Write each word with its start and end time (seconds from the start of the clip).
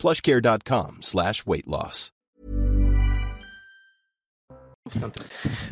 plushcare.com 0.00 0.98
slash 1.02 1.46
weight 1.46 1.66
loss. 1.66 2.10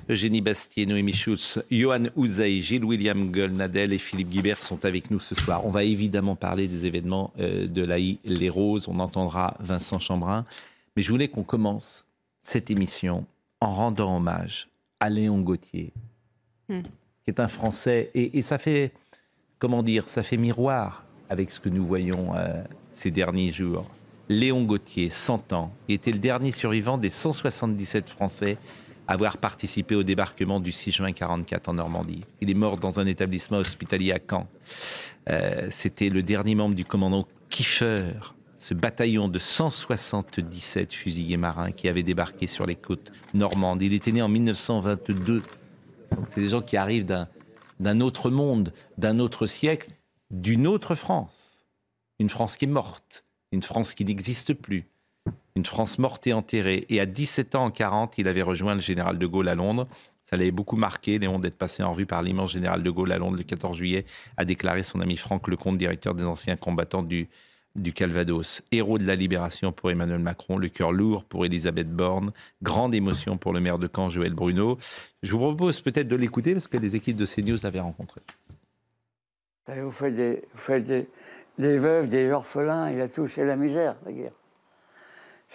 Eugénie 0.08 0.42
Bastier, 0.42 0.86
Noémie 0.86 1.14
Schulz, 1.14 1.62
Johan 1.70 2.04
Ouzey, 2.14 2.60
Gilles 2.62 2.84
William 2.84 3.32
Golnadel 3.32 3.92
et 3.92 3.98
Philippe 3.98 4.28
Guibert 4.28 4.62
sont 4.62 4.84
avec 4.84 5.10
nous 5.10 5.18
ce 5.18 5.34
soir. 5.34 5.64
On 5.66 5.70
va 5.70 5.82
évidemment 5.82 6.36
parler 6.36 6.68
des 6.68 6.84
événements 6.86 7.32
euh, 7.40 7.66
de 7.66 7.82
l'AI 7.82 8.18
Les 8.24 8.50
Roses. 8.50 8.86
On 8.86 8.98
entendra 9.00 9.56
Vincent 9.60 9.98
Chambrin. 9.98 10.44
Mais 10.94 11.02
je 11.02 11.10
voulais 11.10 11.28
qu'on 11.28 11.42
commence 11.42 12.06
cette 12.42 12.70
émission 12.70 13.26
en 13.60 13.74
rendant 13.74 14.16
hommage 14.16 14.68
à 15.00 15.08
Léon 15.10 15.40
Gauthier, 15.40 15.92
Hmm. 16.68 16.82
qui 17.24 17.30
est 17.30 17.40
un 17.40 17.48
Français. 17.48 18.10
Et, 18.14 18.36
et 18.38 18.42
ça 18.42 18.58
fait, 18.58 18.92
comment 19.58 19.82
dire, 19.82 20.06
ça 20.10 20.22
fait 20.22 20.36
miroir 20.36 21.02
avec 21.30 21.50
ce 21.50 21.60
que 21.60 21.70
nous 21.70 21.86
voyons 21.86 22.36
euh, 22.36 22.62
ces 22.92 23.10
derniers 23.10 23.52
jours. 23.52 23.86
Léon 24.28 24.64
Gauthier, 24.64 25.08
100 25.08 25.52
ans, 25.54 25.72
était 25.88 26.12
le 26.12 26.18
dernier 26.18 26.52
survivant 26.52 26.98
des 26.98 27.08
177 27.08 28.10
Français 28.10 28.58
à 29.06 29.14
avoir 29.14 29.38
participé 29.38 29.94
au 29.94 30.02
débarquement 30.02 30.60
du 30.60 30.70
6 30.70 30.92
juin 30.92 31.12
44 31.12 31.68
en 31.68 31.74
Normandie. 31.74 32.20
Il 32.42 32.50
est 32.50 32.54
mort 32.54 32.76
dans 32.76 33.00
un 33.00 33.06
établissement 33.06 33.56
hospitalier 33.56 34.12
à 34.12 34.18
Caen. 34.18 34.46
Euh, 35.30 35.68
C'était 35.70 36.10
le 36.10 36.22
dernier 36.22 36.54
membre 36.54 36.74
du 36.74 36.84
commandant 36.84 37.26
Kiefer, 37.48 38.34
ce 38.58 38.74
bataillon 38.74 39.28
de 39.28 39.38
177 39.38 40.92
fusiliers 40.92 41.38
marins 41.38 41.72
qui 41.72 41.88
avait 41.88 42.02
débarqué 42.02 42.46
sur 42.46 42.66
les 42.66 42.76
côtes 42.76 43.10
normandes. 43.32 43.80
Il 43.80 43.94
était 43.94 44.12
né 44.12 44.20
en 44.20 44.28
1922. 44.28 45.42
Donc 46.14 46.26
c'est 46.28 46.42
des 46.42 46.48
gens 46.48 46.60
qui 46.60 46.76
arrivent 46.76 47.06
d'un 47.80 48.00
autre 48.00 48.28
monde, 48.30 48.74
d'un 48.98 49.20
autre 49.20 49.46
siècle, 49.46 49.88
d'une 50.30 50.66
autre 50.66 50.94
France. 50.94 51.66
Une 52.18 52.28
France 52.28 52.56
qui 52.58 52.66
est 52.66 52.68
morte, 52.68 53.24
une 53.52 53.62
France 53.62 53.94
qui 53.94 54.04
n'existe 54.04 54.54
plus, 54.54 54.84
une 55.56 55.66
France 55.66 55.98
morte 55.98 56.26
et 56.26 56.32
enterrée. 56.32 56.86
Et 56.88 57.00
à 57.00 57.06
17 57.06 57.54
ans 57.54 57.66
en 57.66 57.70
40, 57.70 58.18
il 58.18 58.28
avait 58.28 58.42
rejoint 58.42 58.74
le 58.74 58.80
général 58.80 59.18
de 59.18 59.26
Gaulle 59.26 59.48
à 59.48 59.54
Londres. 59.54 59.88
Ça 60.22 60.36
l'avait 60.36 60.50
beaucoup 60.50 60.76
marqué, 60.76 61.18
Léon, 61.18 61.38
d'être 61.38 61.56
passé 61.56 61.82
en 61.82 61.92
revue 61.92 62.06
par 62.06 62.22
l'immense 62.22 62.52
général 62.52 62.82
de 62.82 62.90
Gaulle 62.90 63.12
à 63.12 63.18
Londres 63.18 63.38
le 63.38 63.44
14 63.44 63.76
juillet, 63.76 64.04
a 64.36 64.44
déclaré 64.44 64.82
son 64.82 65.00
ami 65.00 65.16
Franck 65.16 65.48
Lecomte, 65.48 65.78
directeur 65.78 66.14
des 66.14 66.24
anciens 66.24 66.56
combattants 66.56 67.02
du, 67.02 67.28
du 67.74 67.92
Calvados. 67.92 68.62
Héros 68.70 68.98
de 68.98 69.06
la 69.06 69.14
libération 69.14 69.72
pour 69.72 69.90
Emmanuel 69.90 70.18
Macron, 70.18 70.58
le 70.58 70.68
cœur 70.68 70.92
lourd 70.92 71.24
pour 71.24 71.46
Elisabeth 71.46 71.90
Borne, 71.90 72.32
grande 72.62 72.94
émotion 72.94 73.38
pour 73.38 73.52
le 73.52 73.60
maire 73.60 73.78
de 73.78 73.88
Caen, 73.94 74.10
Joël 74.10 74.34
Bruno. 74.34 74.78
Je 75.22 75.32
vous 75.32 75.38
propose 75.38 75.80
peut-être 75.80 76.08
de 76.08 76.16
l'écouter 76.16 76.52
parce 76.52 76.68
que 76.68 76.76
les 76.76 76.94
équipes 76.94 77.16
de 77.16 77.26
CNews 77.26 77.58
l'avaient 77.62 77.80
rencontré. 77.80 78.20
Vous 79.66 79.90
faites, 79.90 80.14
des, 80.14 80.42
vous 80.54 80.60
faites 80.60 80.84
des, 80.84 81.06
des 81.58 81.76
veuves, 81.76 82.08
des 82.08 82.30
orphelins, 82.30 82.90
il 82.90 83.00
a 83.00 83.08
tout, 83.08 83.28
c'est 83.28 83.44
la 83.44 83.56
misère, 83.56 83.96
la 84.04 84.12
guerre. 84.12 84.32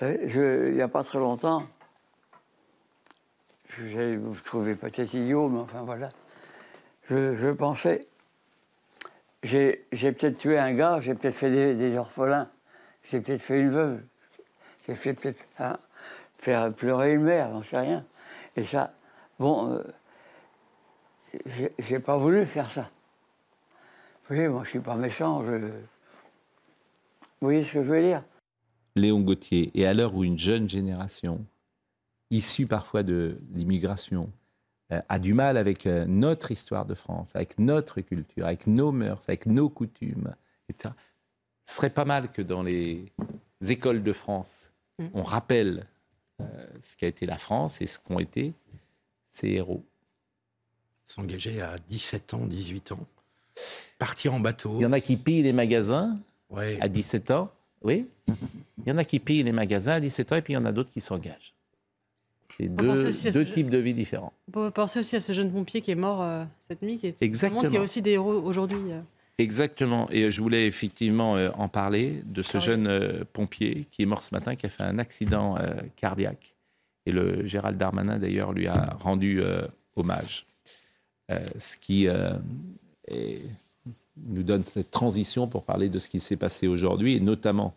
Il 0.01 0.73
n'y 0.73 0.81
a 0.81 0.87
pas 0.87 1.03
très 1.03 1.19
longtemps, 1.19 1.63
je- 3.69 4.17
vous 4.17 4.35
trouver 4.35 4.75
peut-être 4.75 5.13
idiot, 5.13 5.47
mais 5.49 5.59
enfin 5.59 5.83
voilà, 5.83 6.09
je, 7.09 7.51
pensais, 7.51 8.07
j'ai 9.43 9.85
peut-être 9.91 10.37
tué 10.37 10.57
un 10.59 10.73
gars, 10.73 10.99
j'ai 10.99 11.15
peut-être 11.15 11.35
fait 11.35 11.75
des, 11.75 11.97
orphelins, 11.97 12.49
j'ai 13.03 13.21
peut-être 13.21 13.41
fait 13.41 13.59
une 13.59 13.69
veuve, 13.69 14.01
j'ai 14.87 14.95
fait 14.95 15.13
peut-être 15.13 15.43
hein, 15.59 15.77
faire 16.37 16.73
pleurer 16.73 17.13
une 17.13 17.23
mère, 17.23 17.51
j'en 17.51 17.63
sais 17.63 17.79
rien. 17.79 18.05
Et 18.55 18.65
ça, 18.65 18.93
bon, 19.39 19.73
euh, 19.73 19.83
j'ai 21.79 21.99
pas 21.99 22.17
voulu 22.17 22.45
faire 22.45 22.69
ça. 22.69 22.89
Vous 24.23 24.35
voyez, 24.35 24.47
moi 24.47 24.63
je 24.63 24.69
suis 24.69 24.79
pas 24.79 24.95
méchant, 24.95 25.43
je... 25.43 25.69
Vous 27.43 27.49
voyez 27.49 27.65
ce 27.65 27.73
que 27.73 27.83
je 27.83 27.89
veux 27.89 28.01
dire 28.01 28.23
Léon 28.95 29.19
Gauthier, 29.19 29.69
et 29.75 29.85
à 29.85 29.93
l'heure 29.93 30.15
où 30.15 30.23
une 30.23 30.39
jeune 30.39 30.69
génération, 30.69 31.45
issue 32.31 32.67
parfois 32.67 33.03
de 33.03 33.37
l'immigration, 33.53 34.31
euh, 34.93 35.01
a 35.09 35.19
du 35.19 35.33
mal 35.33 35.57
avec 35.57 35.85
euh, 35.85 36.05
notre 36.05 36.51
histoire 36.51 36.85
de 36.85 36.95
France, 36.95 37.35
avec 37.35 37.59
notre 37.59 37.99
culture, 38.01 38.45
avec 38.45 38.65
nos 38.65 38.91
mœurs, 38.91 39.27
avec 39.27 39.45
nos 39.45 39.69
coutumes, 39.69 40.33
etc., 40.69 40.93
ce 41.65 41.75
serait 41.75 41.89
pas 41.89 42.05
mal 42.05 42.31
que 42.31 42.41
dans 42.41 42.63
les 42.63 43.11
écoles 43.61 44.03
de 44.03 44.13
France, 44.13 44.73
Mm. 44.99 45.07
on 45.13 45.23
rappelle 45.23 45.87
euh, 46.41 46.65
ce 46.81 46.95
qu'a 46.95 47.07
été 47.07 47.25
la 47.25 47.37
France 47.37 47.81
et 47.81 47.87
ce 47.87 47.97
qu'ont 47.99 48.19
été 48.19 48.53
ses 49.31 49.49
héros. 49.49 49.83
S'engager 51.05 51.61
à 51.61 51.77
17 51.77 52.33
ans, 52.35 52.45
18 52.45 52.93
ans. 52.93 53.05
Partir 53.99 54.33
en 54.33 54.39
bateau. 54.39 54.75
Il 54.75 54.83
y 54.83 54.85
en 54.85 54.93
a 54.93 54.99
qui 54.99 55.17
pillent 55.17 55.43
les 55.43 55.53
magasins 55.53 56.19
Ouais. 56.53 56.77
à 56.81 56.87
17 56.87 57.31
ans, 57.31 57.51
oui. 57.81 58.05
Il 58.27 58.87
y 58.87 58.91
en 58.91 58.97
a 58.97 59.03
qui 59.03 59.19
pillent 59.19 59.43
les 59.43 59.51
magasins 59.51 59.93
à 59.93 59.99
17 59.99 60.31
ans 60.31 60.35
et 60.37 60.41
puis 60.41 60.53
il 60.53 60.55
y 60.55 60.59
en 60.59 60.65
a 60.65 60.71
d'autres 60.71 60.91
qui 60.91 61.01
s'engagent. 61.01 61.53
C'est 62.57 62.67
deux, 62.67 63.45
types 63.49 63.69
de 63.71 63.79
vie 63.79 63.95
différents. 63.95 64.31
On 64.47 64.51
peut 64.51 64.69
penser 64.71 64.99
aussi 64.99 65.15
à 65.15 65.19
ce 65.19 65.33
jeune 65.33 65.51
pompier 65.51 65.81
qui 65.81 65.89
est 65.89 65.95
mort 65.95 66.21
euh, 66.21 66.45
cette 66.59 66.83
nuit, 66.83 66.97
qui 66.97 67.07
est 67.07 67.21
Exactement. 67.23 67.61
Qu'il 67.61 67.73
y 67.73 67.77
a 67.77 67.81
aussi 67.81 68.03
des 68.03 68.11
héros 68.11 68.33
aujourd'hui. 68.43 68.91
euh. 68.91 69.01
Exactement. 69.39 70.07
Et 70.11 70.29
je 70.29 70.39
voulais 70.39 70.67
effectivement 70.67 71.35
euh, 71.35 71.49
en 71.55 71.67
parler 71.67 72.21
de 72.25 72.43
ce 72.43 72.57
Ah 72.57 72.59
oui. 72.59 72.65
jeune 72.65 72.87
euh, 72.87 73.23
pompier 73.33 73.87
qui 73.89 74.03
est 74.03 74.05
mort 74.05 74.21
ce 74.21 74.35
matin, 74.35 74.55
qui 74.55 74.67
a 74.67 74.69
fait 74.69 74.83
un 74.83 74.99
accident 74.99 75.57
euh, 75.57 75.73
cardiaque. 75.95 76.53
Et 77.07 77.11
le 77.11 77.43
Gérald 77.45 77.77
Darmanin, 77.79 78.19
d'ailleurs, 78.19 78.53
lui 78.53 78.67
a 78.67 78.95
rendu 78.99 79.41
euh, 79.41 79.65
hommage. 79.95 80.45
Euh, 81.31 81.39
ce 81.57 81.75
qui 81.77 82.07
euh, 82.07 82.33
est- 83.07 83.41
nous 84.17 84.43
donne 84.43 84.63
cette 84.63 84.91
transition 84.91 85.47
pour 85.47 85.63
parler 85.63 85.89
de 85.89 85.99
ce 85.99 86.09
qui 86.09 86.19
s'est 86.19 86.37
passé 86.37 86.67
aujourd'hui, 86.67 87.15
et 87.15 87.19
notamment 87.19 87.73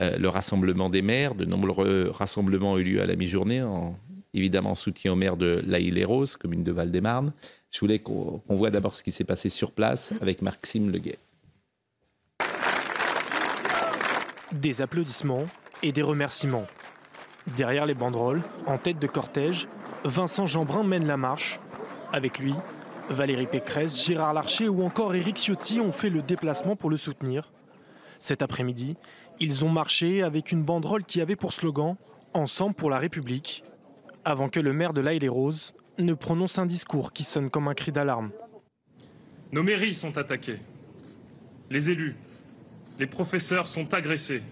euh, 0.00 0.16
le 0.18 0.28
rassemblement 0.28 0.90
des 0.90 1.02
maires. 1.02 1.34
De 1.34 1.44
nombreux 1.44 2.10
rassemblements 2.12 2.72
ont 2.72 2.78
eu 2.78 2.84
lieu 2.84 3.00
à 3.00 3.06
la 3.06 3.16
mi-journée, 3.16 3.62
en, 3.62 3.96
évidemment 4.32 4.72
en 4.72 4.74
soutien 4.74 5.12
aux 5.12 5.16
maires 5.16 5.36
de 5.36 5.62
La 5.66 5.80
Île-et-Rose, 5.80 6.36
commune 6.36 6.64
de 6.64 6.72
Val-des-Marne. 6.72 7.32
Je 7.70 7.80
voulais 7.80 7.98
qu'on 7.98 8.38
qu'on 8.46 8.56
voit 8.56 8.70
d'abord 8.70 8.94
ce 8.94 9.02
qui 9.02 9.12
s'est 9.12 9.24
passé 9.24 9.48
sur 9.48 9.72
place 9.72 10.12
avec 10.20 10.42
Maxime 10.42 10.90
Leguet. 10.90 11.18
Des 14.52 14.80
applaudissements 14.80 15.46
et 15.82 15.92
des 15.92 16.02
remerciements. 16.02 16.66
Derrière 17.56 17.84
les 17.84 17.94
banderoles, 17.94 18.42
en 18.66 18.78
tête 18.78 18.98
de 18.98 19.06
cortège, 19.06 19.68
Vincent 20.04 20.46
Jeanbrun 20.46 20.84
mène 20.84 21.06
la 21.06 21.16
marche. 21.16 21.60
Avec 22.12 22.38
lui, 22.38 22.54
Valérie 23.10 23.46
Pécresse, 23.46 24.02
Gérard 24.04 24.32
Larcher 24.32 24.68
ou 24.68 24.82
encore 24.82 25.14
Éric 25.14 25.36
Ciotti 25.36 25.78
ont 25.78 25.92
fait 25.92 26.08
le 26.08 26.22
déplacement 26.22 26.74
pour 26.74 26.88
le 26.88 26.96
soutenir. 26.96 27.52
Cet 28.18 28.40
après-midi, 28.40 28.96
ils 29.40 29.64
ont 29.64 29.68
marché 29.68 30.22
avec 30.22 30.52
une 30.52 30.62
banderole 30.62 31.04
qui 31.04 31.20
avait 31.20 31.36
pour 31.36 31.52
slogan 31.52 31.96
Ensemble 32.32 32.74
pour 32.74 32.90
la 32.90 32.98
République, 32.98 33.62
avant 34.24 34.48
que 34.48 34.58
le 34.58 34.72
maire 34.72 34.92
de 34.92 35.00
l'Aïle-et-Rose 35.00 35.74
ne 35.98 36.14
prononce 36.14 36.58
un 36.58 36.66
discours 36.66 37.12
qui 37.12 37.22
sonne 37.22 37.50
comme 37.50 37.68
un 37.68 37.74
cri 37.74 37.92
d'alarme. 37.92 38.30
Nos 39.52 39.62
mairies 39.62 39.94
sont 39.94 40.18
attaquées. 40.18 40.58
Les 41.70 41.90
élus, 41.90 42.16
les 42.98 43.06
professeurs 43.06 43.68
sont 43.68 43.94
agressés. 43.94 44.42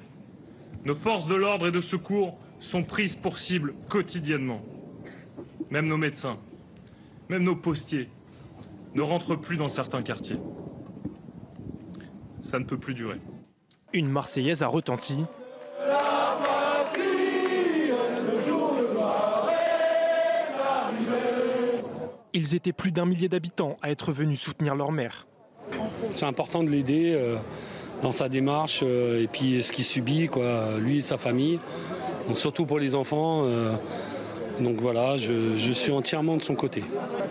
Nos 0.85 0.95
forces 0.95 1.27
de 1.27 1.35
l'ordre 1.35 1.69
et 1.69 1.73
de 1.73 1.81
secours 1.81 2.39
sont 2.61 2.85
prises 2.85 3.17
pour 3.17 3.39
cible 3.39 3.75
quotidiennement. 3.89 4.63
Même 5.71 5.87
nos 5.87 5.97
médecins, 5.97 6.39
même 7.29 7.43
nos 7.43 7.57
postiers 7.57 8.09
ne 8.95 9.03
rentrent 9.03 9.37
plus 9.37 9.57
dans 9.57 9.69
certains 9.69 10.03
quartiers. 10.03 10.39
Ça 12.41 12.59
ne 12.59 12.65
peut 12.65 12.79
plus 12.79 12.95
durer. 12.95 13.21
Une 13.93 14.09
Marseillaise 14.09 14.63
a 14.63 14.69
retenti. 14.69 15.25
Ils 22.35 22.55
étaient 22.55 22.73
plus 22.73 22.93
d'un 22.93 23.05
millier 23.05 23.29
d'habitants 23.29 23.77
à 23.83 23.91
être 23.91 24.11
venus 24.11 24.41
soutenir 24.41 24.75
leur 24.75 24.91
maire. 24.91 25.27
C'est 26.15 26.25
important 26.25 26.65
de 26.65 26.71
l'aider 26.71 27.13
euh, 27.15 27.37
dans 28.03 28.13
sa 28.13 28.29
démarche 28.31 28.81
euh, 28.83 29.23
et 29.23 29.27
puis 29.27 29.63
ce 29.63 29.71
qu'il 29.71 29.85
subit, 29.85 30.29
quoi, 30.29 30.79
lui 30.79 30.99
et 30.99 31.01
sa 31.03 31.19
famille. 31.19 31.61
Donc 32.27 32.39
surtout 32.39 32.65
pour 32.65 32.79
les 32.79 32.95
enfants. 32.95 33.45
euh, 33.45 33.75
donc 34.63 34.77
voilà, 34.81 35.17
je, 35.17 35.57
je 35.57 35.73
suis 35.73 35.93
entièrement 35.93 36.37
de 36.37 36.43
son 36.43 36.55
côté. 36.55 36.83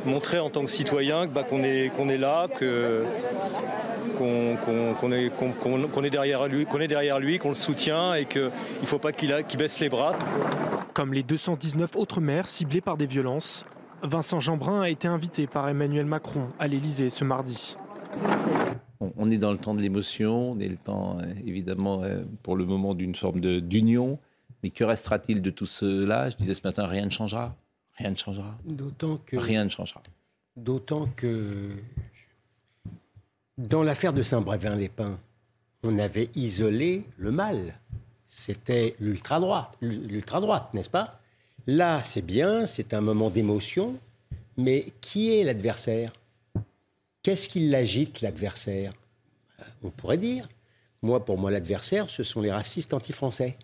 montrer 0.06 0.40
en 0.40 0.50
tant 0.50 0.64
que 0.66 0.72
citoyen 0.72 1.28
bah, 1.28 1.44
qu'on 1.44 1.64
est, 1.64 1.92
qu'on 1.96 2.10
est 2.10 2.18
là, 2.18 2.48
que, 2.60 3.04
qu'on 4.18 4.56
qu'on 5.00 5.12
est, 5.12 5.30
qu'on- 5.30 5.52
qu'on- 5.52 5.88
qu'on 5.88 6.04
est 6.04 6.10
derrière 6.10 6.48
lui, 6.48 6.66
qu'on 6.66 6.80
est 6.80 6.88
derrière 6.88 7.20
lui, 7.20 7.38
qu'on 7.40 7.50
le 7.50 7.54
soutient 7.56 8.14
et 8.14 8.26
qu'il 8.26 8.42
ne 8.82 8.86
faut 8.86 9.00
pas 9.00 9.12
qu'il 9.12 9.32
a- 9.34 9.44
qu'il 9.44 9.58
baisse 9.60 9.80
les 9.80 9.90
bras. 9.90 10.14
Comme 10.94 11.14
les 11.14 11.24
219 11.24 11.96
autres 11.96 12.22
maires 12.22 12.48
ciblés 12.48 12.82
par 12.82 12.98
des 12.98 13.06
violences, 13.08 13.66
Vincent 14.04 14.40
Jeanbrun 14.40 14.82
a 14.82 14.90
été 14.90 15.08
invité 15.08 15.48
par 15.48 15.70
Emmanuel 15.70 16.06
Macron 16.06 16.48
à 16.60 16.68
l'Élysée 16.68 17.10
ce 17.10 17.24
mardi. 17.24 17.76
On, 19.18 19.32
est 19.32 19.38
dans 19.38 19.52
le 19.52 19.58
temps 19.58 19.74
de 19.74 19.82
l'émotion, 19.82 20.52
on 20.52 20.60
est 20.60 20.68
le 20.68 20.78
temps, 20.78 21.18
euh, 21.20 21.26
évidemment, 21.46 22.04
euh, 22.04 22.22
pour 22.44 22.56
le 22.56 22.66
moment, 22.66 22.94
d'une 22.94 23.16
forme 23.16 23.40
de- 23.40 23.60
d'union. 23.60 24.20
Mais 24.64 24.70
que 24.70 24.84
restera-t-il 24.84 25.42
de 25.42 25.50
tout 25.50 25.66
cela? 25.66 26.30
Je 26.30 26.36
disais 26.38 26.54
ce 26.54 26.62
matin, 26.64 26.88
rien 26.88 27.06
ne 27.06 27.12
changera. 27.12 27.56
Rien 27.98 28.12
ne 28.12 28.16
changera. 28.16 28.58
D'autant 28.64 29.18
que. 29.18 29.38
Rien 29.38 29.64
ne 29.64 29.70
changera. 29.70 30.02
D'autant 30.56 31.08
que 31.16 31.76
dans 33.58 33.84
l'affaire 33.84 34.14
de 34.14 34.24
Saint-Brévin-les-Pins, 34.24 35.20
on 35.84 36.00
avait 36.00 36.30
isolé 36.36 37.06
le 37.18 37.32
mal. 37.32 37.80
C'était 38.26 38.96
l'ultra-droite, 39.00 39.76
l'ultra-droite, 39.82 40.74
n'est-ce 40.74 40.90
pas? 40.90 41.20
Là, 41.68 42.02
c'est 42.04 42.22
bien, 42.22 42.66
c'est 42.66 42.94
un 42.94 43.02
moment 43.02 43.30
d'émotion, 43.30 43.98
mais 44.58 44.86
qui 45.02 45.38
est 45.38 45.44
l'adversaire? 45.44 46.14
Qu'est-ce 47.24 47.50
qui 47.50 47.70
l'agite, 47.70 48.22
l'adversaire? 48.22 48.94
On 49.84 49.90
pourrait 49.90 50.18
dire. 50.18 50.50
Moi, 51.02 51.24
pour 51.24 51.38
moi, 51.38 51.52
l'adversaire, 51.52 52.10
ce 52.10 52.24
sont 52.24 52.42
les 52.42 52.52
racistes 52.52 52.94
anti-français. 52.94 53.58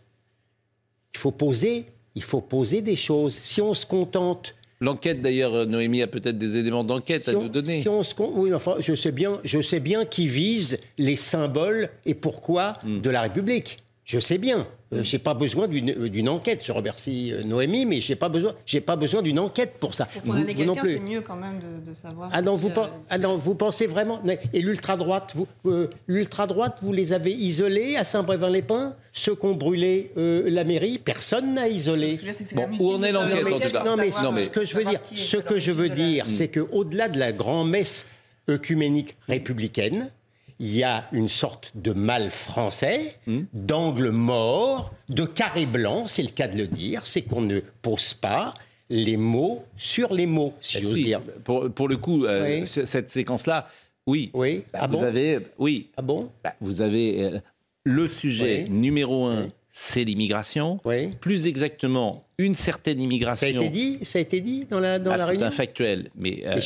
Il 1.17 1.19
faut 1.19 1.31
poser, 1.31 1.85
il 2.13 2.21
faut 2.21 2.41
poser 2.41 2.83
des 2.83 2.95
choses. 2.95 3.33
Si 3.33 3.59
on 3.59 3.73
se 3.73 3.87
contente 3.87 4.53
L'enquête, 4.79 5.19
d'ailleurs, 5.23 5.55
euh, 5.55 5.65
Noémie 5.65 6.03
a 6.03 6.07
peut-être 6.07 6.37
des 6.37 6.57
éléments 6.57 6.83
d'enquête 6.83 7.23
si 7.23 7.31
à 7.31 7.33
nous 7.33 7.49
donner. 7.49 7.81
si 7.81 7.89
on 7.89 8.03
se 8.03 8.13
oui, 8.19 8.53
enfin, 8.53 8.75
je 8.77 8.93
sais 8.93 9.11
bien, 9.11 9.39
je 9.43 9.59
sais 9.59 9.79
bien 9.79 10.05
qui 10.05 10.27
vise 10.27 10.77
les 10.99 11.15
symboles 11.15 11.89
et 12.05 12.13
pourquoi 12.13 12.73
Hmm. 12.83 13.01
de 13.01 13.09
la 13.09 13.21
République. 13.23 13.79
Je 14.07 14.21
sais 14.21 14.37
bien. 14.37 14.65
Euh, 14.93 15.03
j'ai 15.03 15.19
pas 15.19 15.33
besoin 15.33 15.67
d'une 15.67 15.89
euh, 15.89 16.31
enquête. 16.31 16.63
Je 16.65 16.71
remercie 16.71 17.33
euh, 17.33 17.43
Noémie, 17.43 17.85
mais 17.85 17.99
j'ai 17.99 18.15
pas 18.15 18.29
besoin. 18.29 18.55
J'ai 18.65 18.79
pas 18.79 18.95
besoin 18.95 19.21
d'une 19.21 19.37
enquête 19.37 19.73
pour 19.81 19.93
ça. 19.95 20.05
Pour 20.05 20.33
Vous- 20.33 20.45
vous 20.45 20.63
non 20.63 20.75
plus. 20.75 20.93
c'est 20.93 20.99
mieux 21.01 21.19
quand 21.19 21.35
même 21.35 21.59
de, 21.59 21.89
de 21.89 21.93
savoir. 21.93 22.29
Ah 22.31 22.41
non, 22.41 22.55
vous, 22.55 22.69
euh, 22.69 22.87
ah 23.09 23.17
non, 23.17 23.35
vous 23.35 23.53
pensez 23.53 23.85
vraiment 23.85 24.21
Et 24.53 24.61
l'ultra 24.61 24.95
droite, 24.95 25.33
vous, 25.35 25.45
euh, 25.65 25.89
l'ultra 26.07 26.47
droite, 26.47 26.77
vous 26.81 26.93
les 26.93 27.11
avez 27.11 27.33
isolés 27.33 27.97
à 27.97 28.05
Saint-Brévin-les-Pins, 28.05 28.95
ceux 29.11 29.35
qui 29.35 29.45
ont 29.45 29.55
brûlé 29.55 30.11
euh, 30.15 30.49
la 30.49 30.63
mairie, 30.63 30.99
personne 30.99 31.55
n'a 31.55 31.67
isolé. 31.67 32.15
Ce 32.15 32.21
que 32.21 32.27
je 32.27 32.27
veux 32.27 32.31
dire, 32.31 32.35
c'est 32.37 32.43
que 32.45 32.49
c'est 32.49 32.55
Bon, 32.55 32.69
où 32.79 32.93
en 32.93 33.03
est 33.03 33.11
l'enquête, 33.11 33.45
en 33.45 33.59
tout 33.59 33.71
cas 33.71 33.83
Non, 33.83 33.97
mais, 33.97 34.11
savoir, 34.13 34.23
non, 34.23 34.31
mais- 34.31 34.45
ce 34.45 34.49
que 34.51 34.63
je 34.63 34.77
veux 34.77 34.85
dire, 34.85 35.01
ce 35.13 35.37
que 35.37 35.59
je 35.59 35.71
veux 35.73 35.89
dire, 35.89 36.25
c'est 36.29 36.47
que 36.47 36.61
au-delà 36.71 37.09
de 37.09 37.19
la 37.19 37.33
grand-messe 37.33 38.07
œcuménique 38.49 39.17
républicaine, 39.27 40.11
il 40.59 40.75
y 40.75 40.83
a 40.83 41.05
une 41.11 41.27
sorte 41.27 41.71
de 41.75 41.91
mal 41.93 42.31
français, 42.31 43.15
Hmm. 43.27 43.41
d'angle 43.53 44.09
mort, 44.09 44.91
de 45.09 45.25
carré 45.25 45.65
blanc, 45.65 46.07
c'est 46.07 46.23
le 46.23 46.29
cas 46.29 46.47
de 46.47 46.57
le 46.57 46.67
dire, 46.67 47.05
c'est 47.05 47.21
qu'on 47.21 47.41
ne 47.41 47.59
pose 47.81 48.13
pas 48.13 48.53
les 48.89 49.17
mots 49.17 49.63
sur 49.75 50.13
les 50.13 50.25
mots, 50.25 50.53
si 50.61 50.77
Ah, 50.77 50.81
j'ose 50.81 50.95
si, 50.95 51.03
dire. 51.03 51.21
Pour, 51.43 51.69
pour 51.71 51.87
le 51.87 51.97
coup, 51.97 52.25
euh, 52.25 52.61
Oui. 52.61 52.67
cette 52.85 53.09
séquence-là, 53.09 53.67
oui. 54.07 54.31
Oui. 54.33 54.63
Bah, 54.71 54.79
ah 54.83 54.87
vous 54.87 54.97
bon? 54.97 55.03
avez, 55.03 55.39
oui. 55.59 55.89
Ah 55.97 56.01
bon? 56.01 56.29
Bah, 56.43 56.53
vous 56.61 56.81
avez 56.81 57.23
euh, 57.23 57.39
le 57.83 58.07
sujet 58.07 58.63
Oui. 58.63 58.69
numéro 58.69 59.25
un, 59.25 59.43
Oui. 59.43 59.49
c'est 59.73 60.05
l'immigration. 60.05 60.79
Oui. 60.85 61.09
Plus 61.19 61.47
exactement, 61.47 62.23
une 62.37 62.53
certaine 62.55 63.01
immigration. 63.01 63.45
Ça 63.47 63.53
a 63.53 63.59
été 63.65 63.69
dit, 63.69 63.99
ça 64.03 64.19
a 64.19 64.21
été 64.21 64.39
dit 64.41 64.65
dans 64.69 64.79
la 64.79 64.99
dans 64.99 65.11
Ah, 65.11 65.17
la 65.17 65.23
c'est 65.25 65.29
réunion? 65.31 65.47
un 65.47 65.51
factuel, 65.51 66.09
mais, 66.15 66.43
euh, 66.45 66.59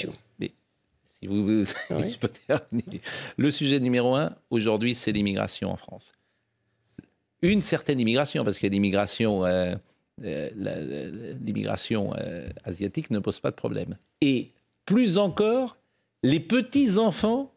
si 1.21 1.27
vous, 1.27 1.43
vous- 1.45 1.63
Oui. 1.91 2.11
je 2.11 2.17
peux 2.17 2.27
terminer. 2.27 3.01
Le 3.37 3.51
sujet 3.51 3.79
numéro 3.79 4.15
un 4.15 4.35
aujourd'hui, 4.49 4.95
c'est 4.95 5.11
l'immigration 5.11 5.71
en 5.71 5.77
France. 5.77 6.13
Une 7.41 7.61
certaine 7.61 7.99
immigration, 7.99 8.43
parce 8.43 8.59
que 8.59 8.67
l'immigration, 8.67 9.45
euh, 9.45 9.75
euh, 10.23 11.35
l'immigration 11.43 12.13
euh, 12.17 12.47
asiatique 12.63 13.09
ne 13.11 13.19
pose 13.19 13.39
pas 13.39 13.49
de 13.51 13.55
problème. 13.55 13.97
Et 14.21 14.51
plus 14.85 15.17
encore, 15.17 15.77
les 16.23 16.39
petits 16.39 16.97
enfants 16.97 17.51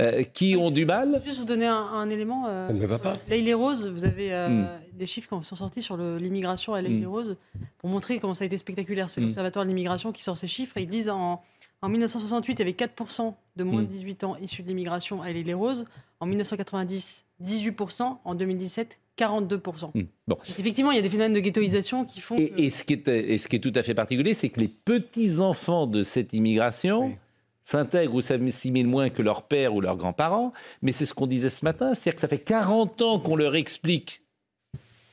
euh, 0.00 0.22
qui 0.22 0.54
Oui, 0.56 0.62
ont 0.62 0.68
je- 0.68 0.74
du 0.74 0.86
mal. 0.86 1.20
Juste 1.26 1.40
vous 1.40 1.44
donner 1.44 1.66
un, 1.66 1.74
un 1.74 2.08
élément. 2.08 2.46
euh, 2.46 2.68
Ça 2.68 2.72
ne 2.72 2.78
me 2.78 2.86
va 2.86 2.98
pas. 2.98 3.18
Là, 3.28 3.36
il 3.36 3.48
est 3.48 3.54
rose. 3.54 3.88
Vous 3.90 4.04
avez 4.04 4.32
euh, 4.32 4.48
Mm. 4.48 4.68
des 4.94 5.06
chiffres 5.06 5.36
qui 5.38 5.44
sont 5.44 5.56
sortis 5.56 5.82
sur 5.82 5.96
l'immigration 5.96 6.72
à 6.72 6.80
l'île 6.80 7.02
Mm. 7.02 7.06
Rose 7.08 7.36
pour 7.78 7.90
montrer 7.90 8.20
comment 8.20 8.32
ça 8.34 8.44
a 8.44 8.46
été 8.46 8.56
spectaculaire. 8.58 9.10
C'est 9.10 9.20
Mm. 9.20 9.24
l'Observatoire 9.24 9.64
de 9.64 9.68
l'immigration 9.70 10.12
qui 10.12 10.22
sort 10.22 10.38
ces 10.38 10.46
chiffres. 10.48 10.76
Et 10.78 10.82
ils 10.82 10.88
disent 10.88 11.10
en, 11.10 11.42
en 11.82 11.88
1968, 11.88 12.52
il 12.54 12.58
y 12.58 12.62
avait 12.62 12.72
4% 12.72 13.34
de 13.56 13.64
moins 13.64 13.82
de 13.82 13.86
18 13.88 14.24
ans 14.24 14.36
issus 14.42 14.62
de 14.62 14.68
l'immigration 14.68 15.22
à 15.22 15.30
l'île 15.30 15.54
Rose. 15.54 15.84
En 16.20 16.26
1990, 16.26 17.24
18%. 17.44 18.18
En 18.24 18.34
2017, 18.34 18.98
42%. 19.16 19.90
Hmm, 19.94 20.02
Bon. 20.26 20.36
Effectivement, 20.58 20.90
il 20.92 20.96
y 20.96 20.98
a 20.98 21.02
des 21.02 21.10
phénomènes 21.10 21.32
de 21.34 21.40
ghettoisation 21.40 22.04
qui 22.04 22.20
font. 22.20 22.36
que- 22.36 22.42
Et, 22.42 22.66
et 22.66 22.70
ce 22.70 22.84
qui 22.84 22.94
est, 22.94 23.08
et 23.08 23.38
ce 23.38 23.48
qui 23.48 23.56
est 23.56 23.60
tout 23.60 23.72
à 23.74 23.82
fait 23.82 23.94
particulier, 23.94 24.34
c'est 24.34 24.48
que 24.48 24.60
les 24.60 24.68
petits-enfants 24.68 25.86
de 25.86 26.02
cette 26.02 26.32
immigration 26.32 27.06
Oui. 27.06 27.14
s'intègrent 27.62 28.14
ou 28.14 28.20
s'assimilent 28.20 28.86
moins 28.88 29.10
que 29.10 29.22
leurs 29.22 29.42
pères 29.42 29.74
ou 29.74 29.80
leurs 29.80 29.96
grands-parents. 29.96 30.52
Mais 30.82 30.92
c'est 30.92 31.06
ce 31.06 31.14
qu'on 31.14 31.26
disait 31.26 31.48
ce 31.48 31.64
matin, 31.64 31.94
c'est-à-dire 31.94 32.14
que 32.14 32.20
ça 32.20 32.28
fait 32.28 32.38
40 32.38 33.02
ans 33.02 33.18
qu'on 33.20 33.36
leur 33.36 33.54
explique 33.56 34.22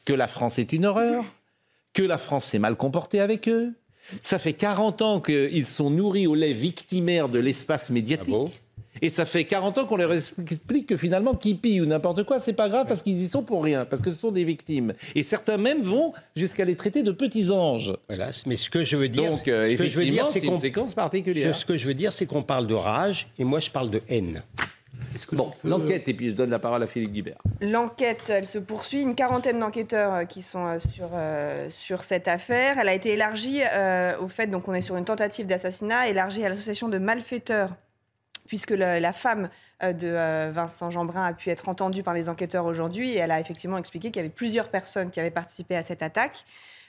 que 0.05 0.13
la 0.13 0.27
France 0.27 0.59
est 0.59 0.71
une 0.73 0.85
horreur, 0.85 1.23
que 1.93 2.03
la 2.03 2.17
France 2.19 2.45
s'est 2.45 2.59
mal 2.59 2.75
comportée 2.75 3.19
avec 3.19 3.47
eux. 3.49 3.73
Ça 4.21 4.39
fait 4.39 4.53
40 4.53 5.01
ans 5.01 5.19
qu'ils 5.21 5.65
sont 5.65 5.89
nourris 5.89 6.27
au 6.27 6.35
lait 6.35 6.53
victimaire 6.53 7.29
de 7.29 7.39
l'espace 7.39 7.89
médiatique. 7.89 8.27
Ah 8.29 8.37
bon 8.37 8.51
Et 9.01 9.09
ça 9.09 9.25
fait 9.25 9.43
40 9.43 9.77
ans 9.79 9.85
qu'on 9.85 9.97
leur 9.97 10.13
explique 10.13 10.87
que 10.87 10.95
finalement, 10.95 11.33
qui 11.33 11.55
pille 11.55 11.81
ou 11.81 11.85
n'importe 11.85 12.23
quoi, 12.23 12.39
c'est 12.39 12.53
pas 12.53 12.69
grave 12.69 12.85
parce 12.87 13.01
qu'ils 13.03 13.19
y 13.21 13.27
sont 13.27 13.43
pour 13.43 13.63
rien, 13.63 13.83
parce 13.85 14.01
que 14.01 14.09
ce 14.09 14.15
sont 14.17 14.31
des 14.31 14.45
victimes. 14.45 14.93
Et 15.15 15.23
certains 15.23 15.57
même 15.57 15.81
vont 15.81 16.13
jusqu'à 16.35 16.63
les 16.65 16.75
traiter 16.75 17.03
de 17.03 17.11
petits 17.11 17.51
anges. 17.51 17.93
Voilà. 18.07 18.29
Mais 18.45 18.55
ce 18.55 18.69
que 18.69 18.83
je 18.83 18.95
veux 18.95 19.09
dire, 19.09 19.31
Donc, 19.31 19.47
euh, 19.47 19.69
ce 19.69 19.75
que 19.75 19.87
je 19.87 19.95
veux 19.97 20.03
effectivement, 20.03 20.13
dire, 20.13 20.27
c'est 20.27 20.39
c'est 20.39 20.45
une 20.45 20.51
qu'on 20.53 20.59
séquence 20.59 20.89
Je- 20.91 20.95
particulière. 20.95 21.55
ce 21.55 21.65
que 21.65 21.75
je 21.75 21.85
veux 21.87 21.93
dire, 21.93 22.13
c'est 22.13 22.25
qu'on 22.25 22.43
parle 22.43 22.67
de 22.67 22.73
rage 22.75 23.27
et 23.37 23.43
moi 23.43 23.59
je 23.59 23.69
parle 23.69 23.89
de 23.89 24.01
haine. 24.07 24.43
Que 25.29 25.35
Bon, 25.35 25.53
peux- 25.61 25.69
l'enquête, 25.69 26.07
et 26.09 26.13
puis 26.13 26.29
je 26.29 26.35
donne 26.35 26.49
la 26.49 26.59
parole 26.59 26.83
à 26.83 26.87
Philippe 26.87 27.13
Guibert. 27.13 27.37
L'enquête, 27.61 28.29
elle 28.29 28.45
se 28.45 28.57
poursuit. 28.59 29.01
Une 29.01 29.15
quarantaine 29.15 29.59
d'enquêteurs 29.59 30.13
euh, 30.13 30.25
qui 30.25 30.41
sont 30.41 30.65
euh, 30.67 30.79
sur, 30.79 31.09
euh, 31.13 31.69
sur 31.69 32.03
cette 32.03 32.27
affaire. 32.27 32.77
Elle 32.79 32.89
a 32.89 32.93
été 32.93 33.13
élargie 33.13 33.61
euh, 33.71 34.17
au 34.19 34.27
fait, 34.27 34.47
donc 34.47 34.67
on 34.67 34.73
est 34.73 34.81
sur 34.81 34.97
une 34.97 35.05
tentative 35.05 35.45
d'assassinat, 35.47 36.09
élargie 36.09 36.43
à 36.45 36.49
l'association 36.49 36.89
de 36.89 36.97
malfaiteurs, 36.97 37.69
puisque 38.47 38.71
le- 38.71 38.99
la 38.99 39.13
femme 39.13 39.49
euh, 39.83 39.93
de 39.93 40.07
euh, 40.07 40.51
Vincent 40.53 40.91
Jeanbrun 40.91 41.25
a 41.25 41.33
pu 41.33 41.49
être 41.49 41.69
entendue 41.69 42.03
par 42.03 42.13
les 42.13 42.27
enquêteurs 42.27 42.65
aujourd'hui 42.65 43.11
et 43.11 43.17
elle 43.17 43.31
a 43.31 43.39
effectivement 43.39 43.77
expliqué 43.77 44.11
qu'il 44.11 44.17
y 44.21 44.25
avait 44.25 44.29
plusieurs 44.33 44.67
personnes 44.67 45.11
qui 45.11 45.21
avaient 45.21 45.31
participé 45.31 45.77
à 45.77 45.83
cette 45.83 46.03
attaque. 46.03 46.43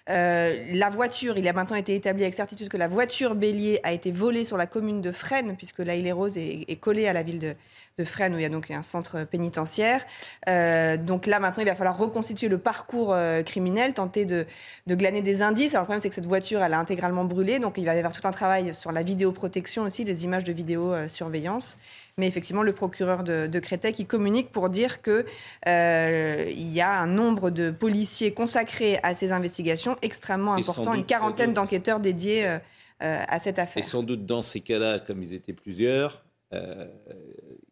Euh, 0.08 0.64
la 0.72 0.88
voiture, 0.88 1.36
il 1.36 1.48
a 1.48 1.52
maintenant 1.52 1.76
été 1.76 1.94
établi 1.94 2.22
avec 2.22 2.34
certitude 2.34 2.68
que 2.68 2.76
la 2.76 2.86
voiture 2.86 3.34
bélier 3.34 3.80
a 3.82 3.92
été 3.92 4.12
volée 4.12 4.44
sur 4.44 4.56
la 4.56 4.66
commune 4.66 5.00
de 5.00 5.10
Fresnes, 5.10 5.56
puisque 5.56 5.80
île 5.80 6.12
Rose 6.12 6.38
est, 6.38 6.64
est 6.68 6.76
collée 6.76 7.08
à 7.08 7.12
la 7.12 7.22
ville 7.22 7.38
de, 7.38 8.04
Fresnes, 8.04 8.34
où 8.34 8.38
il 8.38 8.42
y 8.42 8.46
a 8.46 8.50
donc 8.50 8.70
un 8.70 8.82
centre 8.82 9.24
pénitentiaire. 9.24 10.04
Euh, 10.48 10.96
donc 10.96 11.26
là, 11.26 11.40
maintenant, 11.40 11.62
il 11.62 11.68
va 11.68 11.74
falloir 11.74 11.96
reconstituer 11.96 12.48
le 12.48 12.58
parcours 12.58 13.12
euh, 13.12 13.42
criminel, 13.42 13.94
tenter 13.94 14.26
de, 14.26 14.46
de 14.86 14.94
glaner 14.94 15.22
des 15.22 15.42
indices. 15.42 15.74
Alors 15.74 15.82
le 15.82 15.86
problème, 15.86 16.00
c'est 16.02 16.10
que 16.10 16.14
cette 16.14 16.26
voiture, 16.26 16.62
elle 16.62 16.74
a 16.74 16.78
intégralement 16.78 17.24
brûlé, 17.24 17.58
donc 17.58 17.78
il 17.78 17.86
va 17.86 17.94
y 17.94 17.98
avoir 17.98 18.12
tout 18.12 18.26
un 18.28 18.32
travail 18.32 18.74
sur 18.74 18.92
la 18.92 19.02
vidéoprotection 19.02 19.82
aussi, 19.84 20.04
les 20.04 20.24
images 20.24 20.44
de 20.44 20.52
vidéosurveillance. 20.52 21.78
Mais 22.18 22.26
effectivement, 22.26 22.62
le 22.62 22.72
procureur 22.72 23.24
de, 23.24 23.46
de 23.46 23.58
Créteil 23.58 23.92
qui 23.92 24.06
communique 24.06 24.50
pour 24.50 24.70
dire 24.70 25.02
que 25.02 25.26
euh, 25.68 26.50
y 26.50 26.80
a 26.80 26.98
un 26.98 27.06
nombre 27.06 27.50
de 27.50 27.70
policiers 27.70 28.32
consacrés 28.32 28.98
à 29.02 29.14
ces 29.14 29.32
investigations 29.32 29.96
extrêmement 30.00 30.56
Et 30.56 30.62
important, 30.62 30.94
une 30.94 31.04
quarantaine 31.04 31.52
d'enquêteurs 31.52 32.00
dédiés 32.00 32.46
euh, 32.46 32.58
euh, 33.02 33.22
à 33.28 33.38
cette 33.38 33.58
Et 33.58 33.60
affaire. 33.60 33.84
sans 33.84 34.02
doute 34.02 34.24
dans 34.24 34.40
ces 34.40 34.60
cas-là, 34.60 34.98
comme 35.00 35.22
ils 35.22 35.34
étaient 35.34 35.52
plusieurs, 35.52 36.24
euh, 36.54 36.86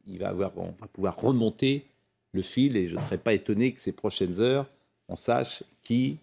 il 0.07 0.19
va 0.19 0.29
avoir, 0.29 0.53
on 0.59 0.75
va 0.79 0.89
pouvoir 0.93 1.17
remonter 1.17 1.87
le 2.33 2.43
fil 2.43 2.77
et 2.77 2.87
je 2.87 2.97
ne 2.97 3.01
serais 3.01 3.17
pas 3.17 3.33
étonné 3.33 3.73
que 3.73 3.81
ces 3.81 3.93
prochaines 3.93 4.43
heures, 4.43 4.67
on 5.09 5.17
sache 5.17 5.63
qui 5.83 6.19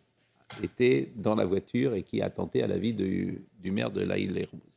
était 0.62 1.10
dans 1.16 1.34
la 1.34 1.46
voiture 1.46 1.96
et 1.96 2.04
qui 2.04 2.22
a 2.22 2.30
tenté 2.30 2.62
à 2.62 2.68
la 2.68 2.78
vie 2.78 2.94
du 2.94 3.72
maire 3.72 3.90
de 3.90 4.01
la 4.01 4.20
île 4.20 4.34
les 4.34 4.46
Roses. 4.46 4.71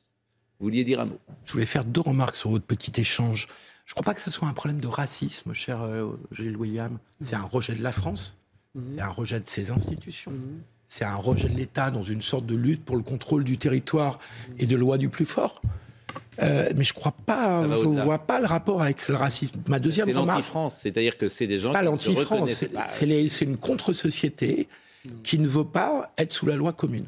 Vous 0.61 0.66
vouliez 0.66 0.84
dire 0.84 1.00
un 1.00 1.06
mot 1.06 1.18
Je 1.44 1.52
voulais 1.52 1.66
faire 1.66 1.84
deux 1.84 2.00
remarques 2.00 2.37
sur 2.37 2.50
votre 2.50 2.64
petit 2.64 2.92
échange. 3.00 3.49
Je 3.87 3.90
ne 3.90 3.94
crois 3.94 4.02
pas 4.04 4.14
que 4.14 4.20
ce 4.20 4.30
soit 4.30 4.49
un 4.49 4.52
problème 4.52 4.80
de 4.80 4.87
racisme, 4.87 5.52
cher 5.52 5.82
euh, 5.82 6.06
Gilles 6.32 6.56
William. 6.56 6.99
C'est 7.23 7.37
un 7.37 7.42
rejet 7.42 7.75
de 7.75 7.82
la 7.82 7.92
France, 7.92 8.37
c'est 8.87 9.00
un 9.00 9.08
rejet 9.11 9.40
de 9.40 9.46
ses 9.49 9.70
institutions, 9.70 10.32
c'est 10.88 11.04
un 11.04 11.16
rejet 11.16 11.49
de 11.49 11.54
l'État 11.56 11.90
dans 11.90 12.02
une 12.04 12.23
sorte 12.23 12.46
de 12.46 12.54
lutte 12.54 12.84
pour 12.84 12.96
le 12.96 13.02
contrôle 13.02 13.44
du 13.44 13.58
territoire 13.58 14.18
et 14.58 14.66
de 14.66 14.76
loi 14.76 14.96
du 14.96 15.08
plus 15.11 15.26
fort. 15.26 15.61
Euh, 16.42 16.70
mais 16.75 16.82
je 16.84 16.94
crois 16.94 17.12
pas, 17.26 17.64
je 17.64 17.84
vois 17.84 18.18
pas 18.18 18.40
le 18.40 18.46
rapport 18.46 18.80
avec 18.82 19.06
le 19.08 19.14
racisme. 19.16 19.61
Ma 19.68 19.78
deuxième 19.78 20.06
C'est 20.06 20.12
remarque, 20.14 20.38
l'anti-France, 20.38 20.75
c'est-à-dire 20.82 21.18
que 21.18 21.28
c'est 21.28 21.46
des 21.46 21.61
gens 21.61 21.73
pas 21.73 21.80
qui 21.80 21.84
ne 21.84 21.99
se 21.99 22.08
l'anti-France, 22.08 22.28
reconnaissent 22.30 22.58
c'est 22.58 22.68
pas. 22.73 22.88
c'est 22.88 23.06
les- 23.06 23.28
c'est 23.28 23.44
une 23.44 23.56
contre-société 23.56 24.68
qui 25.23 25.38
ne 25.38 25.46
veut 25.46 25.64
pas 25.64 26.12
être 26.18 26.32
sous 26.32 26.46
la 26.46 26.56
loi 26.56 26.73
commune. 26.73 27.06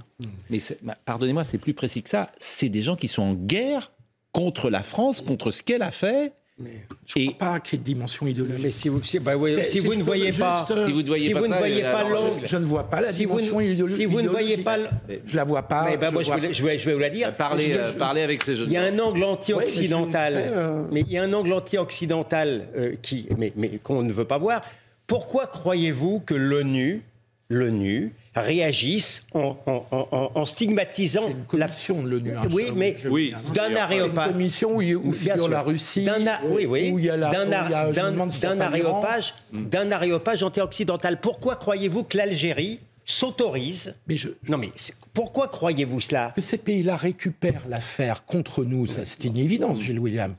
Mais 0.50 0.60
bah, 0.82 0.96
pardonnez-moi, 1.04 1.44
c'est 1.44 1.58
plus 1.58 1.74
précis 1.74 2.02
que 2.02 2.08
ça. 2.08 2.30
C'est 2.38 2.68
des 2.68 2.82
gens 2.82 2.96
qui 2.96 3.08
sont 3.08 3.22
en 3.22 3.34
guerre 3.34 3.92
contre 4.32 4.68
la 4.70 4.82
France, 4.82 5.20
contre 5.22 5.50
ce 5.50 5.62
qu'elle 5.62 5.82
a 5.82 5.90
fait, 5.90 6.32
Je 7.04 7.18
ne 7.18 7.26
crois 7.32 7.38
pas 7.52 7.60
qu'il 7.60 7.74
y 7.74 7.76
ait 7.76 7.78
de 7.80 7.84
dimension 7.84 8.26
idéologique. 8.26 8.62
Mais 8.64 8.70
si 8.70 8.88
vous, 8.88 9.02
si, 9.02 9.18
bah 9.18 9.36
ouais, 9.36 9.52
C'est- 9.52 9.64
si 9.64 9.80
si 9.80 9.86
vous 9.86 9.94
ne 9.94 10.02
voyez 10.02 10.32
pas, 10.32 10.66
euh, 10.70 10.86
Si 10.86 10.92
vous 10.92 11.02
ne 11.02 11.06
voyez 11.06 11.26
si 11.28 11.32
pas 11.34 11.40
vous 12.04 12.24
Je 12.44 12.56
ne 12.56 12.64
vois 12.64 12.84
pas 12.84 13.00
la 13.02 13.12
si 13.12 13.24
vous, 13.26 13.36
dimension 13.36 13.60
ne- 13.60 13.66
idéolo- 13.66 13.94
si 13.96 14.04
vous 14.06 14.22
ne 14.22 14.28
voyez 14.28 14.54
idéologique. 14.58 14.64
pas, 14.64 15.18
Je 15.26 15.36
la 15.36 15.44
vois 15.44 15.62
pas. 15.64 15.84
mais 15.84 15.96
bah, 15.98 16.06
je 16.08 16.14
moi, 16.14 16.22
je, 16.22 16.32
vais, 16.32 16.52
je, 16.54 16.62
vais, 16.64 16.78
je 16.78 16.84
vais 16.86 16.94
vous 16.94 16.98
la 17.00 17.10
dire. 17.10 17.34
Parlez, 17.36 17.72
Je- 17.72 17.78
euh, 17.78 17.92
parlez 17.98 18.22
avec 18.22 18.42
ces 18.42 18.56
jeunes. 18.56 18.68
Il 18.68 18.72
y 18.72 18.76
a 18.78 18.84
un 18.84 18.98
angle 18.98 19.22
anti-occidental, 19.24 20.34
Ouais, 20.34 20.42
mais 20.44 20.52
euh, 20.56 20.82
mais 20.92 21.00
il 21.02 21.12
y 21.12 21.18
a 21.18 21.22
un 21.24 21.32
angle 21.34 21.52
anti-occidental 21.52 22.68
euh, 22.76 22.94
qui, 23.02 23.28
mais, 23.36 23.52
mais 23.56 23.78
qu'on 23.82 24.02
ne 24.02 24.12
veut 24.12 24.24
pas 24.24 24.38
voir. 24.38 24.62
Pourquoi 25.06 25.46
croyez-vous 25.46 26.20
que 26.20 26.34
l'ONU, 26.34 27.02
l'ONU 27.48 28.12
réagisse 28.34 29.24
en, 29.32 29.56
en- 29.66 29.86
en- 29.90 30.08
en- 30.10 30.30
en 30.34 30.46
stigmatisant 30.46 31.22
C'est 31.26 31.32
une 31.32 31.44
commission 31.44 32.02
de 32.02 32.08
l'ONU. 32.10 32.36
hein, 32.36 32.42
Oui, 32.52 32.66
mais 32.74 32.96
Oui. 33.08 33.34
d'un 33.54 33.64
C'est 33.64 33.70
une 33.70 33.76
aréopage. 33.76 34.28
commission 34.32 34.76
où, 34.76 35.12
figure 35.12 35.48
la 35.48 35.62
Russie. 35.62 36.08
A- 36.08 36.40
oui, 36.50 36.66
oui. 36.66 36.90
Où 36.92 36.98
il 36.98 37.04
y 37.06 37.10
a 37.10 37.16
la. 37.16 37.30
d'un 37.30 37.50
aréopage, 37.52 39.34
d'un 39.52 39.90
aréopage 39.92 40.42
anti-occidental. 40.42 41.20
Pourquoi 41.20 41.56
croyez-vous 41.56 42.02
que 42.04 42.16
l'Algérie 42.16 42.80
s'autorise 43.04 43.94
Mais 44.08 44.16
je, 44.16 44.28
Non, 44.48 44.58
mais 44.58 44.70
pourquoi 45.14 45.48
croyez-vous 45.48 46.00
cela 46.00 46.32
que 46.34 46.40
ces 46.42 46.58
pays-là 46.58 46.96
récupèrent 46.96 47.62
l'affaire 47.68 48.24
contre 48.24 48.64
nous, 48.64 48.86
ça 48.86 49.04
c'est 49.04 49.24
une 49.24 49.36
évidence, 49.36 49.80
Gilles 49.80 50.00
William. 50.00 50.34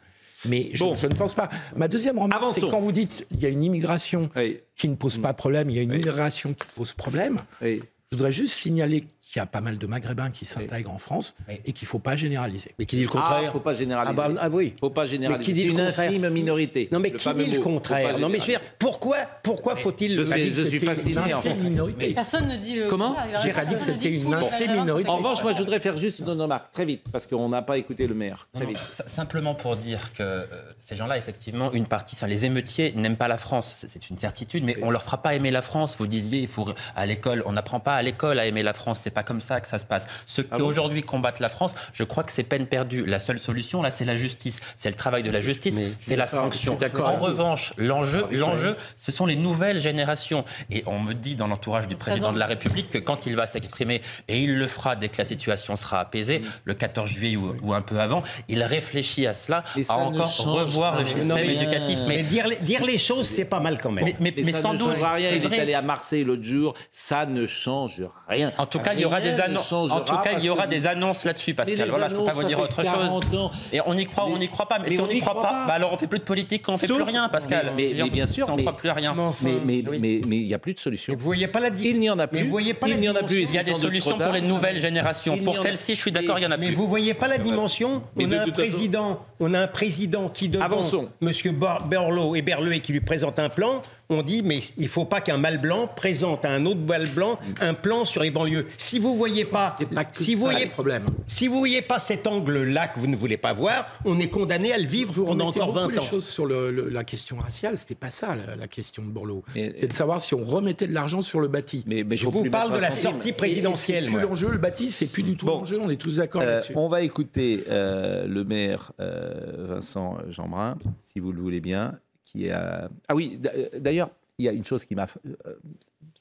Mais 0.47 0.69
je, 0.73 0.83
Bon. 0.83 0.95
je 0.95 1.07
ne 1.07 1.13
pense 1.13 1.33
pas. 1.33 1.49
Ma 1.75 1.87
deuxième 1.87 2.17
remarque, 2.19 2.43
c'est 2.53 2.61
quand 2.61 2.79
vous 2.79 2.91
dites 2.91 3.25
il 3.31 3.39
y 3.41 3.45
a 3.45 3.49
une 3.49 3.63
immigration 3.63 4.29
Oui. 4.35 4.59
qui 4.75 4.87
ne 4.89 4.95
pose 4.95 5.17
pas 5.17 5.33
problème, 5.33 5.69
il 5.69 5.75
y 5.75 5.79
a 5.79 5.83
une 5.83 5.93
immigration 5.93 6.53
qui 6.53 6.65
pose 6.75 6.93
problème. 6.93 7.39
Oui. 7.61 7.81
Je 8.11 8.15
voudrais 8.15 8.31
juste 8.31 8.53
signaler 8.53 9.01
qu'il 9.01 9.35
y 9.35 9.43
a 9.43 9.45
pas 9.45 9.59
mal 9.59 9.77
de 9.77 9.85
Maghrébins 9.85 10.31
qui 10.31 10.45
s'intègrent 10.45 10.93
en 10.93 10.97
France 10.97 11.35
et 11.65 11.73
qu'il 11.73 11.85
ne 11.85 11.89
faut 11.89 11.99
pas 11.99 12.15
généraliser. 12.15 12.71
Mais 12.79 12.85
qui 12.85 12.95
dit 12.95 13.01
le 13.01 13.09
Ah, 13.09 13.17
contraire 13.19 13.51
faut 13.51 13.59
pas 13.59 13.73
généraliser. 13.73 14.15
Ah, 14.17 14.29
bah, 14.29 14.35
ah 14.39 14.49
oui. 14.49 14.73
Faut 14.79 14.89
pas 14.89 15.05
généraliser. 15.05 15.39
Mais 15.39 15.43
qui 15.45 15.51
dit 15.51 15.69
une 15.69 15.81
infime 15.81 16.29
minorité. 16.29 16.87
Non, 16.93 17.01
mais 17.01 17.09
Le 17.09 17.17
qui 17.17 17.33
dit 17.33 17.45
le 17.51 17.59
contraire 17.61 18.13
pas 18.13 18.17
Non, 18.19 18.29
mais 18.29 18.37
je 18.37 18.43
veux 18.43 18.47
dire, 18.53 18.61
pourquoi, 18.79 19.17
pourquoi 19.43 19.75
faut-il. 19.75 20.15
Le- 20.15 20.23
que 20.23 20.37
je 20.37 20.67
suis 20.67 20.79
c'était 20.79 20.85
fasciné, 20.95 21.11
une 21.11 21.33
en 21.33 21.41
fait. 21.41 21.49
infime 21.49 21.63
minorité. 21.69 22.13
Personne 22.13 22.47
ne 22.47 22.55
dit 22.55 22.75
le 22.77 22.87
Comment. 22.89 23.17
Il 23.29 23.37
J'ai 23.41 23.49
dit 23.49 23.53
que 23.67 23.73
ne 23.73 23.79
c'était 23.79 24.09
une 24.13 24.33
infime 24.33 24.71
minorité. 24.79 25.09
En 25.09 25.17
revanche, 25.17 25.43
moi, 25.43 25.51
je 25.51 25.57
voudrais 25.57 25.81
faire 25.81 25.97
juste 25.97 26.19
une 26.19 26.29
remarque, 26.29 26.71
très 26.71 26.85
vite, 26.85 27.03
parce 27.11 27.27
qu'on 27.27 27.49
n'a 27.49 27.61
pas 27.61 27.77
écouté 27.77 28.07
le 28.07 28.15
maire. 28.15 28.47
Très 28.53 28.65
vite. 28.65 28.77
Simplement 29.07 29.53
pour 29.55 29.75
dire 29.75 30.13
que 30.13 30.23
euh, 30.23 30.45
ces 30.79 30.95
gens-là, 30.95 31.17
effectivement, 31.17 31.73
une 31.73 31.87
partie, 31.87 32.15
ça, 32.15 32.27
les 32.27 32.45
émeutiers 32.45 32.93
n'aiment 32.95 33.17
pas 33.17 33.27
la 33.27 33.37
France, 33.37 33.83
c'est- 33.85 34.09
une 34.09 34.17
certitude, 34.17 34.63
mais 34.63 34.77
on 34.83 34.91
leur 34.91 35.03
fera 35.03 35.21
pas 35.21 35.35
aimer 35.35 35.51
la 35.51 35.61
France. 35.61 35.95
Vous 35.99 36.07
disiez, 36.07 36.39
il 36.39 36.47
faut 36.47 36.69
à 36.95 37.05
l'école, 37.05 37.43
on 37.45 37.51
n'apprend 37.51 37.81
pas 37.81 37.96
à 37.97 38.01
l'école 38.03 38.39
à 38.39 38.45
aimer 38.45 38.63
la 38.63 38.73
France. 38.73 38.99
C'est 39.03 39.11
pas 39.11 39.23
comme 39.23 39.41
ça 39.41 39.59
que 39.61 39.67
ça 39.67 39.79
se 39.79 39.85
passe. 39.85 40.07
Ceux 40.25 40.43
qui 40.43 40.61
aujourd'hui 40.61 41.03
combattent 41.03 41.39
la 41.39 41.49
France, 41.49 41.75
je 41.93 42.03
crois 42.03 42.23
que 42.23 42.31
c'est 42.31 42.43
peine 42.43 42.65
perdue. 42.67 43.05
La 43.05 43.19
seule 43.19 43.39
solution 43.39 43.81
là, 43.81 43.91
c'est 43.91 44.05
la 44.05 44.15
justice, 44.15 44.59
c'est 44.75 44.89
le 44.89 44.95
travail 44.95 45.23
de 45.23 45.31
la 45.31 45.41
justice, 45.41 45.77
c'est 45.99 46.15
la 46.15 46.27
sanction. 46.27 46.77
En 47.03 47.17
revanche, 47.17 47.73
l'enjeu, 47.77 48.25
l'enjeu, 48.31 48.75
ce 48.95 49.11
sont 49.11 49.25
les 49.25 49.35
nouvelles 49.35 49.79
générations. 49.81 50.45
Et 50.71 50.83
on 50.85 50.99
me 50.99 51.13
dit 51.13 51.35
dans 51.35 51.47
l'entourage 51.47 51.87
du 51.87 51.95
président 51.95 52.31
de 52.31 52.39
la 52.39 52.45
République 52.45 52.89
que 52.89 52.97
quand 52.97 53.25
il 53.25 53.35
va 53.35 53.47
s'exprimer, 53.47 54.01
et 54.27 54.39
il 54.41 54.57
le 54.57 54.67
fera 54.67 54.95
dès 54.95 55.09
que 55.09 55.17
la 55.17 55.25
situation 55.25 55.75
sera 55.75 55.99
apaisée, 55.99 56.41
le 56.65 56.73
14 56.73 57.09
juillet 57.09 57.35
ou, 57.35 57.55
ou 57.63 57.73
un 57.73 57.81
peu 57.81 57.99
avant, 57.99 58.23
il 58.47 58.61
réfléchit 58.63 59.25
à 59.27 59.33
cela, 59.33 59.63
à 59.89 59.93
encore 59.97 60.35
revoir 60.45 60.99
le 60.99 61.05
système 61.05 61.27
Non, 61.27 61.35
mais- 61.35 61.53
éducatif. 61.55 61.97
Mais 62.07 62.17
Mais, 62.17 62.23
dire, 62.23 62.47
les- 62.47 62.55
dire 62.57 62.83
les 62.85 62.97
choses, 62.97 63.27
c'est 63.27 63.45
pas 63.45 63.59
mal 63.59 63.79
quand 63.81 63.91
même. 63.91 64.05
mais, 64.05 64.15
mais- 64.19 64.33
Mais, 64.37 64.43
mais 64.43 64.51
ça 64.51 64.61
sans 64.61 64.73
ne 64.73 64.77
doute, 64.79 64.97
rien. 64.99 65.29
Il 65.31 65.53
est 65.53 65.59
allé 65.59 65.73
à 65.73 65.81
Marseille 65.81 66.23
l'autre 66.23 66.43
jour. 66.43 66.73
Ça 66.91 67.25
ne 67.25 67.47
change 67.47 67.86
rien. 68.27 68.51
En 68.57 68.65
tout 68.65 68.79
cas, 68.79 68.93
il 68.93 68.99
y 69.01 69.05
aura 69.05 69.21
des 69.21 69.33
ne 69.33 69.41
annonces. 69.41 69.71
En 69.73 70.01
tout 70.01 70.17
cas, 70.17 70.31
il 70.37 70.43
y 70.45 70.49
aura 70.49 70.65
que- 70.65 70.71
des 70.71 70.87
annonces 70.87 71.25
là-dessus, 71.25 71.51
Mais 71.51 71.55
Pascal. 71.55 71.89
Voilà, 71.89 72.09
je 72.09 72.13
ne 72.15 72.19
peux 72.19 72.25
pas 72.25 72.31
vous 72.33 72.43
dire 72.43 72.59
autre 72.59 72.75
chose. 72.83 72.91
40 72.91 73.33
ans. 73.35 73.51
Et 73.73 73.79
on 73.85 73.95
y 73.95 74.05
croit, 74.05 74.25
ou 74.27 74.33
on 74.33 74.37
n'y 74.37 74.47
croit 74.47 74.67
pas. 74.67 74.79
Mais, 74.79 74.89
Mais 74.89 74.95
si 74.95 75.01
on 75.01 75.07
n'y 75.07 75.15
n'y 75.15 75.19
croit 75.21 75.33
croit 75.33 75.43
pas, 75.43 75.49
pas. 75.53 75.65
bah 75.67 75.73
alors 75.73 75.93
on 75.93 75.97
fait 75.97 76.07
plus 76.07 76.19
de 76.19 76.23
politique 76.23 76.63
quand 76.63 76.73
on 76.73 76.77
fait 76.77 76.87
Sauf- 76.87 76.97
plus 76.97 77.05
rien, 77.11 77.29
Pascal. 77.29 77.73
Mais, 77.75 77.89
Si 77.89 77.93
mais 77.95 78.01
on- 78.03 78.07
bien 78.07 78.27
si 78.27 78.33
sûr, 78.35 78.47
on 78.49 78.55
mais, 78.55 78.63
croit 78.63 78.75
plus 78.75 78.89
à 78.89 78.93
rien. 78.93 79.15
mais 79.15 79.51
mais 79.65 79.83
Oui. 79.89 79.97
mais 80.01 80.21
mais 80.27 80.37
il 80.37 80.47
n'y 80.47 80.53
a 80.53 80.59
plus 80.59 80.73
de 80.73 80.79
solution. 80.79 81.13
Mais 81.13 81.17
vous 81.17 81.25
voyez 81.25 81.47
pas 81.47 81.59
la 81.59 81.69
Il 81.69 81.99
n'y 81.99 82.09
en 82.09 82.19
a 82.19 82.27
plus. 82.27 82.37
Mais 82.39 82.43
vous 82.43 82.49
voyez 82.49 82.73
pas 82.73 82.87
il 82.87 82.99
n'y 82.99 83.09
en 83.09 83.15
a 83.15 83.23
plus. 83.23 83.41
Il 83.43 83.53
y 83.53 83.57
a 83.57 83.63
des 83.63 83.73
solutions 83.73 84.17
pour 84.17 84.31
les 84.33 84.41
nouvelles 84.41 84.79
générations. 84.79 85.37
Pour 85.37 85.55
n'y 85.55 85.61
celles-ci, 85.61 85.95
je 85.95 85.99
suis 86.01 86.11
d'accord, 86.11 86.39
il 86.39 86.43
y 86.43 86.47
en 86.47 86.51
a 86.51 86.57
Mais 86.57 86.67
plus. 86.67 86.75
vous 86.75 86.87
voyez 86.87 87.13
pas 87.13 87.27
la 87.27 87.37
dimension 87.37 88.01
Mais 88.15 88.25
On 88.25 88.31
a 88.31 88.41
un 88.41 88.49
président, 88.49 89.25
on 89.39 89.53
a 89.53 89.59
un 89.61 89.67
président 89.67 90.29
qui 90.29 90.49
devant 90.49 90.65
Avançons. 90.65 91.09
Monsieur 91.21 91.51
Berlot 91.51 92.35
et 92.35 92.41
Berluet 92.41 92.79
qui 92.79 92.91
lui 92.93 93.01
présente 93.01 93.39
un 93.39 93.49
plan. 93.49 93.81
On 94.09 94.23
dit 94.23 94.41
mais 94.41 94.59
il 94.77 94.87
faut 94.87 95.03
pas 95.05 95.19
qu'un 95.19 95.37
mâle 95.37 95.59
blanc 95.59 95.89
présente 95.93 96.45
à 96.45 96.51
un 96.51 96.65
autre 96.65 96.79
mâle 96.79 97.09
blanc 97.09 97.39
un 97.59 97.73
plan 97.73 98.05
sur 98.05 98.21
les 98.21 98.31
banlieues. 98.31 98.65
Si 98.77 98.99
vous 98.99 99.15
voyez 99.15 99.43
pas, 99.43 99.75
pas 99.93 100.05
si 100.13 100.33
vous 100.35 100.41
voyez 100.45 100.65
problème. 100.67 101.05
si 101.27 101.47
vous 101.49 101.57
voyez 101.57 101.81
pas 101.81 101.99
cet 101.99 102.25
angle-là 102.25 102.87
que 102.87 102.99
vous 103.01 103.07
ne 103.07 103.15
voulez 103.17 103.35
pas 103.37 103.51
voir, 103.53 103.85
on 104.05 104.17
est 104.19 104.29
condamné 104.29 104.71
à 104.71 104.77
le 104.77 104.85
vivre 104.87 105.11
Vous 105.13 105.25
pendant 105.25 105.49
encore 105.49 105.67
beaucoup 105.73 105.79
20 105.79 105.91
les 105.91 105.97
ans. 105.99 106.01
choses 106.01 106.25
sur 106.27 106.45
le- 106.45 106.71
le- 106.71 106.89
la 106.89 107.03
question 107.03 107.37
raciale, 107.37 107.77
c'était 107.77 107.95
pas 107.95 108.11
ça 108.11 108.33
la, 108.35 108.55
la 108.55 108.67
question 108.67 109.03
de 109.03 109.09
Borloo. 109.09 109.43
C'est 109.53 109.87
de 109.87 109.93
savoir 109.93 110.21
si 110.21 110.33
on 110.35 110.45
remettait 110.45 110.87
de 110.87 110.93
l'argent 110.93 111.21
sur 111.21 111.39
le 111.41 111.47
bâti. 111.49 111.83
Mais, 111.85 112.03
mais 112.05 112.15
Je 112.15 112.27
vous 112.29 112.49
parle 112.49 112.73
de 112.73 112.79
la 112.79 112.91
sortie 112.91 113.33
présidentielle. 113.33 114.05
C'est 114.05 114.11
plus 114.13 114.21
l'enjeu, 114.21 114.49
le 114.51 114.57
bâti, 114.57 114.89
c'est 114.91 115.07
plus 115.07 115.23
du 115.23 115.35
tout 115.35 115.45
Bon. 115.45 115.59
l'enjeu, 115.59 115.79
on 115.81 115.89
est 115.89 115.97
tous 116.01 116.15
d'accord 116.17 116.41
Euh, 116.43 116.45
là-dessus. 116.45 116.73
on 116.75 116.87
va 116.87 117.01
écouter 117.01 117.65
euh, 117.69 118.25
le 118.25 118.43
maire 118.45 118.93
euh, 119.01 119.67
Vincent 119.69 120.17
Jeanbrun, 120.29 120.77
si 121.11 121.19
vous 121.19 121.31
le 121.33 121.41
voulez 121.41 121.59
bien, 121.61 121.93
qui 122.27 122.49
a... 122.49 122.89
Ah 123.07 123.15
oui, 123.15 123.39
euh, 123.45 123.69
d'ailleurs, 123.79 124.09
il 124.37 124.45
y 124.45 124.49
a 124.49 124.51
une 124.51 124.65
chose 124.65 124.83
qui 124.85 124.95
m'a 124.95 125.05
euh, 125.25 125.55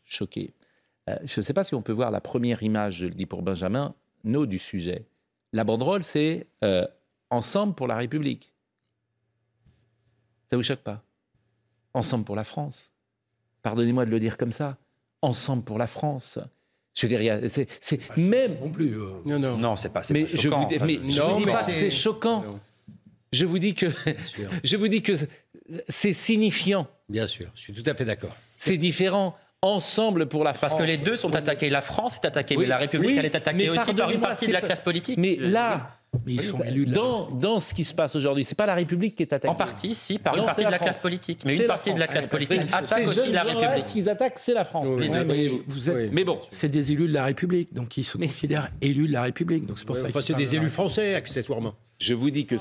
choqué. 0.05 0.55
Euh, 1.11 1.17
je 1.25 1.41
ne 1.41 1.43
sais 1.43 1.53
pas 1.53 1.65
si 1.65 1.75
on 1.75 1.83
peut 1.83 1.93
voir 1.93 2.11
la 2.13 2.21
première 2.21 2.63
image, 2.63 2.99
je 2.99 3.07
le 3.07 3.15
dis 3.15 3.27
pour 3.27 3.43
Benjamin, 3.43 3.95
no 4.25 4.47
du 4.47 4.59
sujet. 4.59 5.05
La 5.53 5.65
banderole, 5.65 6.05
c'est 6.05 6.47
euh, 6.65 6.87
Ensemble 7.31 7.75
pour 7.75 7.89
la 7.89 7.97
République. 7.97 8.53
Ça 10.51 10.57
vous 10.57 10.63
choque 10.63 10.81
pas? 10.81 11.03
Ensemble 11.93 12.25
pour 12.25 12.37
la 12.37 12.45
France. 12.45 12.93
Pardonnez-moi 13.63 14.05
de 14.07 14.11
le 14.11 14.21
dire 14.21 14.37
comme 14.37 14.53
ça. 14.53 14.77
Ensemble 15.23 15.65
pour 15.65 15.79
la 15.79 15.87
France. 15.89 16.39
Je 16.95 17.03
veux 17.03 17.09
dire, 17.09 17.21
il 17.21 17.25
y 17.25 17.31
a- 17.31 17.49
c'est 17.49 17.69
c'est 17.81 18.17
même 18.17 18.59
non 18.61 18.71
plus. 18.71 18.97
euh, 18.97 19.09
Non, 19.25 19.39
non. 19.41 19.57
Non, 19.59 19.77
c'est 19.77 19.89
pas, 19.89 20.03
c'est 20.05 20.15
mais 20.15 20.23
pas 20.25 20.29
je 20.37 20.49
vous 20.49 20.67
dis, 20.67 20.77
enfin, 20.77 20.87
mais 20.87 20.95
je- 21.05 21.11
je 21.11 21.21
Non, 21.21 21.33
vous 21.35 21.39
dis 21.41 21.47
mais 21.47 21.53
pas 21.53 21.59
que 21.65 21.73
c'est- 21.73 21.81
c'est 21.81 21.91
choquant. 21.91 22.43
Non. 22.43 22.61
Je 23.33 23.45
vous 23.45 23.59
dis 23.59 23.75
que 23.75 23.91
sûr. 23.91 24.49
je 24.65 24.77
vous 24.77 24.89
dis 24.89 25.03
que 25.03 25.13
c'est 25.89 26.13
signifiant, 26.13 26.89
Bien 27.09 27.27
sûr, 27.27 27.49
je 27.55 27.61
suis 27.61 27.73
tout 27.73 27.89
à 27.89 27.95
fait 27.95 28.05
d'accord. 28.05 28.35
c'est 28.57 28.77
différent. 28.77 29.37
Ensemble 29.63 30.27
pour 30.27 30.45
la 30.45 30.53
France. 30.53 30.71
Parce 30.73 30.81
que 30.83 30.87
les 30.87 30.97
deux 30.99 31.17
sont 31.17 31.35
attaqués. 31.35 31.71
La 31.71 31.81
France 31.81 32.17
est 32.23 32.27
attaquée, 32.27 32.57
Oui, 32.57 32.65
mais 32.65 32.69
la 32.69 32.77
République, 32.79 33.11
oui, 33.11 33.17
elle 33.19 33.25
est 33.25 33.35
attaquée 33.35 33.71
aussi 33.71 33.95
par 33.95 34.11
une 34.11 34.21
partie 34.21 34.47
de 34.47 34.53
la 34.53 34.61
classe 34.61 34.81
politique. 34.81 35.19
Mais 35.19 35.37
là, 35.37 35.99
Mais 36.25 36.35
ils 36.35 36.43
sont 36.43 36.63
élus 36.63 36.85
dans, 36.87 37.31
dans 37.31 37.59
ce 37.59 37.75
qui 37.75 37.85
se 37.85 37.93
passe 37.95 38.15
aujourd'hui, 38.17 38.45
c'est 38.45 38.55
pas 38.55 38.67
la 38.67 38.75
République 38.75 39.17
qui 39.17 39.23
est 39.23 39.33
attaquée. 39.33 39.49
En 39.51 39.55
partie, 39.55 39.95
si, 39.95 40.19
par 40.19 40.35
Non, 40.35 40.41
une 40.43 40.47
partie 40.47 40.61
de 40.61 40.67
la 40.67 40.71
la 40.73 40.79
classe 40.79 40.99
politique. 40.99 41.43
Mais 41.45 41.57
une 41.57 41.67
partie 41.67 41.93
de 41.95 41.99
la 41.99 42.07
classe 42.07 42.27
politique 42.27 42.67
que 42.69 42.75
attaque 42.75 43.07
aussi 43.09 43.33
la 43.33 43.43
République. 43.43 43.85
Ce 43.85 43.93
qu'ils 43.93 44.09
attaquent, 44.09 44.39
c'est 44.39 44.55
la 44.55 44.65
France. 44.65 44.87
Oui, 44.89 45.11
mais 45.11 45.49
vous 45.67 45.91
êtes, 45.91 45.97
Oui. 45.97 46.09
Mais 46.13 46.25
bon, 46.25 46.39
c'est 46.51 46.69
des 46.69 46.93
élus 46.93 47.09
de 47.09 47.15
la 47.15 47.25
République, 47.25 47.73
donc 47.75 47.97
ils 47.97 48.05
se 48.05 48.19
considèrent 48.19 48.71
élus 48.83 49.09
de 49.09 49.13
la 49.15 49.23
République. 49.23 49.67
Donc 49.67 49.79
c'est 49.79 49.87
pour 49.87 49.97
ça 49.97 50.07
Enfin, 50.09 50.21
c'est 50.23 50.35
des 50.35 50.55
élus 50.55 50.71
français, 50.71 51.15
accessoirement. 51.15 51.75
je 51.99 52.15
vous 52.15 52.31
dis 52.31 52.47
que 52.47 52.57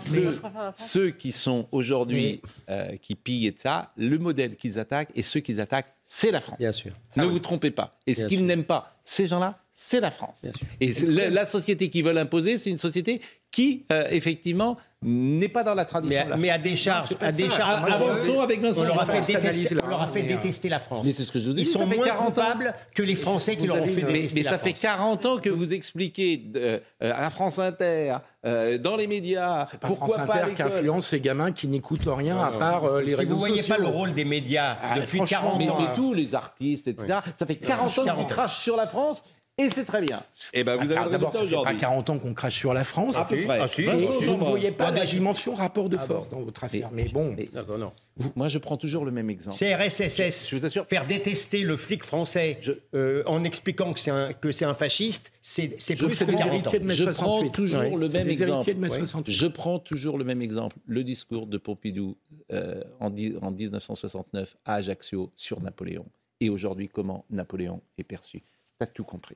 ceux 0.76 1.12
qui 1.12 1.32
sont 1.32 1.68
aujourd'hui, 1.72 2.42
euh, 2.70 2.96
qui 3.02 3.16
pillent 3.16 3.48
et 3.48 3.56
ça, 3.58 3.92
le 3.98 4.18
modèle 4.18 4.56
qu'ils 4.56 4.80
attaquent 4.80 5.12
et 5.16 5.24
ceux 5.24 5.42
qu'ils 5.42 5.60
attaquent, 5.62 5.94
c'est 6.06 6.32
la 6.32 6.40
France. 6.40 6.60
Bien 6.60 6.72
sûr. 6.72 6.94
Ne 7.18 7.26
vous 7.26 7.40
trompez 7.40 7.72
pas. 7.72 7.98
Et 8.08 8.14
ce 8.14 8.26
qu'ils 8.26 8.46
n'aiment 8.46 8.64
pas, 8.64 8.96
ces 9.04 9.28
gens-là, 9.28 9.60
c'est 9.72 10.00
la 10.00 10.12
France. 10.12 10.42
Bien 10.44 10.54
sûr. 10.54 10.68
Et 10.80 11.30
la 11.30 11.46
société 11.46 11.90
qu'ils 11.90 12.06
veulent 12.06 12.18
imposer, 12.18 12.58
c'est 12.58 12.70
une 12.70 12.78
société 12.78 13.22
qui, 13.52 13.86
euh, 13.92 14.08
effectivement, 14.12 14.78
n'est 15.08 15.48
pas 15.50 15.64
dans 15.64 15.76
la 15.76 15.86
tradition. 15.86 16.18
Mais, 16.20 16.26
de 16.26 16.30
la 16.32 16.38
mais 16.38 16.50
à 16.50 16.54
France. 16.56 16.64
décharge, 16.64 17.06
à 17.22 17.32
décharge, 17.32 17.82
Moi, 17.82 17.92
Avançons 17.92 18.40
avec 18.42 18.60
Vincent 18.62 18.82
on 18.82 18.84
leur 18.86 19.02
a 19.02 19.06
fait, 19.06 19.34
détester, 19.34 19.78
on 19.84 19.88
leur 19.88 20.02
a 20.02 20.08
fait 20.08 20.24
détester 20.24 20.68
la 20.68 20.80
France. 20.80 21.06
Mais 21.06 21.12
c'est 21.12 21.24
ce 21.24 21.32
que 21.32 21.40
je 21.40 21.48
vous 21.48 21.54
dis. 21.54 21.62
Ils 21.62 21.66
sont 21.66 21.86
moins 21.86 22.04
40 22.06 22.22
ans. 22.22 22.26
coupables 22.42 22.74
que 22.96 23.04
les 23.04 23.16
Français 23.16 23.56
qui 23.56 23.68
Vous 23.68 23.76
leur 23.76 23.84
ont 23.84 23.88
fait 23.88 24.02
une- 24.02 24.08
détester 24.08 24.40
mais 24.40 24.44
la 24.44 24.50
ça 24.52 24.58
fait 24.58 24.72
France. 24.72 24.82
40 24.82 25.26
ans 25.28 25.38
que 25.38 25.50
vous 25.50 25.74
expliquez 25.74 26.44
euh, 26.56 26.80
euh, 27.04 27.12
à 27.16 27.30
France 27.30 27.60
Inter, 27.60 28.16
euh, 28.46 28.78
dans 28.80 28.96
les 28.96 29.06
médias, 29.08 29.66
pas 29.66 29.88
pourquoi 29.88 30.16
France 30.18 30.28
pas 30.28 30.44
Inter 30.44 30.54
qui 30.56 30.62
influence 30.64 31.08
ces 31.08 31.20
gamins 31.22 31.52
qui 31.52 31.68
n'écoutent 31.68 32.08
rien 32.08 32.40
à 32.40 32.52
part 32.52 32.86
euh, 32.86 33.02
les 33.02 33.12
Si 33.12 33.16
réseaux 33.16 33.34
vous 33.36 33.40
voyez 33.40 33.58
sociaux. 33.62 33.76
pas 33.76 33.82
le 33.82 33.88
rôle 33.88 34.14
des 34.14 34.26
médias 34.26 34.78
Ah, 34.82 35.00
depuis 35.00 35.18
franchement, 35.18 35.40
40 35.42 35.58
Mais, 35.60 35.70
ans, 35.70 35.78
mais 35.80 35.96
tous 35.96 36.14
les 36.14 36.34
artistes, 36.36 36.88
etc. 36.88 37.20
Ça 37.36 37.46
fait 37.46 37.56
40 37.56 37.90
ans 38.00 38.02
qu'ils 38.02 38.06
40. 38.06 38.30
crachent 38.30 38.60
sur 38.64 38.76
la 38.76 38.88
France 38.88 39.24
et 39.58 39.70
c'est 39.70 39.86
très 39.86 40.02
bien. 40.02 40.22
Et 40.54 40.64
ben 40.66 40.76
vous 40.76 40.92
Ah, 40.96 41.02
avez 41.04 41.12
D'abord, 41.12 41.32
ça 41.32 41.40
fait 41.40 41.46
pas 41.46 41.48
aujourd'hui. 41.60 41.78
40 41.78 42.10
ans 42.10 42.20
qu'on 42.20 42.34
crache 42.34 42.58
sur 42.58 42.74
la 42.74 42.84
France. 42.84 43.16
À 43.16 43.24
peu 43.26 43.42
près. 43.44 43.60
Ah, 43.62 43.68
si. 43.70 43.84
Et 43.84 43.86
Vincent 43.86 44.20
vous 44.22 44.34
ne 44.38 44.44
voyez 44.44 44.72
pas 44.72 44.88
Ah, 44.88 44.92
la 44.92 45.06
dimension 45.06 45.54
rapport 45.54 45.88
de 45.88 45.96
force 45.98 46.30
dans 46.30 46.42
votre 46.42 46.64
affaire. 46.64 46.90
Mais 46.92 47.06
bon, 47.06 47.34
Mais 47.38 47.50
D'accord, 47.54 47.78
non. 47.78 47.92
vous- 48.18 48.34
moi, 48.36 48.50
je 48.50 48.58
prends 48.58 48.76
toujours 48.76 49.06
le 49.06 49.12
même 49.12 49.30
exemple. 49.30 49.56
CRSSS, 49.56 50.50
Je 50.50 50.58
vous 50.58 50.66
assure. 50.66 50.86
faire 50.88 51.08
détester 51.08 51.62
le 51.64 51.78
flic 51.78 52.04
français 52.04 52.58
Je- 52.62 52.74
euh, 52.96 53.24
en 53.28 53.44
expliquant 53.46 53.94
que 53.94 54.00
c'est 54.02 54.12
un, 54.12 54.34
que 54.34 54.52
c'est 54.52 54.66
un 54.66 54.74
fasciste, 54.74 55.32
c'est 55.42 55.70
plus 55.70 56.08
que 56.08 56.14
c'est 56.14 56.26
des 56.26 56.36
40 56.36 56.68
ans. 56.68 56.72
de 56.72 56.80
mai 56.80 56.94
Je 56.94 57.04
68. 57.06 57.24
prends 57.24 57.50
toujours 57.50 57.80
Ouais. 57.82 57.96
le 57.96 58.10
même 58.10 58.30
exemple. 58.30 58.52
héritiers 58.52 58.74
de 58.74 58.80
mai 58.80 58.90
Ouais. 58.90 58.98
68. 59.00 59.32
Je 59.34 59.48
prends 59.48 59.80
toujours 59.80 60.18
le 60.18 60.26
même 60.26 60.42
exemple. 60.42 60.76
Le 60.86 61.04
discours 61.06 61.48
de 61.48 61.58
Pompidou 61.58 62.18
euh, 62.52 62.84
en, 63.00 63.08
en 63.42 63.52
1969 63.52 64.58
à 64.66 64.76
Ajaccio 64.76 65.32
sur 65.38 65.62
Napoléon. 65.62 66.06
Et 66.42 66.50
aujourd'hui, 66.50 66.90
comment 66.90 67.24
Napoléon 67.30 67.82
est 67.98 68.04
perçu. 68.04 68.44
T'as 68.80 68.88
tout 68.88 69.04
compris. 69.04 69.36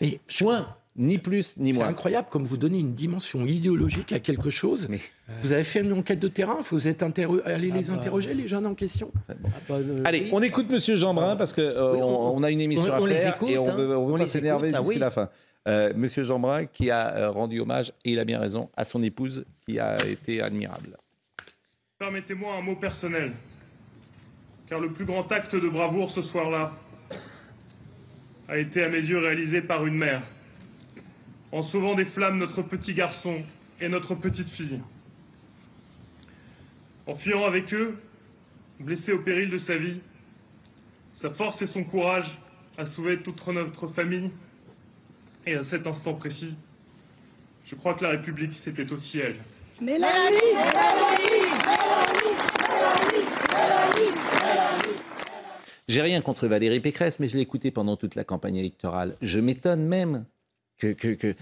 Et 0.00 0.20
Point. 0.38 0.74
Ni 0.94 1.16
plus, 1.16 1.56
ni 1.56 1.72
C'est 1.72 1.78
moins. 1.78 1.88
incroyable 1.88 2.28
comme 2.30 2.44
vous 2.44 2.58
donnez 2.58 2.78
une 2.80 2.92
dimension 2.92 3.46
idéologique 3.46 4.12
à 4.12 4.18
quelque 4.20 4.50
chose. 4.50 4.88
Mais 4.90 5.00
vous 5.42 5.52
avez 5.52 5.64
fait 5.64 5.80
une 5.80 5.92
enquête 5.94 6.18
de 6.20 6.28
terrain, 6.28 6.58
vous 6.70 6.86
êtes 6.86 7.02
interro- 7.02 7.40
allé 7.46 7.70
les 7.70 7.84
bah. 7.84 7.94
interroger, 7.94 8.34
les 8.34 8.46
jeunes 8.46 8.66
en 8.66 8.74
question. 8.74 9.10
Allez, 10.04 10.28
on 10.32 10.42
écoute 10.42 10.68
Monsieur 10.68 10.96
Jeanbrun 10.96 11.36
parce 11.36 11.54
que 11.54 11.62
euh, 11.62 11.92
Oui, 11.94 12.00
on, 12.02 12.36
on 12.36 12.42
a 12.42 12.50
une 12.50 12.60
émission 12.60 12.92
on- 12.92 13.04
à 13.04 13.08
les 13.08 13.16
faire 13.16 13.36
écoute, 13.36 13.48
et 13.48 13.56
on 13.56 13.66
hein. 13.66 13.74
veut, 13.74 13.96
on 13.96 14.06
veut 14.12 14.18
pas 14.18 14.26
s'énerver 14.26 14.70
ah 14.74 14.80
d'ici 14.80 14.90
oui. 14.90 14.98
la 14.98 15.10
fin. 15.10 15.30
Euh, 15.66 15.94
Monsieur 15.96 16.24
Jeanbrun 16.24 16.66
qui 16.66 16.90
a 16.90 17.16
euh, 17.16 17.30
rendu 17.30 17.58
hommage 17.60 17.94
et 18.04 18.12
il 18.12 18.18
a 18.18 18.26
bien 18.26 18.38
raison 18.38 18.68
à 18.76 18.84
son 18.84 19.02
épouse 19.02 19.46
qui 19.64 19.78
a 19.78 19.96
été 20.06 20.42
admirable. 20.42 20.98
Permettez-moi 21.98 22.54
un 22.54 22.60
mot 22.60 22.76
personnel, 22.76 23.32
car 24.68 24.78
le 24.78 24.92
plus 24.92 25.06
grand 25.06 25.30
acte 25.32 25.54
de 25.56 25.68
bravoure 25.70 26.10
ce 26.10 26.20
soir-là 26.20 26.72
a 28.48 28.58
été 28.58 28.82
à 28.82 28.88
mes 28.88 28.98
yeux 28.98 29.18
réalisé 29.18 29.62
par 29.62 29.86
une 29.86 29.96
mère, 29.96 30.22
en 31.52 31.62
sauvant 31.62 31.94
des 31.94 32.04
flammes 32.04 32.38
notre 32.38 32.62
petit 32.62 32.94
garçon 32.94 33.42
et 33.80 33.88
notre 33.88 34.14
petite 34.14 34.48
fille. 34.48 34.80
En 37.06 37.14
fuyant 37.14 37.44
avec 37.44 37.72
eux, 37.74 37.98
blessé 38.78 39.12
au 39.12 39.18
péril 39.20 39.50
de 39.50 39.58
sa 39.58 39.76
vie, 39.76 40.00
sa 41.12 41.30
force 41.30 41.62
et 41.62 41.66
son 41.66 41.84
courage 41.84 42.38
a 42.78 42.84
sauvé 42.84 43.18
toute 43.20 43.46
notre 43.48 43.86
famille, 43.86 44.30
et 45.46 45.54
à 45.54 45.62
cet 45.62 45.86
instant 45.86 46.14
précis, 46.14 46.54
je 47.64 47.74
crois 47.74 47.94
que 47.94 48.04
la 48.04 48.10
République, 48.10 48.54
c'était 48.54 48.90
aussi 48.92 49.18
elle. 49.18 49.36
J'ai 55.92 56.00
rien 56.00 56.22
contre 56.22 56.46
Valérie 56.46 56.80
Pécresse, 56.80 57.20
mais 57.20 57.28
je 57.28 57.34
l'ai 57.34 57.42
écoutée 57.42 57.70
pendant 57.70 57.98
toute 57.98 58.14
la 58.14 58.24
campagne 58.24 58.56
électorale. 58.56 59.14
Je 59.20 59.40
m'étonne 59.40 59.84
même 59.84 60.24
que, 60.78 61.34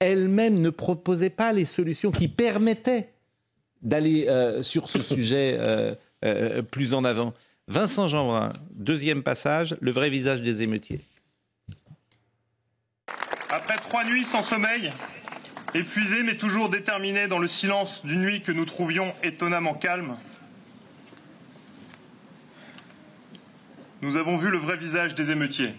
elle-même 0.00 0.58
ne 0.58 0.70
proposait 0.70 1.28
pas 1.28 1.52
les 1.52 1.66
solutions 1.66 2.10
qui 2.10 2.28
permettaient 2.28 3.10
d'aller 3.82 4.26
euh, 4.26 4.62
sur 4.62 4.88
ce 4.88 5.02
sujet 5.02 5.56
euh, 5.58 5.94
euh, 6.24 6.62
plus 6.62 6.94
en 6.94 7.04
avant. 7.04 7.34
Vincent 7.68 8.08
Jeanbrun, 8.08 8.54
deuxième 8.70 9.22
passage, 9.22 9.76
le 9.82 9.90
vrai 9.90 10.08
visage 10.08 10.40
des 10.40 10.62
émeutiers. 10.62 11.02
Après 13.50 13.76
trois 13.76 14.06
nuits 14.06 14.24
sans 14.24 14.44
sommeil, 14.44 14.94
épuisé 15.74 16.22
mais 16.22 16.38
toujours 16.38 16.70
déterminé 16.70 17.28
dans 17.28 17.38
le 17.38 17.48
silence 17.48 18.00
d'une 18.02 18.22
nuit 18.22 18.40
que 18.40 18.52
nous 18.52 18.64
trouvions 18.64 19.12
étonnamment 19.22 19.74
calme, 19.74 20.16
nous 24.04 24.18
avons 24.18 24.36
vu 24.36 24.50
le 24.50 24.58
vrai 24.58 24.76
visage 24.76 25.14
des 25.14 25.30
émeutiers, 25.30 25.74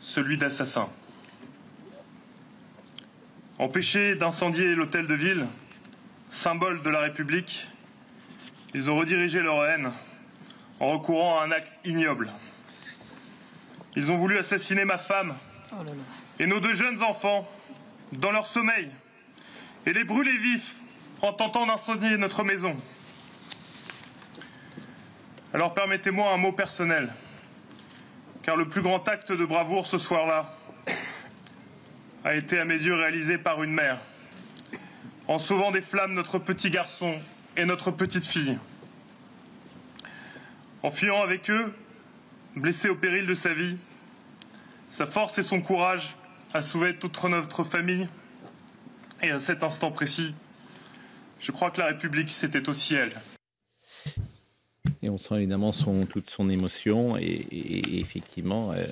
celui 0.00 0.38
d'assassins. 0.38 0.88
Empêchés 3.58 4.14
d'incendier 4.16 4.74
l'hôtel 4.74 5.06
de 5.06 5.14
ville, 5.14 5.46
symbole 6.42 6.82
de 6.82 6.88
la 6.88 7.00
République, 7.00 7.68
ils 8.72 8.88
ont 8.88 8.96
redirigé 8.96 9.42
leur 9.42 9.62
haine 9.66 9.92
en 10.80 10.92
recourant 10.92 11.40
à 11.40 11.44
un 11.44 11.50
acte 11.50 11.78
ignoble. 11.84 12.32
Ils 13.94 14.10
ont 14.10 14.16
voulu 14.16 14.38
assassiner 14.38 14.86
ma 14.86 14.96
femme 14.96 15.34
et 16.38 16.46
nos 16.46 16.60
deux 16.60 16.74
jeunes 16.76 17.02
enfants 17.02 17.46
dans 18.12 18.32
leur 18.32 18.46
sommeil 18.46 18.90
et 19.84 19.92
les 19.92 20.04
brûler 20.04 20.38
vifs 20.38 20.74
en 21.20 21.34
tentant 21.34 21.66
d'incendier 21.66 22.16
notre 22.16 22.42
maison. 22.42 22.74
Alors 25.54 25.74
permettez-moi 25.74 26.32
un 26.32 26.38
mot 26.38 26.52
personnel, 26.52 27.12
car 28.42 28.56
le 28.56 28.68
plus 28.68 28.80
grand 28.80 29.06
acte 29.06 29.32
de 29.32 29.44
bravoure 29.44 29.86
ce 29.86 29.98
soir-là 29.98 30.50
a 32.24 32.34
été 32.34 32.58
à 32.58 32.64
mes 32.64 32.80
yeux 32.82 32.94
réalisé 32.94 33.36
par 33.36 33.62
une 33.62 33.72
mère, 33.72 34.00
en 35.28 35.38
sauvant 35.38 35.70
des 35.70 35.82
flammes 35.82 36.14
notre 36.14 36.38
petit 36.38 36.70
garçon 36.70 37.20
et 37.58 37.66
notre 37.66 37.90
petite 37.90 38.24
fille. 38.24 38.58
En 40.82 40.90
fuyant 40.90 41.20
avec 41.20 41.50
eux, 41.50 41.74
blessé 42.56 42.88
au 42.88 42.96
péril 42.96 43.26
de 43.26 43.34
sa 43.34 43.52
vie, 43.52 43.76
sa 44.88 45.06
force 45.08 45.36
et 45.36 45.42
son 45.42 45.60
courage 45.60 46.16
a 46.54 46.62
sauvé 46.62 46.96
toute 46.96 47.22
notre 47.24 47.64
famille. 47.64 48.08
Et 49.22 49.30
à 49.30 49.38
cet 49.40 49.62
instant 49.62 49.92
précis, 49.92 50.34
je 51.40 51.52
crois 51.52 51.70
que 51.70 51.78
la 51.78 51.88
République, 51.88 52.30
c'était 52.30 52.68
aussi 52.70 52.94
elle. 52.94 53.12
Et 55.02 55.08
on 55.08 55.18
sent 55.18 55.36
évidemment 55.36 55.72
son, 55.72 56.06
toute 56.06 56.30
son 56.30 56.48
émotion 56.48 57.16
et, 57.16 57.22
et- 57.24 57.96
et 57.96 58.00
effectivement 58.00 58.72
euh, 58.72 58.84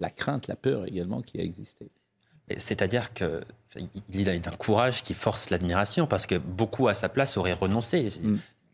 la 0.00 0.10
crainte, 0.10 0.46
la 0.46 0.56
peur 0.56 0.86
également 0.86 1.22
qui 1.22 1.40
a 1.40 1.42
existé. 1.42 1.88
C'est-à-dire 2.58 3.12
qu'il 3.12 4.28
a 4.28 4.38
d'un 4.38 4.50
courage 4.52 5.02
qui 5.02 5.14
force 5.14 5.50
l'admiration, 5.50 6.06
parce 6.06 6.26
que 6.26 6.36
beaucoup 6.36 6.86
à 6.86 6.94
sa 6.94 7.08
place 7.08 7.36
auraient 7.36 7.52
renoncé. 7.54 8.08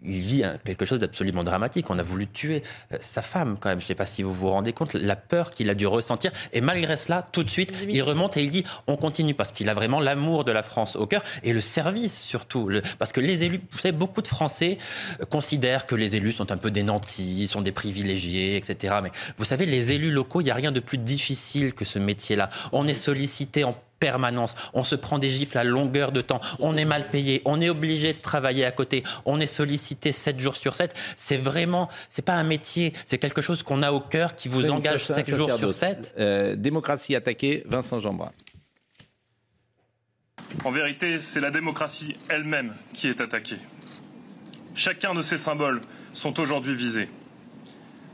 Il 0.04 0.20
vit 0.20 0.42
quelque 0.64 0.84
chose 0.84 0.98
d'absolument 1.00 1.44
dramatique. 1.44 1.90
On 1.90 1.98
a 1.98 2.02
voulu 2.02 2.26
tuer 2.26 2.62
euh, 2.92 2.96
sa 3.00 3.22
femme, 3.22 3.56
quand 3.58 3.68
même. 3.68 3.80
Je 3.80 3.84
ne 3.84 3.88
sais 3.88 3.94
pas 3.94 4.06
si 4.06 4.22
vous 4.22 4.32
vous 4.32 4.48
rendez 4.48 4.72
compte, 4.72 4.94
la 4.94 5.16
peur 5.16 5.52
qu'il 5.52 5.70
a 5.70 5.74
dû 5.74 5.86
ressentir. 5.86 6.32
Et 6.52 6.60
malgré 6.60 6.96
cela, 6.96 7.22
tout 7.32 7.44
de 7.44 7.50
suite, 7.50 7.72
il 7.88 8.02
remonte 8.02 8.36
et 8.36 8.42
il 8.42 8.50
dit 8.50 8.64
on 8.86 8.96
continue, 8.96 9.34
parce 9.34 9.52
qu'il 9.52 9.68
a 9.68 9.74
vraiment 9.74 10.00
l'amour 10.00 10.44
de 10.44 10.52
la 10.52 10.62
France 10.62 10.96
au 10.96 11.06
cœur 11.06 11.22
et 11.42 11.52
le 11.52 11.60
service 11.60 12.18
surtout. 12.20 12.68
Le- 12.68 12.82
parce 12.98 13.12
que 13.12 13.20
les 13.20 13.44
élus, 13.44 13.60
vous 13.70 13.78
savez, 13.78 13.92
beaucoup 13.92 14.22
de 14.22 14.28
Français 14.28 14.78
euh, 15.20 15.24
considèrent 15.24 15.86
que 15.86 15.94
les 15.94 16.16
élus 16.16 16.32
sont 16.32 16.50
un 16.52 16.56
peu 16.56 16.70
des 16.70 16.82
nantis, 16.82 17.46
sont 17.48 17.60
des 17.62 17.72
privilégiés, 17.72 18.56
etc. 18.56 18.96
Mais 19.02 19.10
vous 19.38 19.44
savez, 19.44 19.66
les 19.66 19.92
élus 19.92 20.10
locaux, 20.10 20.40
il 20.40 20.44
n'y 20.44 20.50
a 20.50 20.54
rien 20.54 20.72
de 20.72 20.80
plus 20.80 20.98
difficile 20.98 21.74
que 21.74 21.84
ce 21.84 21.98
métier-là. 21.98 22.50
On 22.72 22.86
est 22.88 22.94
sollicité 22.94 23.64
en 23.64 23.76
permanence. 24.02 24.56
On 24.74 24.82
se 24.82 24.96
prend 24.96 25.20
des 25.20 25.30
gifles 25.30 25.56
à 25.56 25.62
longueur 25.62 26.10
de 26.10 26.20
temps. 26.20 26.40
On 26.58 26.76
est 26.76 26.84
mal 26.84 27.08
payé. 27.10 27.40
On 27.44 27.60
est 27.60 27.70
obligé 27.70 28.12
de 28.12 28.18
travailler 28.18 28.64
à 28.64 28.72
côté. 28.72 29.04
On 29.24 29.38
est 29.38 29.46
sollicité 29.46 30.10
7 30.10 30.40
jours 30.40 30.56
sur 30.56 30.74
7. 30.74 30.92
C'est 31.16 31.36
vraiment, 31.36 31.88
c'est 32.08 32.24
pas 32.24 32.34
un 32.34 32.42
métier. 32.42 32.92
C'est 33.06 33.18
quelque 33.18 33.40
chose 33.40 33.62
qu'on 33.62 33.80
a 33.80 33.92
au 33.92 34.00
cœur 34.00 34.34
qui 34.34 34.48
vous 34.48 34.70
engage 34.72 35.04
sacerdoce. 35.04 35.26
7 35.26 35.36
jours 35.36 35.56
sur 35.56 35.72
7. 35.72 36.14
Euh, 36.18 36.56
démocratie 36.56 37.14
attaquée, 37.14 37.62
Vincent 37.66 38.00
Jeanbrun. 38.00 38.32
En 40.64 40.72
vérité, 40.72 41.20
c'est 41.32 41.40
la 41.40 41.52
démocratie 41.52 42.16
elle-même 42.28 42.74
qui 42.94 43.06
est 43.06 43.20
attaquée. 43.20 43.60
Chacun 44.74 45.14
de 45.14 45.22
ces 45.22 45.38
symboles 45.38 45.82
sont 46.12 46.40
aujourd'hui 46.40 46.74
visés. 46.74 47.08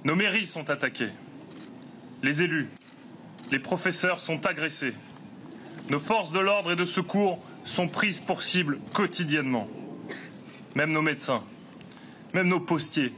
Nos 0.05 0.15
mairies 0.15 0.47
sont 0.49 0.69
attaquées. 0.69 1.13
Les 2.23 2.43
élus, 2.43 2.69
les 3.51 3.59
professeurs 3.59 4.21
sont 4.21 4.45
agressés. 4.45 4.93
Nos 5.89 6.01
forces 6.01 6.31
de 6.33 6.39
l'ordre 6.39 6.73
et 6.73 6.77
de 6.77 6.85
secours 6.85 7.43
sont 7.65 7.89
prises 7.89 8.21
pour 8.21 8.43
cible 8.43 8.79
quotidiennement. 8.95 9.67
Même 10.75 10.93
nos 10.93 11.01
médecins, 11.01 11.43
même 12.35 12.49
nos 12.49 12.61
postiers 12.61 13.13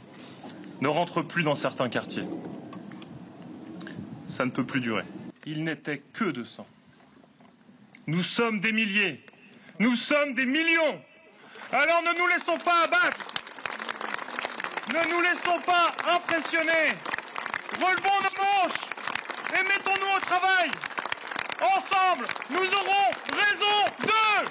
ne 0.80 0.88
rentrent 0.88 1.22
plus 1.22 1.42
dans 1.42 1.56
certains 1.56 1.88
quartiers. 1.88 2.24
Ça 4.28 4.44
ne 4.44 4.50
peut 4.50 4.64
plus 4.64 4.80
durer. 4.80 5.04
Il 5.46 5.64
n'était 5.64 6.02
que 6.14 6.30
de 6.30 6.44
sang. 6.44 6.66
Nous 8.06 8.22
sommes 8.22 8.60
des 8.60 8.72
milliers. 8.72 9.20
Nous 9.80 9.94
sommes 9.94 10.34
des 10.34 10.46
millions. 10.46 11.00
Alors 11.72 12.02
ne 12.02 12.18
nous 12.18 12.26
laissons 12.28 12.58
pas 12.58 12.84
abattre. 12.84 13.18
Ne 14.88 15.10
nous 15.10 15.20
laissons 15.20 15.60
pas 15.66 15.94
impressionner. 16.08 16.94
Relevons 17.74 18.20
nos 18.20 18.42
manches 18.42 18.80
et 19.58 19.62
mettons-nous 19.64 20.16
au 20.16 20.20
travail. 20.20 20.70
Ensemble, 21.60 22.26
nous 22.50 22.56
aurons 22.58 23.10
raison 23.30 24.06
d'eux. 24.06 24.48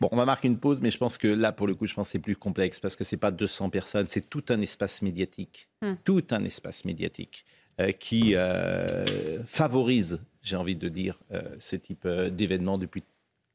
Bon, 0.00 0.08
on 0.12 0.16
va 0.16 0.24
marquer 0.24 0.48
une 0.48 0.58
pause, 0.58 0.80
mais 0.80 0.90
je 0.90 0.98
pense 0.98 1.16
que 1.18 1.28
là, 1.28 1.52
pour 1.52 1.66
le 1.66 1.74
coup, 1.74 1.86
je 1.86 1.94
pense 1.94 2.08
que 2.08 2.12
c'est 2.12 2.18
plus 2.18 2.36
complexe 2.36 2.80
parce 2.80 2.96
que 2.96 3.04
c'est 3.04 3.16
pas 3.16 3.30
200 3.30 3.70
personnes, 3.70 4.06
c'est 4.08 4.28
tout 4.28 4.44
un 4.48 4.60
espace 4.60 5.02
médiatique, 5.02 5.68
Hmm. 5.82 5.94
tout 6.04 6.24
un 6.30 6.44
espace 6.44 6.84
médiatique 6.84 7.44
euh, 7.80 7.92
qui 7.92 8.34
euh, 8.36 9.42
favorise, 9.44 10.20
j'ai 10.42 10.56
envie 10.56 10.76
de 10.76 10.88
dire, 10.88 11.18
euh, 11.32 11.42
ce 11.58 11.76
type 11.76 12.04
euh, 12.04 12.30
d'événement 12.30 12.78
depuis 12.78 13.02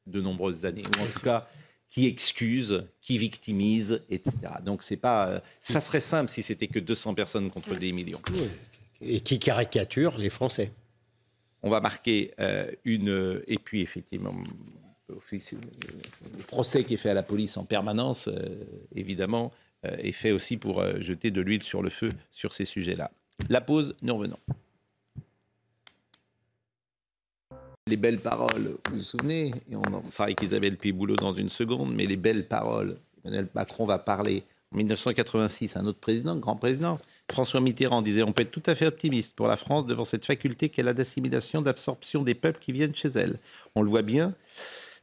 de 0.08 0.22
nombreuses 0.22 0.66
années, 0.66 0.84
ou 0.98 1.02
en 1.04 1.08
tout 1.08 1.20
cas 1.22 1.48
qui 1.90 2.06
excuse, 2.06 2.84
qui 3.02 3.18
victimise, 3.18 4.02
etc. 4.10 4.38
Donc 4.64 4.84
c'est 4.84 4.98
pas, 4.98 5.28
euh, 5.30 5.40
ça 5.62 5.80
serait 5.80 6.02
simple 6.02 6.30
si 6.30 6.44
c'était 6.44 6.68
que 6.68 6.80
200 6.80 7.14
personnes 7.14 7.50
contre 7.50 7.76
des 7.76 7.94
millions. 7.94 8.22
Et 9.00 9.22
qui 9.22 9.40
caricature 9.40 10.18
les 10.18 10.30
Français. 10.30 10.72
On 11.64 11.70
va 11.70 11.82
marquer 11.82 12.34
euh, 12.40 12.72
une. 12.86 13.42
Et 13.48 13.58
puis, 13.58 13.82
effectivement, 13.82 14.34
office- 15.10 15.54
le 15.54 16.44
procès 16.44 16.84
qui 16.84 16.94
est 16.96 16.98
fait 16.98 17.10
à 17.10 17.14
la 17.14 17.24
police 17.24 17.58
en 17.58 17.66
permanence, 17.66 18.28
euh, 18.28 18.64
évidemment, 18.96 19.52
euh, 19.86 19.96
est 20.00 20.12
fait 20.12 20.32
aussi 20.32 20.58
pour 20.58 20.82
euh, 20.82 21.00
jeter 21.00 21.32
de 21.32 21.42
l'huile 21.42 21.64
sur 21.64 21.82
le 21.82 21.90
feu 21.90 22.12
sur 22.32 22.54
ces 22.54 22.66
sujets-là. 22.66 23.12
La 23.50 23.62
pause, 23.62 23.96
nous 24.02 24.16
revenons. 24.16 24.40
Les 27.88 27.96
belles 27.98 28.20
paroles, 28.20 28.78
vous 28.90 28.98
vous 28.98 29.02
souvenez, 29.02 29.54
et 29.72 29.76
on 29.76 29.94
en 29.94 30.10
sera 30.10 30.26
avec 30.26 30.42
Isabelle 30.42 30.76
Piboulot 30.76 31.16
dans 31.16 31.34
une 31.34 31.50
seconde, 31.50 31.94
mais 31.96 32.06
les 32.06 32.18
belles 32.18 32.46
paroles, 32.46 32.98
Emmanuel 33.24 33.48
Macron 33.56 33.86
va 33.86 33.98
parler 33.98 34.44
en 34.74 34.78
1986, 34.78 35.78
un 35.78 35.86
autre 35.86 36.00
président, 36.00 36.36
grand 36.36 36.58
président, 36.58 37.00
François 37.32 37.60
Mitterrand 37.62 38.02
disait 38.02 38.24
on 38.24 38.32
peut 38.32 38.44
être 38.44 38.52
tout 38.52 38.64
à 38.66 38.76
fait 38.76 38.86
optimiste 38.86 39.36
pour 39.36 39.48
la 39.48 39.58
France 39.58 39.86
devant 39.86 40.06
cette 40.06 40.26
faculté 40.26 40.70
qu'elle 40.70 40.88
a 40.88 40.94
d'assimilation, 40.94 41.62
d'absorption 41.62 42.24
des 42.24 42.36
peuples 42.36 42.60
qui 42.60 42.72
viennent 42.72 42.96
chez 42.96 43.10
elle. 43.10 43.38
On 43.76 43.82
le 43.82 43.90
voit 43.90 44.02
bien. 44.02 44.34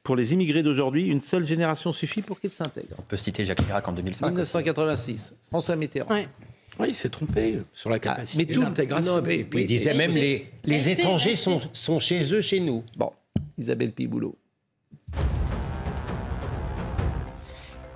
Pour 0.02 0.16
les 0.16 0.32
immigrés 0.34 0.62
d'aujourd'hui, 0.62 1.06
une 1.06 1.20
seule 1.22 1.44
génération 1.44 1.92
suffit 1.92 2.20
pour 2.22 2.38
qu'ils 2.40 2.50
s'intègrent. 2.50 2.96
On 2.98 3.02
peut 3.02 3.16
citer 3.16 3.44
Jacques 3.44 3.64
Chirac 3.64 3.87
en 3.88 3.92
2005. 3.92 4.26
1986, 4.26 5.34
François 5.48 5.76
Mitterrand. 5.76 6.10
Ouais. 6.14 6.28
Oui, 6.78 6.88
il 6.88 6.94
s'est 6.94 7.08
trompé 7.08 7.58
sur 7.72 7.88
la 7.88 7.96
Ah, 7.96 8.00
capacité 8.00 8.44
mais 8.46 8.52
tout- 8.54 8.60
d'intégration. 8.62 9.22
Il 9.26 9.66
disait 9.66 9.94
même 9.94 10.12
les, 10.12 10.50
les 10.64 10.88
étrangers 10.88 11.37
sont, 11.37 11.60
sont 11.72 12.00
chez 12.00 12.34
eux, 12.34 12.40
chez 12.40 12.60
nous. 12.60 12.82
Bon, 12.96 13.12
Isabelle 13.56 13.92
Piboulot. 13.92 14.37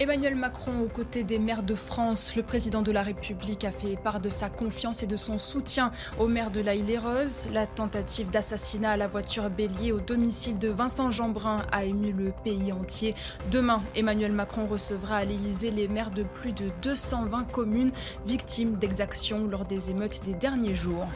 Emmanuel 0.01 0.37
Macron 0.37 0.81
aux 0.81 0.89
côtés 0.89 1.25
des 1.25 1.41
maires 1.41 1.65
de 1.65 1.75
France. 1.75 2.37
Le 2.37 2.45
président 2.45 2.83
de 2.83 2.93
la 2.93 3.03
République 3.03 3.65
a 3.65 3.73
fait 3.73 3.97
part 3.97 4.21
de 4.21 4.29
sa 4.29 4.49
confiance 4.49 5.03
et 5.03 5.09
de 5.09 5.17
son 5.17 5.39
soutien 5.39 5.91
au 6.21 6.29
maire 6.29 6.53
de 6.53 6.61
la 6.61 6.77
Île-et-Rose. 6.77 7.49
La 7.53 7.67
tentative 7.67 8.31
d'assassinat 8.31 8.93
à 8.93 8.97
la 8.97 9.09
voiture 9.09 9.51
bélier 9.51 9.91
au 9.91 9.99
domicile 9.99 10.57
de 10.57 10.69
Vincent 10.69 11.11
Jeanbrun 11.11 11.67
a 11.73 11.85
ému 11.85 12.13
le 12.13 12.33
pays 12.45 12.73
entier. 12.73 13.17
Demain, 13.51 13.83
Emmanuel 13.97 14.31
Macron 14.31 14.67
recevra 14.67 15.17
à 15.17 15.25
l'Élysée 15.25 15.73
les 15.73 15.89
maires 15.89 16.13
de 16.13 16.23
plus 16.23 16.53
de 16.53 16.71
220 16.81 17.51
communes 17.51 17.91
victimes 18.25 18.77
d'exactions 18.77 19.49
lors 19.49 19.65
des 19.65 19.91
émeutes 19.91 20.23
des 20.25 20.35
derniers 20.35 20.77
jours. 20.77 21.09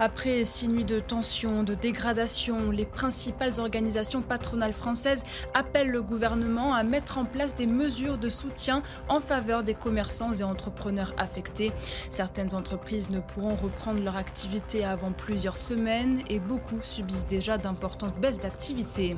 Après 0.00 0.44
six 0.44 0.66
nuits 0.66 0.84
de 0.84 0.98
tension, 0.98 1.62
de 1.62 1.74
dégradation, 1.74 2.72
les 2.72 2.86
principales 2.86 3.60
organisations 3.60 4.20
patronales 4.20 4.72
françaises 4.72 5.24
appellent 5.54 5.90
le 5.90 6.02
gouvernement 6.02 6.74
à 6.74 6.82
mettre 6.82 7.18
en 7.18 7.24
place 7.24 7.54
des 7.54 7.68
mesures 7.68 8.15
de 8.16 8.28
soutien 8.28 8.82
en 9.08 9.20
faveur 9.20 9.62
des 9.62 9.74
commerçants 9.74 10.32
et 10.32 10.42
entrepreneurs 10.42 11.14
affectés. 11.18 11.72
Certaines 12.10 12.54
entreprises 12.54 13.10
ne 13.10 13.20
pourront 13.20 13.54
reprendre 13.54 14.02
leur 14.02 14.16
activité 14.16 14.84
avant 14.84 15.12
plusieurs 15.12 15.58
semaines 15.58 16.22
et 16.28 16.40
beaucoup 16.40 16.78
subissent 16.82 17.26
déjà 17.26 17.58
d'importantes 17.58 18.18
baisses 18.20 18.40
d'activité. 18.40 19.16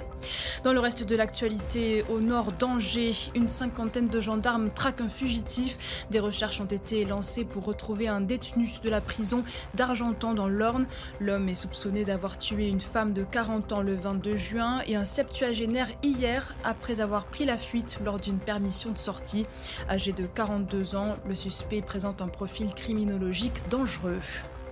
Dans 0.65 0.73
le 0.73 0.81
reste 0.81 1.05
de 1.05 1.17
l'actualité, 1.17 2.05
au 2.09 2.21
nord 2.21 2.53
d'Angers, 2.53 3.13
une 3.35 3.49
cinquantaine 3.49 4.09
de 4.09 4.21
gendarmes 4.21 4.71
traquent 4.71 5.01
un 5.01 5.09
fugitif. 5.09 6.07
Des 6.11 6.21
recherches 6.21 6.61
ont 6.61 6.67
été 6.67 7.05
lancées 7.05 7.45
pour 7.45 7.65
retrouver 7.65 8.09
un 8.09 8.21
détenu 8.21 8.69
de 8.83 8.91
la 8.91 9.01
prison 9.01 9.45
d'Argentan 9.75 10.35
dans 10.35 10.49
l'Orne. 10.49 10.87
L'homme 11.21 11.49
est 11.49 11.55
soupçonné 11.55 12.05
d'avoir 12.05 12.39
tué 12.39 12.69
une 12.69 12.81
femme 12.81 13.13
de 13.13 13.25
40 13.25 13.73
ans 13.73 13.83
le 13.83 13.95
22 13.95 14.37
juin 14.37 14.81
et 14.87 14.97
un 14.97 15.05
septuagénaire 15.05 15.89
hier 16.03 16.55
après 16.65 17.01
avoir 17.01 17.27
pris 17.27 17.45
la 17.45 17.57
fuite 17.57 17.99
lors 18.05 18.19
d'une 18.19 18.39
permission 18.39 18.88
de 18.93 18.99
sortie. 18.99 19.47
Âgé 19.89 20.13
de 20.13 20.27
42 20.27 20.97
ans, 20.97 21.15
le 21.27 21.35
suspect 21.35 21.83
présente 21.83 22.23
un 22.23 22.29
profil 22.29 22.75
criminologique 22.75 23.69
dangereux. 23.71 24.21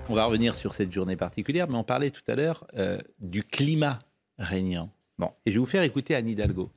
On 0.08 0.14
va 0.14 0.24
revenir 0.24 0.54
sur 0.54 0.74
cette 0.74 0.92
journée 0.92 1.16
particulière, 1.16 1.68
mais 1.68 1.76
on 1.76 1.84
parlait 1.84 2.10
tout 2.10 2.22
à 2.28 2.34
l'heure 2.34 2.66
euh, 2.76 2.98
du 3.20 3.42
climat 3.42 3.98
régnant. 4.38 4.90
Bon, 5.18 5.30
et 5.44 5.50
je 5.50 5.56
vais 5.56 5.60
vous 5.60 5.66
faire 5.66 5.82
écouter 5.82 6.14
Anne 6.14 6.28
Hidalgo. 6.28 6.70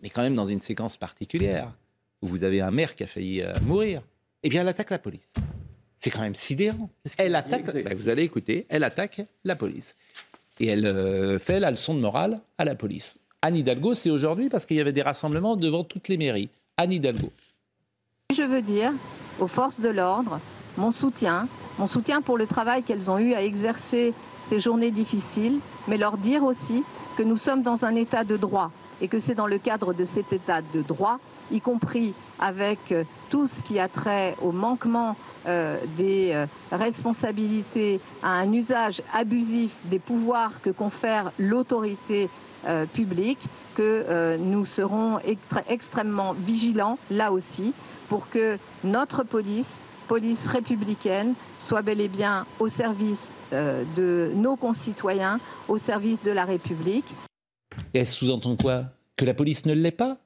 On 0.00 0.06
est 0.06 0.10
quand 0.10 0.22
même 0.22 0.34
dans 0.34 0.46
une 0.46 0.60
séquence 0.60 0.96
particulière 0.96 1.72
où 2.22 2.28
vous 2.28 2.44
avez 2.44 2.60
un 2.60 2.70
maire 2.70 2.94
qui 2.94 3.04
a 3.04 3.06
failli 3.06 3.42
euh, 3.42 3.52
mourir. 3.62 4.02
Eh 4.42 4.48
bien, 4.48 4.60
elle 4.60 4.68
attaque 4.68 4.90
la 4.90 4.98
police. 4.98 5.34
C'est 5.98 6.10
quand 6.10 6.20
même 6.20 6.34
sidérant. 6.34 6.90
Elle 7.16 7.34
attaque. 7.34 7.64
Ben, 7.64 7.94
vous 7.96 8.08
allez 8.08 8.22
écouter. 8.22 8.66
Elle 8.68 8.84
attaque 8.84 9.22
la 9.44 9.56
police 9.56 9.96
et 10.60 10.66
elle 10.66 10.86
euh, 10.86 11.38
fait 11.38 11.60
la 11.60 11.70
leçon 11.70 11.94
de 11.94 12.00
morale 12.00 12.40
à 12.58 12.64
la 12.64 12.74
police. 12.74 13.18
Anne 13.42 13.56
Hidalgo, 13.56 13.94
c'est 13.94 14.10
aujourd'hui 14.10 14.48
parce 14.48 14.66
qu'il 14.66 14.76
y 14.76 14.80
avait 14.80 14.92
des 14.92 15.02
rassemblements 15.02 15.56
devant 15.56 15.84
toutes 15.84 16.08
les 16.08 16.16
mairies. 16.16 16.48
Anne 16.78 16.92
Hidalgo. 16.92 17.32
Je 18.32 18.44
veux 18.44 18.62
dire 18.62 18.92
aux 19.40 19.48
forces 19.48 19.80
de 19.80 19.88
l'ordre 19.88 20.40
mon 20.76 20.92
soutien, 20.92 21.48
mon 21.78 21.88
soutien 21.88 22.22
pour 22.22 22.38
le 22.38 22.46
travail 22.46 22.84
qu'elles 22.84 23.10
ont 23.10 23.18
eu 23.18 23.34
à 23.34 23.42
exercer 23.42 24.14
ces 24.40 24.60
journées 24.60 24.92
difficiles, 24.92 25.58
mais 25.88 25.98
leur 25.98 26.16
dire 26.16 26.44
aussi 26.44 26.84
que 27.16 27.24
nous 27.24 27.36
sommes 27.36 27.62
dans 27.62 27.84
un 27.84 27.96
état 27.96 28.22
de 28.22 28.36
droit 28.36 28.70
et 29.00 29.08
que 29.08 29.18
c'est 29.18 29.34
dans 29.34 29.48
le 29.48 29.58
cadre 29.58 29.92
de 29.92 30.04
cet 30.04 30.32
état 30.32 30.62
de 30.62 30.82
droit, 30.82 31.18
y 31.50 31.60
compris 31.60 32.14
avec 32.38 32.92
euh, 32.92 33.04
tout 33.30 33.48
ce 33.48 33.62
qui 33.62 33.78
a 33.80 33.88
trait 33.88 34.36
au 34.42 34.52
manquement 34.52 35.16
euh, 35.46 35.78
des 35.96 36.30
euh, 36.32 36.46
responsabilités, 36.70 38.00
à 38.22 38.38
un 38.38 38.52
usage 38.52 39.02
abusif 39.12 39.72
des 39.86 39.98
pouvoirs 39.98 40.60
que 40.62 40.70
confère 40.70 41.32
l'autorité 41.38 42.28
publique, 42.92 43.38
que 43.78 44.04
euh, 44.08 44.36
nous 44.36 44.64
serons 44.64 45.20
extrêmement 45.68 46.32
vigilants 46.32 46.98
là 47.12 47.30
aussi 47.30 47.72
pour 48.08 48.28
que 48.28 48.58
notre 48.82 49.22
police, 49.22 49.80
police 50.08 50.46
républicaine, 50.48 51.34
soit 51.60 51.82
bel 51.82 52.00
et 52.00 52.08
bien 52.08 52.44
au 52.58 52.66
service 52.66 53.36
euh, 53.52 53.84
de 53.96 54.32
nos 54.34 54.56
concitoyens, 54.56 55.38
au 55.68 55.78
service 55.78 56.22
de 56.24 56.32
la 56.32 56.44
République. 56.44 57.04
Et 57.94 58.00
elle 58.00 58.06
sous-entend 58.08 58.56
quoi? 58.56 58.82
Que 59.16 59.24
la 59.24 59.34
police 59.34 59.64
ne 59.64 59.74
l'est 59.74 59.92
pas? 59.92 60.16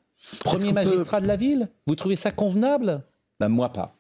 Premier 0.41 0.69
peut- 0.73 0.73
magistrat 0.73 1.21
de 1.21 1.27
la 1.27 1.37
ville? 1.37 1.69
Vous 1.87 1.95
trouvez 1.95 2.17
ça 2.17 2.31
convenable? 2.31 3.03
Ben 3.39 3.51
moi 3.51 3.69
pas. 3.71 3.95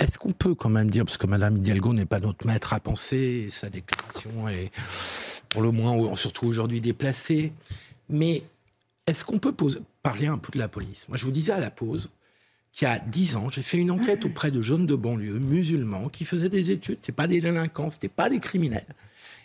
Est-ce 0.00 0.18
qu'on 0.18 0.32
peut 0.32 0.54
quand 0.56 0.70
même 0.70 0.90
dire, 0.90 1.04
parce 1.04 1.18
que 1.18 1.26
Madame 1.28 1.58
Hidalgo 1.58 1.92
n'est 1.92 2.06
pas 2.06 2.18
notre 2.20 2.46
maître 2.46 2.72
à 2.72 2.80
penser, 2.80 3.48
sa 3.48 3.68
déclaration 3.70 4.48
est 4.48 4.70
pour 5.50 5.62
le 5.62 5.70
moins, 5.70 5.92
ou 5.96 6.16
surtout 6.16 6.46
aujourd'hui, 6.46 6.80
déplacée, 6.80 7.52
mais 8.08 8.42
est-ce 9.06 9.24
qu'on 9.24 9.38
peut 9.38 9.54
parler 10.02 10.26
un 10.26 10.38
peu 10.38 10.52
de 10.52 10.58
la 10.58 10.68
police? 10.68 11.08
Moi, 11.08 11.16
je 11.16 11.24
vous 11.24 11.32
disais 11.32 11.52
à 11.52 11.60
la 11.60 11.70
pause 11.70 12.10
qu'il 12.72 12.88
y 12.88 12.90
a 12.90 12.98
dix 12.98 13.36
ans, 13.36 13.48
j'ai 13.50 13.62
fait 13.62 13.78
une 13.78 13.90
enquête 13.90 14.24
auprès 14.24 14.50
de 14.50 14.62
jeunes 14.62 14.86
de 14.86 14.94
banlieue, 14.94 15.38
musulmans, 15.38 16.08
qui 16.08 16.24
faisaient 16.24 16.48
des 16.48 16.70
études, 16.70 16.98
ce 17.02 17.12
pas 17.12 17.26
des 17.26 17.40
délinquants, 17.40 17.90
ce 17.90 18.06
pas 18.06 18.30
des 18.30 18.40
criminels. 18.40 18.86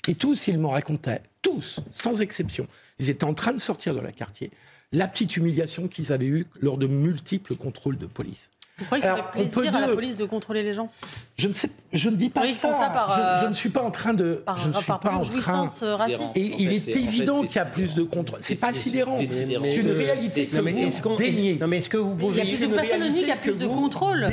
Et 0.08 0.16
tous, 0.16 0.48
ils 0.48 0.58
m'en 0.58 0.70
racontaient, 0.70 1.22
tous, 1.42 1.82
sans 1.92 2.22
exception, 2.22 2.68
ils 3.00 3.10
étaient 3.10 3.26
en 3.26 3.34
train 3.34 3.52
de 3.52 3.60
sortir 3.60 3.94
de 3.94 4.00
la 4.00 4.14
quartier, 4.14 4.52
la 4.94 5.08
petite 5.10 5.36
humiliation 5.36 5.90
qu'ils 5.90 6.14
avaient 6.14 6.28
eue 6.28 6.46
lors 6.62 6.78
de 6.78 6.88
multiples 6.88 7.56
contrôles 7.56 7.98
de 7.98 8.06
police. 8.06 8.52
Pourquoi 8.78 8.98
il 9.00 9.02
serait 9.02 9.14
Alors, 9.14 9.26
on 9.36 9.40
peut 9.40 9.50
plaisir 9.62 9.76
à 9.76 9.82
la 9.82 9.88
police 9.88 10.16
de 10.16 10.26
contrôler 10.26 10.62
les 10.62 10.74
gens 10.76 10.90
Je 11.38 11.48
ne 11.48 11.54
sais, 11.54 11.70
je 11.94 12.10
ne 12.10 12.16
dis 12.16 12.30
pas 12.30 12.42
Oui, 12.42 12.50
ils 12.52 12.56
ça. 12.56 12.72
font 12.72 12.80
ça 12.80 12.90
par, 12.90 13.10
je, 13.16 13.20
euh, 13.22 13.42
je 13.42 13.46
ne 13.48 13.54
suis 13.54 13.70
pas 13.70 13.82
en 13.82 13.90
train 13.92 14.14
de. 14.14 14.34
par- 14.46 14.58
je 14.60 14.68
ne 14.68 14.74
suis 14.74 14.86
par 14.86 15.00
pas 15.00 15.10
en 15.10 15.22
train. 15.22 15.24
jouissance, 15.24 15.82
euh, 15.84 15.96
raciste. 15.96 16.38
Et 16.38 16.54
il 16.60 16.72
est 16.74 16.96
en 16.96 17.00
évident 17.00 17.42
fait, 17.42 17.48
qu'il 17.48 17.56
y 17.56 17.60
a 17.60 17.66
plus 17.66 17.96
de 17.96 18.04
contrôle. 18.04 18.40
C'est 18.42 18.56
pas 18.56 18.74
sidérant. 18.74 19.20
c'est 19.62 19.76
une 19.78 19.92
réalité 19.92 20.46
que 20.46 20.58
vous 20.58 20.68
est-ce 20.68 21.02
qu'on- 21.02 21.16
déniez. 21.16 21.58
Non, 21.60 21.68
mais 21.68 21.78
est-ce 21.78 21.90
que 21.90 21.98
vous 21.98 22.14
Mais 22.14 22.24
il 22.24 22.26
y 22.26 22.28
pouvez. 22.28 22.42
a 22.42 22.46
plus 22.46 22.58
de 22.68 23.26
y 23.28 23.32
a 23.32 23.36
plus 23.38 23.58
de 23.58 23.68
contrôle. 23.68 24.26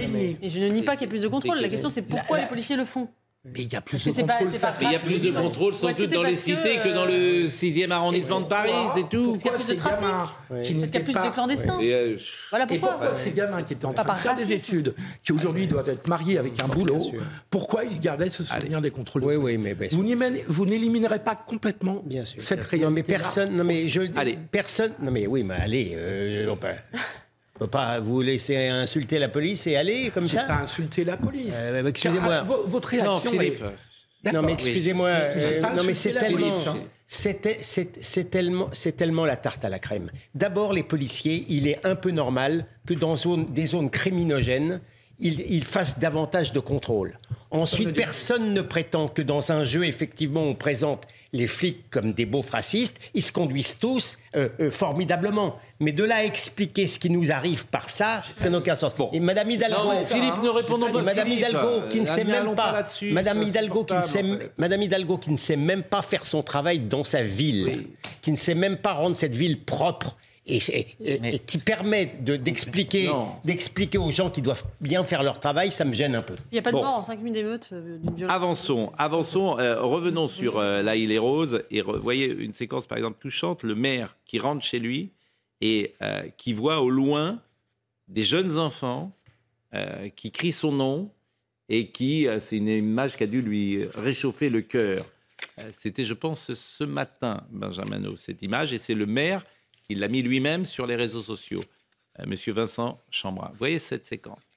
Et 0.43 0.49
je 0.49 0.61
ne 0.61 0.69
nie 0.69 0.83
pas 0.83 0.93
qu'il 0.97 1.03
y 1.03 1.09
a 1.09 1.11
plus 1.11 1.23
de 1.23 1.29
contrôle. 1.29 1.59
La 1.59 1.69
question, 1.69 1.89
c'est 1.89 2.03
pourquoi 2.03 2.39
les 2.39 2.47
policiers 2.47 2.77
le 2.77 2.85
font 2.85 3.09
Mais 3.47 3.61
il 3.65 3.71
y 3.73 3.77
a 3.77 3.83
plus 3.83 4.03
de 4.03 4.11
pas- 4.23 4.39
contrôle. 4.39 4.59
pas 4.59 4.73
il 4.81 4.93
y 4.93 4.95
a 4.95 4.99
plus 4.99 5.23
de 5.23 5.31
contrôle 5.31 5.75
sans 5.75 5.89
doute 5.93 6.11
dans 6.15 6.23
les 6.23 6.33
que, 6.33 6.39
cités 6.39 6.79
que 6.83 6.95
dans 6.95 7.05
le 7.05 7.49
6e 7.51 7.91
arrondissement 7.91 8.41
de 8.41 8.47
Paris, 8.47 8.73
c'est 8.95 9.07
tout. 9.09 9.33
Parce 9.33 9.43
qu'il 9.43 9.51
y 9.51 9.55
a 9.55 9.57
plus 9.57 9.67
de 9.67 9.71
ces 9.73 9.77
trafic. 9.77 10.01
gamins 10.01 10.23
Ouais. 10.23 10.29
qui 10.29 10.55
Parce 10.55 10.67
qu'il 10.69 10.77
y 10.77 10.79
a 10.79 10.87
n'étaient 10.87 11.01
plus 11.01 11.13
pas- 11.13 11.29
de 11.29 11.35
clandestins. 11.35 11.79
Euh, 11.83 12.17
Voilà 12.51 12.65
Et 12.65 12.79
pourquoi. 12.79 12.91
pourquoi 12.93 13.15
ces 13.15 13.33
gamins 13.33 13.63
qui 13.63 13.75
étaient 13.75 13.85
en 13.85 13.93
train 13.93 14.05
de 14.15 14.19
faire 14.19 14.35
des 14.35 14.51
études, 14.53 14.95
qui 15.23 15.33
aujourd'hui 15.33 15.67
doivent 15.67 15.91
être 15.91 16.09
mariés 16.09 16.39
avec 16.39 16.59
un 16.63 16.69
boulot, 16.69 17.03
pourquoi 17.51 17.85
ils 17.85 18.01
gardaient 18.01 18.31
ce 18.31 18.43
souvenir 18.45 18.81
des 18.81 18.91
contrôles 18.91 19.25
Oui, 19.25 19.37
oui, 19.37 19.59
mais. 19.59 19.77
Vous 20.47 20.65
n'éliminerez 20.67 21.19
pas 21.19 21.35
complètement 21.37 22.03
Bien 22.07 22.25
sûr. 22.25 22.41
cette 22.41 22.61
bien 22.61 22.63
sûr. 22.63 22.71
réalité. 22.71 22.85
Non, 22.87 22.91
mais 22.95 23.03
personne. 23.03 23.57
Non, 23.57 23.65
mais 23.65 23.77
je. 23.77 24.03
Allez. 24.17 24.39
Personne. 24.51 24.93
Non, 25.01 25.11
mais 25.11 25.27
oui, 25.27 25.45
mais 25.45 25.55
allez. 25.57 25.97
On 27.57 27.59
peut, 27.61 27.67
pas 27.69 28.01
vous 28.01 28.21
laisser 28.21 28.57
insulter 28.67 29.19
la 29.19 29.29
police 29.29 29.67
et 29.67 29.77
aller 29.77 30.11
comme 30.13 30.27
ça. 30.27 30.43
pas 30.43 30.55
insulté 30.55 31.05
la 31.05 31.17
police. 31.17 31.55
Euh, 31.57 31.83
bah, 31.83 31.89
excusez-moi. 31.89 32.43
Votre 32.43 32.95
Non, 32.97 33.03
réaction 33.11 33.31
Philippe. 33.31 33.63
est... 34.25 34.33
Non, 34.33 34.43
mais 34.43 34.53
excusez-moi. 34.55 35.09
Euh, 35.09 35.61
non, 35.61 35.69
mais 35.85 35.93
insulté 35.93 35.95
c'est 35.95 36.13
tellement, 36.15 36.39
police, 36.51 36.67
hein. 36.67 36.77
c'était- 37.07 37.59
c'est 37.61 38.03
c'est 38.03 38.31
tellement, 38.31 38.71
c'est 38.73 38.97
tellement 38.97 39.27
la 39.27 39.37
tarte 39.37 39.65
à 39.65 39.69
la 39.69 39.79
crème. 39.79 40.11
D'abord, 40.35 40.73
les 40.73 40.83
policiers, 40.83 41.45
il 41.49 41.69
est 41.69 41.79
un 41.85 41.95
peu 41.95 42.11
normal 42.11 42.65
que 42.87 42.95
dans 42.95 43.17
zone- 43.17 43.47
des 43.53 43.67
zones 43.67 43.91
criminogènes, 43.91 44.81
ils, 45.21 45.41
ils 45.49 45.65
fassent 45.65 45.99
davantage 45.99 46.53
de 46.55 46.59
contrôles. 46.61 47.19
Ensuite, 47.51 47.93
personne 47.95 48.53
ne 48.55 48.63
prétend 48.63 49.09
que 49.09 49.23
dans 49.23 49.53
un 49.53 49.63
jeu, 49.63 49.85
effectivement, 49.85 50.43
on 50.43 50.55
présente 50.55 51.07
les 51.35 51.49
flics 51.49 51.91
comme 51.91 52.13
des 52.13 52.25
beaufs 52.25 52.51
racistes. 52.51 52.99
Ils 53.13 53.23
se 53.23 53.33
conduisent 53.33 53.77
tous 53.79 54.19
euh, 54.37 54.49
euh, 54.61 54.71
formidablement. 54.71 55.59
Mais 55.81 55.91
de 55.91 56.05
là 56.05 56.17
à 56.17 56.25
expliquer 56.25 56.87
ce 56.87 56.99
qui 56.99 57.11
nous 57.11 57.33
arrive 57.33 57.67
par 57.67 57.91
ça, 57.91 58.23
ça 58.37 58.49
n'a 58.49 58.59
aucun 58.59 58.77
sens. 58.77 58.95
Et 59.13 59.19
Madame 59.19 59.51
Hidalgo, 59.51 59.77
Non, 59.93 59.99
Philippe, 59.99 60.43
ne 60.43 60.49
répondons 60.49 60.93
pas. 60.93 61.03
Madame 61.03 61.27
Philippe, 61.27 61.49
Hidalgo 61.49 61.89
qui 61.91 62.01
ne 62.01 62.07
euh, 62.07 62.15
sait 62.15 62.25
même 62.25 62.55
pas 62.55 62.87
Madame 63.11 63.43
Hidalgo 63.43 63.85
qui 63.85 63.95
ne 63.95 64.01
sait. 64.01 64.25
Madame 64.57 64.83
Hidalgo 64.83 65.19
qui 65.19 65.31
ne 65.33 65.37
sait 65.37 65.57
même 65.57 65.83
pas 65.83 66.03
faire 66.03 66.25
son 66.25 66.43
travail 66.43 66.79
dans 66.79 67.03
sa 67.05 67.23
ville, 67.23 67.65
Oui. 67.67 67.89
qui 68.23 68.31
ne 68.31 68.37
sait 68.37 68.55
même 68.55 68.77
pas 68.77 68.93
rendre 68.93 69.17
cette 69.17 69.35
ville 69.35 69.61
propre. 69.61 70.17
Et, 70.47 70.57
et- 70.59 70.87
et- 71.01 71.35
et 71.37 71.39
qui 71.39 71.57
permet 71.57 72.17
de- 72.21 72.37
d'expliquer 72.37 73.09
aux 73.99 74.11
gens 74.11 74.31
qui 74.31 74.43
doivent 74.43 74.65
bien 74.81 75.03
faire 75.03 75.23
leur 75.23 75.41
travail, 75.41 75.71
ça 75.71 75.85
me 75.87 75.95
gêne 75.95 76.15
un 76.15 76.21
peu. 76.23 76.35
Il 76.53 76.55
n'y 76.55 76.59
a 76.59 76.63
pas 76.63 76.71
de 76.71 76.77
Bon. 76.77 76.83
mort 76.83 76.97
en 76.97 77.03
5000 77.03 77.33
d'émeutes 77.33 77.71
euh, 77.73 77.99
d'une. 77.99 78.31
Avançons, 78.31 78.93
avançons, 78.99 79.59
euh, 79.59 79.81
revenons 79.83 80.29
sur 80.29 80.59
euh, 80.59 80.83
là 80.83 80.97
il 80.97 81.13
est 81.13 81.19
rose 81.19 81.63
et 81.71 81.81
re- 81.81 81.99
voyez 81.99 82.27
une 82.27 82.53
séquence 82.53 82.87
par 82.87 82.99
exemple 82.99 83.17
touchante, 83.21 83.63
le 83.63 83.75
maire 83.75 84.17
qui 84.27 84.39
rentre 84.39 84.63
chez 84.65 84.79
lui 84.79 85.11
et 85.63 85.95
euh, 86.03 86.23
qui 86.37 86.53
voit 86.53 86.81
au 86.83 86.91
loin 86.91 87.41
des 88.09 88.25
jeunes 88.25 88.59
enfants 88.59 89.13
euh, 89.75 90.09
qui 90.15 90.31
crient 90.31 90.53
son 90.53 90.73
nom 90.73 91.11
et 91.71 91.89
qui, 91.91 92.29
euh, 92.29 92.39
c'est 92.41 92.59
une 92.59 92.69
image 92.69 93.17
qui 93.17 93.23
a 93.25 93.27
dû 93.27 93.41
lui 93.41 93.87
réchauffer 93.95 94.51
le 94.51 94.61
cœur. 94.61 95.07
Euh, 95.59 95.63
C'était, 95.73 96.05
je 96.05 96.13
pense, 96.13 96.53
ce 96.53 96.85
matin, 96.85 97.45
Benjamin 97.51 98.05
O, 98.05 98.17
cette 98.17 98.43
image, 98.43 98.75
et 98.75 98.79
c'est 98.79 98.95
le 98.95 99.07
maire 99.07 99.43
qui 99.85 99.95
l'a 99.95 100.09
mis 100.09 100.23
lui-même 100.23 100.65
sur 100.65 100.87
les 100.87 100.97
réseaux 100.97 101.23
sociaux, 101.23 101.63
euh, 102.19 102.25
Monsieur 102.27 102.53
Vincent 102.53 103.01
Chambrin. 103.11 103.53
Voyez 103.55 103.79
cette 103.79 104.05
séquence 104.05 104.55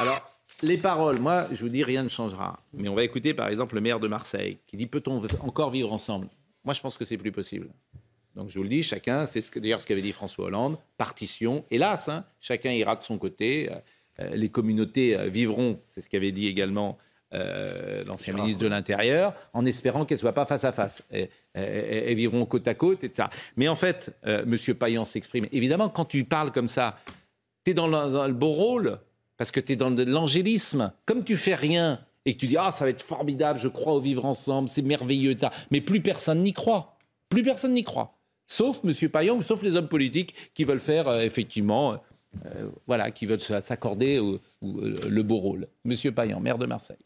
Alors, 0.00 0.22
les 0.70 0.78
paroles, 0.78 1.18
moi, 1.18 1.46
je 1.50 1.60
vous 1.62 1.68
dis, 1.68 1.82
rien 1.82 2.04
ne 2.04 2.08
changera. 2.08 2.60
Mais 2.72 2.88
on 2.88 2.94
va 2.94 3.04
écouter, 3.04 3.34
par 3.34 3.48
exemple, 3.48 3.74
le 3.74 3.80
maire 3.80 4.00
de 4.00 4.08
Marseille, 4.08 4.58
qui 4.66 4.76
dit 4.76 4.86
peut-on 4.86 5.20
encore 5.40 5.70
vivre 5.70 5.92
ensemble? 5.92 6.28
Moi, 6.64 6.74
je 6.74 6.80
pense 6.80 6.96
que 6.96 7.04
c'est 7.04 7.18
plus 7.18 7.32
possible. 7.32 7.68
Donc, 8.36 8.48
je 8.50 8.58
vous 8.58 8.62
le 8.62 8.68
dis, 8.68 8.82
chacun, 8.82 9.26
c'est 9.26 9.40
ce 9.40 9.58
d'ailleurs 9.58 9.80
ce 9.80 9.86
qu'avait 9.86 10.02
dit 10.02 10.12
François 10.12 10.46
Hollande, 10.46 10.78
partition. 10.96 11.64
Hélas, 11.70 12.08
hein, 12.08 12.24
chacun 12.40 12.70
ira 12.70 12.94
de 12.94 13.02
son 13.02 13.18
côté. 13.18 13.70
Euh, 13.70 13.74
euh, 14.20 14.36
les 14.36 14.48
communautés 14.48 15.16
euh, 15.16 15.28
vivront, 15.28 15.80
c'est 15.86 16.00
ce 16.00 16.08
qu'avait 16.08 16.30
dit 16.32 16.46
également 16.46 16.96
euh, 17.34 18.04
l'ancien 18.06 18.34
ministre 18.34 18.60
de 18.60 18.68
l'Intérieur, 18.68 19.34
en 19.52 19.66
espérant 19.66 20.04
qu'elles 20.04 20.16
ne 20.16 20.20
soient 20.20 20.32
pas 20.32 20.46
face 20.46 20.64
à 20.64 20.72
face. 20.72 21.02
Elles 21.54 22.14
vivront 22.14 22.46
côte 22.46 22.68
à 22.68 22.74
côte, 22.74 23.02
et 23.02 23.10
ça. 23.12 23.30
Mais 23.56 23.68
en 23.68 23.76
fait, 23.76 24.10
euh, 24.26 24.42
M. 24.42 24.74
Payan 24.76 25.04
s'exprime. 25.04 25.46
Évidemment, 25.50 25.88
quand 25.88 26.04
tu 26.04 26.24
parles 26.24 26.52
comme 26.52 26.68
ça, 26.68 26.98
tu 27.64 27.72
es 27.72 27.74
dans 27.74 27.86
le, 27.86 28.12
dans 28.12 28.26
le 28.26 28.34
beau 28.34 28.52
rôle, 28.52 28.98
parce 29.40 29.50
que 29.52 29.60
tu 29.60 29.72
es 29.72 29.76
dans 29.76 29.88
l'angélisme. 29.88 30.92
Comme 31.06 31.24
tu 31.24 31.34
fais 31.34 31.54
rien 31.54 31.98
et 32.26 32.34
que 32.34 32.40
tu 32.40 32.46
dis 32.46 32.58
Ah, 32.58 32.70
ça 32.70 32.84
va 32.84 32.90
être 32.90 33.00
formidable, 33.00 33.58
je 33.58 33.68
crois 33.68 33.94
au 33.94 33.98
vivre 33.98 34.26
ensemble, 34.26 34.68
c'est 34.68 34.82
merveilleux, 34.82 35.34
mais 35.70 35.80
plus 35.80 36.02
personne 36.02 36.42
n'y 36.42 36.52
croit. 36.52 36.98
Plus 37.30 37.42
personne 37.42 37.72
n'y 37.72 37.82
croit. 37.82 38.18
Sauf 38.46 38.80
M. 38.84 38.92
Payan 39.08 39.40
sauf 39.40 39.62
les 39.62 39.76
hommes 39.76 39.88
politiques 39.88 40.34
qui 40.52 40.64
veulent 40.64 40.78
faire, 40.78 41.08
euh, 41.08 41.22
effectivement, 41.22 41.94
euh, 42.44 42.68
voilà, 42.86 43.10
qui 43.12 43.24
veulent 43.24 43.40
s'accorder 43.40 44.18
au- 44.18 44.38
le 44.60 45.22
beau 45.22 45.38
rôle. 45.38 45.68
M. 45.86 45.96
Payan, 46.12 46.38
maire 46.38 46.58
de 46.58 46.66
Marseille. 46.66 46.98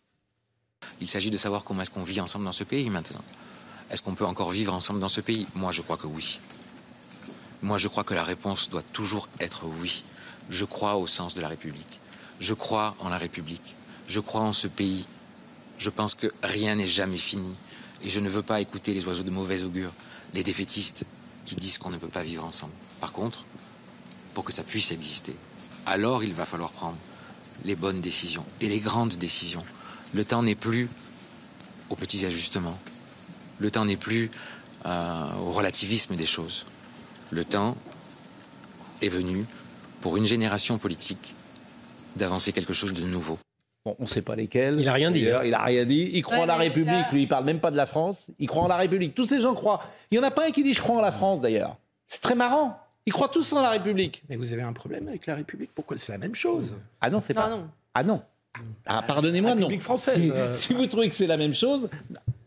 Il 1.01 1.07
s'agit 1.09 1.31
de 1.31 1.37
savoir 1.37 1.63
comment 1.63 1.83
est-ce 1.83 1.91
qu'on 1.91 2.03
vit 2.03 2.21
ensemble 2.21 2.47
dans 2.47 2.51
ce 2.53 2.65
pays 2.65 2.91
maintenant. 2.91 3.23
Est-ce 3.93 4.03
qu'on 4.03 4.17
peut 4.17 4.27
encore 4.27 4.51
vivre 4.51 4.75
ensemble 4.75 4.99
dans 4.99 5.09
ce 5.09 5.21
pays? 5.21 5.47
Moi, 5.55 5.71
je 5.71 5.83
crois 5.83 5.99
que 5.99 6.09
oui. 6.09 6.41
Moi, 7.63 7.79
je 7.79 7.87
crois 7.87 8.03
que 8.03 8.13
la 8.15 8.25
réponse 8.25 8.69
doit 8.71 8.83
toujours 8.93 9.29
être 9.39 9.67
oui. 9.81 10.03
Je 10.51 10.65
crois 10.65 10.97
au 10.97 11.07
sens 11.07 11.37
de 11.37 11.41
la 11.41 11.47
République. 11.49 12.01
Je 12.41 12.55
crois 12.55 12.97
en 13.01 13.09
la 13.09 13.19
République. 13.19 13.75
Je 14.09 14.21
crois 14.21 14.43
en 14.43 14.53
ce 14.53 14.69
pays. 14.69 15.07
Je 15.79 15.91
pense 15.91 16.15
que 16.15 16.33
rien 16.43 16.77
n'est 16.77 16.89
jamais 16.89 17.19
fini. 17.19 17.55
Et 18.03 18.11
je 18.11 18.21
ne 18.21 18.29
veux 18.29 18.43
pas 18.43 18.61
écouter 18.61 18.93
les 18.93 19.07
oiseaux 19.07 19.23
de 19.23 19.31
mauvais 19.31 19.63
augure, 19.63 19.93
les 20.35 20.45
défaitistes 20.45 21.05
qui 21.47 21.57
disent 21.57 21.79
qu'on 21.79 21.91
ne 21.91 21.97
peut 21.97 22.09
pas 22.09 22.23
vivre 22.23 22.45
ensemble. 22.45 22.73
Par 23.01 23.13
contre, 23.13 23.45
pour 24.35 24.45
que 24.45 24.53
ça 24.53 24.63
puisse 24.63 24.91
exister, 24.93 25.37
alors 25.87 26.25
il 26.25 26.35
va 26.35 26.45
falloir 26.45 26.71
prendre 26.71 26.99
les 27.65 27.77
bonnes 27.77 28.01
décisions 28.01 28.45
et 28.61 28.69
les 28.69 28.81
grandes 28.81 29.15
décisions. 29.15 29.65
Le 30.13 30.25
temps 30.25 30.43
n'est 30.43 30.55
plus 30.55 30.89
aux 31.91 31.97
petits 31.97 32.27
ajustements. 32.27 32.79
Le 33.59 33.71
temps 33.71 33.85
n'est 33.85 33.97
plus 33.97 34.31
euh, 34.87 35.35
au 35.37 35.53
relativisme 35.53 36.17
des 36.17 36.27
choses. 36.27 36.67
Le 37.31 37.45
temps 37.45 37.77
est 39.01 39.09
venu 39.09 39.47
pour 40.01 40.17
une 40.17 40.27
génération 40.27 40.79
politique 40.79 41.35
d'avancer 42.17 42.53
quelque 42.53 42.73
chose 42.73 42.93
de 42.93 43.05
nouveau. 43.05 43.39
Bon, 43.85 43.97
on 43.99 44.05
ne 44.05 44.09
sait 44.09 44.23
pas 44.23 44.35
lesquels. 44.35 44.81
Il 44.81 44.89
a 44.89 44.93
rien 44.95 45.11
dit, 45.11 45.23
D'ailleurs, 45.25 45.43
hein. 45.43 45.47
Il 45.47 45.55
a 45.55 45.63
rien 45.63 45.85
dit. 45.85 46.11
Il 46.15 46.23
croit 46.23 46.37
Ouais, 46.39 46.43
en 46.43 46.47
la 46.47 46.57
République. 46.57 46.91
là- 46.91 47.09
Lui, 47.13 47.23
il 47.23 47.29
parle 47.29 47.45
même 47.45 47.61
pas 47.61 47.71
de 47.71 47.77
la 47.77 47.85
France. 47.87 48.31
Il 48.39 48.47
croit 48.49 48.63
en 48.63 48.69
la 48.69 48.77
République. 48.77 49.15
Tous 49.15 49.27
ces 49.27 49.41
gens 49.41 49.55
croient. 49.55 49.83
Il 50.11 50.17
y 50.17 50.19
en 50.19 50.23
a 50.23 50.31
pas 50.31 50.47
un 50.47 50.51
qui 50.53 50.63
dit 50.63 50.73
je 50.73 50.81
crois 50.81 50.97
en 50.97 51.03
la 51.03 51.13
France 51.13 51.41
d'ailleurs. 51.41 51.77
C'est 52.07 52.23
très 52.23 52.35
marrant. 52.35 52.79
Ils 53.07 53.13
croient 53.13 53.29
tous 53.29 53.53
en 53.53 53.61
la 53.61 53.69
République. 53.71 54.23
Mais 54.31 54.37
vous 54.37 54.55
avez 54.55 54.63
un 54.63 54.73
problème 54.73 55.07
avec 55.09 55.27
la 55.27 55.35
République 55.35 55.71
Pourquoi? 55.75 55.99
C'est 55.99 56.13
la 56.13 56.17
même 56.19 56.35
chose. 56.35 56.75
Ah 57.03 57.11
non, 57.11 57.21
c'est 57.21 57.35
pas. 57.35 57.51
non. 57.51 57.69
Ah 57.95 58.03
non. 58.03 58.23
Ah, 58.87 59.03
pardonnez-moi, 59.03 59.51
non. 59.55 59.63
République 59.63 59.83
française, 59.83 60.15
Si, 60.19 60.31
euh. 60.31 60.53
si 60.53 60.73
vous 60.73 60.87
trouvez 60.87 61.09
que 61.11 61.15
c'est 61.15 61.27
la 61.27 61.37
même 61.37 61.53
chose, 61.53 61.91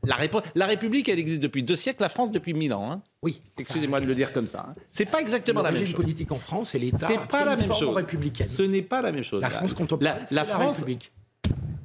la, 0.07 0.15
répo- 0.15 0.41
la 0.55 0.65
République, 0.65 1.07
elle 1.09 1.19
existe 1.19 1.41
depuis 1.41 1.63
deux 1.63 1.75
siècles, 1.75 2.01
la 2.01 2.09
France 2.09 2.31
depuis 2.31 2.53
mille 2.53 2.73
ans. 2.73 2.91
hein. 2.91 3.01
Oui. 3.21 3.41
Excusez-moi 3.57 3.99
de 3.99 4.05
le 4.05 4.15
dire 4.15 4.33
comme 4.33 4.47
ça. 4.47 4.67
hein. 4.69 4.73
C'est 4.91 5.05
pas 5.05 5.19
exactement 5.21 5.61
la 5.61 5.69
Le 5.69 5.73
même 5.73 5.81
régime 5.83 5.95
chose. 5.95 6.03
politique 6.03 6.31
en 6.31 6.39
France 6.39 6.73
et 6.75 6.79
l'État. 6.79 7.07
C'est 7.07 7.27
pas 7.27 7.45
la 7.45 7.55
même 7.55 7.65
forme 7.65 7.79
chose. 7.79 7.95
républicaine. 7.95 8.47
Ce 8.47 8.61
n'est 8.63 8.81
pas 8.81 9.01
la 9.01 9.11
même 9.11 9.23
chose. 9.23 9.41
La 9.41 9.49
France 9.49 9.73
contemporaine, 9.73 10.17
La, 10.19 10.25
c'est 10.25 10.35
la 10.35 10.43
la 10.43 10.47
France. 10.47 10.75
République. 10.77 11.11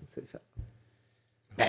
C'est 0.04 0.26
ça. 0.28 0.38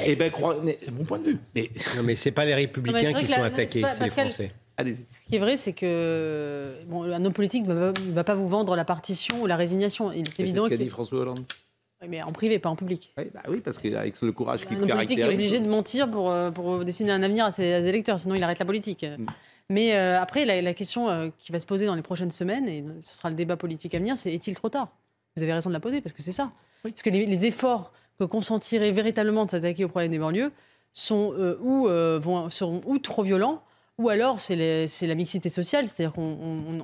Eh 0.05 0.15
ben, 0.15 0.31
crois- 0.31 0.59
mais- 0.63 0.77
C'est 0.79 0.91
mon 0.91 1.03
point 1.03 1.19
de 1.19 1.25
vue. 1.25 1.37
mais- 1.55 1.69
Non, 1.97 2.03
mais 2.03 2.15
c'est 2.15 2.31
pas 2.31 2.45
les 2.45 2.55
républicains 2.55 2.99
c'est 2.99 3.13
qui 3.19 3.27
sont 3.27 3.33
c'est 3.35 3.41
attaqués, 3.41 3.83
c'est 3.91 4.03
les 4.03 4.09
Français. 4.09 4.51
allez-y. 4.77 5.05
Ce 5.07 5.19
qui 5.21 5.35
est 5.35 5.39
vrai, 5.39 5.57
c'est 5.57 5.73
que 5.73 6.73
bon, 6.87 7.03
un 7.03 7.23
homme 7.25 7.33
politique 7.33 7.67
ne 7.67 7.73
va, 7.73 7.91
pas- 7.91 8.01
va 8.13 8.23
pas 8.23 8.35
vous 8.35 8.47
vendre 8.47 8.75
la 8.75 8.85
partition 8.85 9.41
ou 9.41 9.45
la 9.45 9.57
résignation. 9.57 10.11
Il 10.11 10.21
est 10.21 10.31
C'est 10.35 10.43
évident 10.43 10.63
ce 10.65 10.69
qu'a 10.69 10.77
dit 10.77 10.89
François 10.89 11.19
Hollande. 11.19 11.39
Oui, 12.03 12.09
mais 12.09 12.21
en 12.21 12.31
privé, 12.31 12.59
pas 12.59 12.69
en 12.69 12.75
public. 12.75 13.13
Oui, 13.17 13.25
bah 13.33 13.41
oui, 13.47 13.61
parce 13.63 13.79
qu'avec 13.79 14.21
le 14.21 14.31
courage 14.31 14.65
qui 14.67 14.73
Un 14.73 14.77
le 14.77 14.83
homme 14.83 14.89
politique 14.89 15.17
est 15.17 15.21
caractérise. 15.21 15.47
obligé 15.53 15.59
de 15.65 15.69
mentir 15.69 16.11
pour, 16.11 16.29
euh, 16.29 16.51
pour 16.51 16.83
dessiner 16.85 17.11
un 17.11 17.23
avenir 17.23 17.45
à 17.45 17.51
ses, 17.51 17.73
à 17.73 17.81
ses 17.81 17.87
électeurs, 17.87 18.19
sinon 18.19 18.35
il 18.35 18.43
arrête 18.43 18.59
la 18.59 18.65
politique. 18.65 19.03
Mm. 19.05 19.25
Mais 19.69 19.95
euh, 19.95 20.21
après, 20.21 20.45
la, 20.45 20.61
la 20.61 20.73
question 20.73 21.09
euh, 21.09 21.29
qui 21.37 21.51
va 21.51 21.59
se 21.59 21.65
poser 21.65 21.85
dans 21.85 21.95
les 21.95 22.01
prochaines 22.01 22.31
semaines, 22.31 22.67
et 22.67 22.83
ce 23.03 23.15
sera 23.15 23.29
le 23.29 23.35
débat 23.35 23.55
politique 23.55 23.95
à 23.95 23.99
venir, 23.99 24.17
c'est 24.17 24.33
est-il 24.33 24.53
trop 24.55 24.69
tard? 24.69 24.89
Vous 25.37 25.43
avez 25.43 25.53
raison 25.53 25.69
de 25.69 25.73
la 25.73 25.79
poser, 25.79 26.01
parce 26.01 26.13
que 26.13 26.21
c'est 26.21 26.33
ça. 26.33 26.51
Parce 26.83 27.01
que 27.01 27.09
les, 27.09 27.25
les 27.25 27.45
efforts 27.45 27.93
que 28.19 28.25
consentirait 28.25 28.91
véritablement 28.91 29.45
de 29.45 29.51
s'attaquer 29.51 29.85
au 29.85 29.87
problème 29.87 30.11
des 30.11 30.19
banlieues 30.19 30.51
sont 30.93 31.33
euh, 31.37 31.57
ou, 31.61 31.87
euh, 31.87 32.19
vont, 32.21 32.49
seront 32.49 32.81
ou 32.85 32.99
trop 32.99 33.23
violents, 33.23 33.63
ou 33.99 34.09
alors 34.09 34.39
c'est 34.41 34.55
la 34.55 35.15
mixité 35.15 35.49
sociale, 35.49 35.87
c'est-à-dire 35.87 36.13
qu'on 36.13 36.21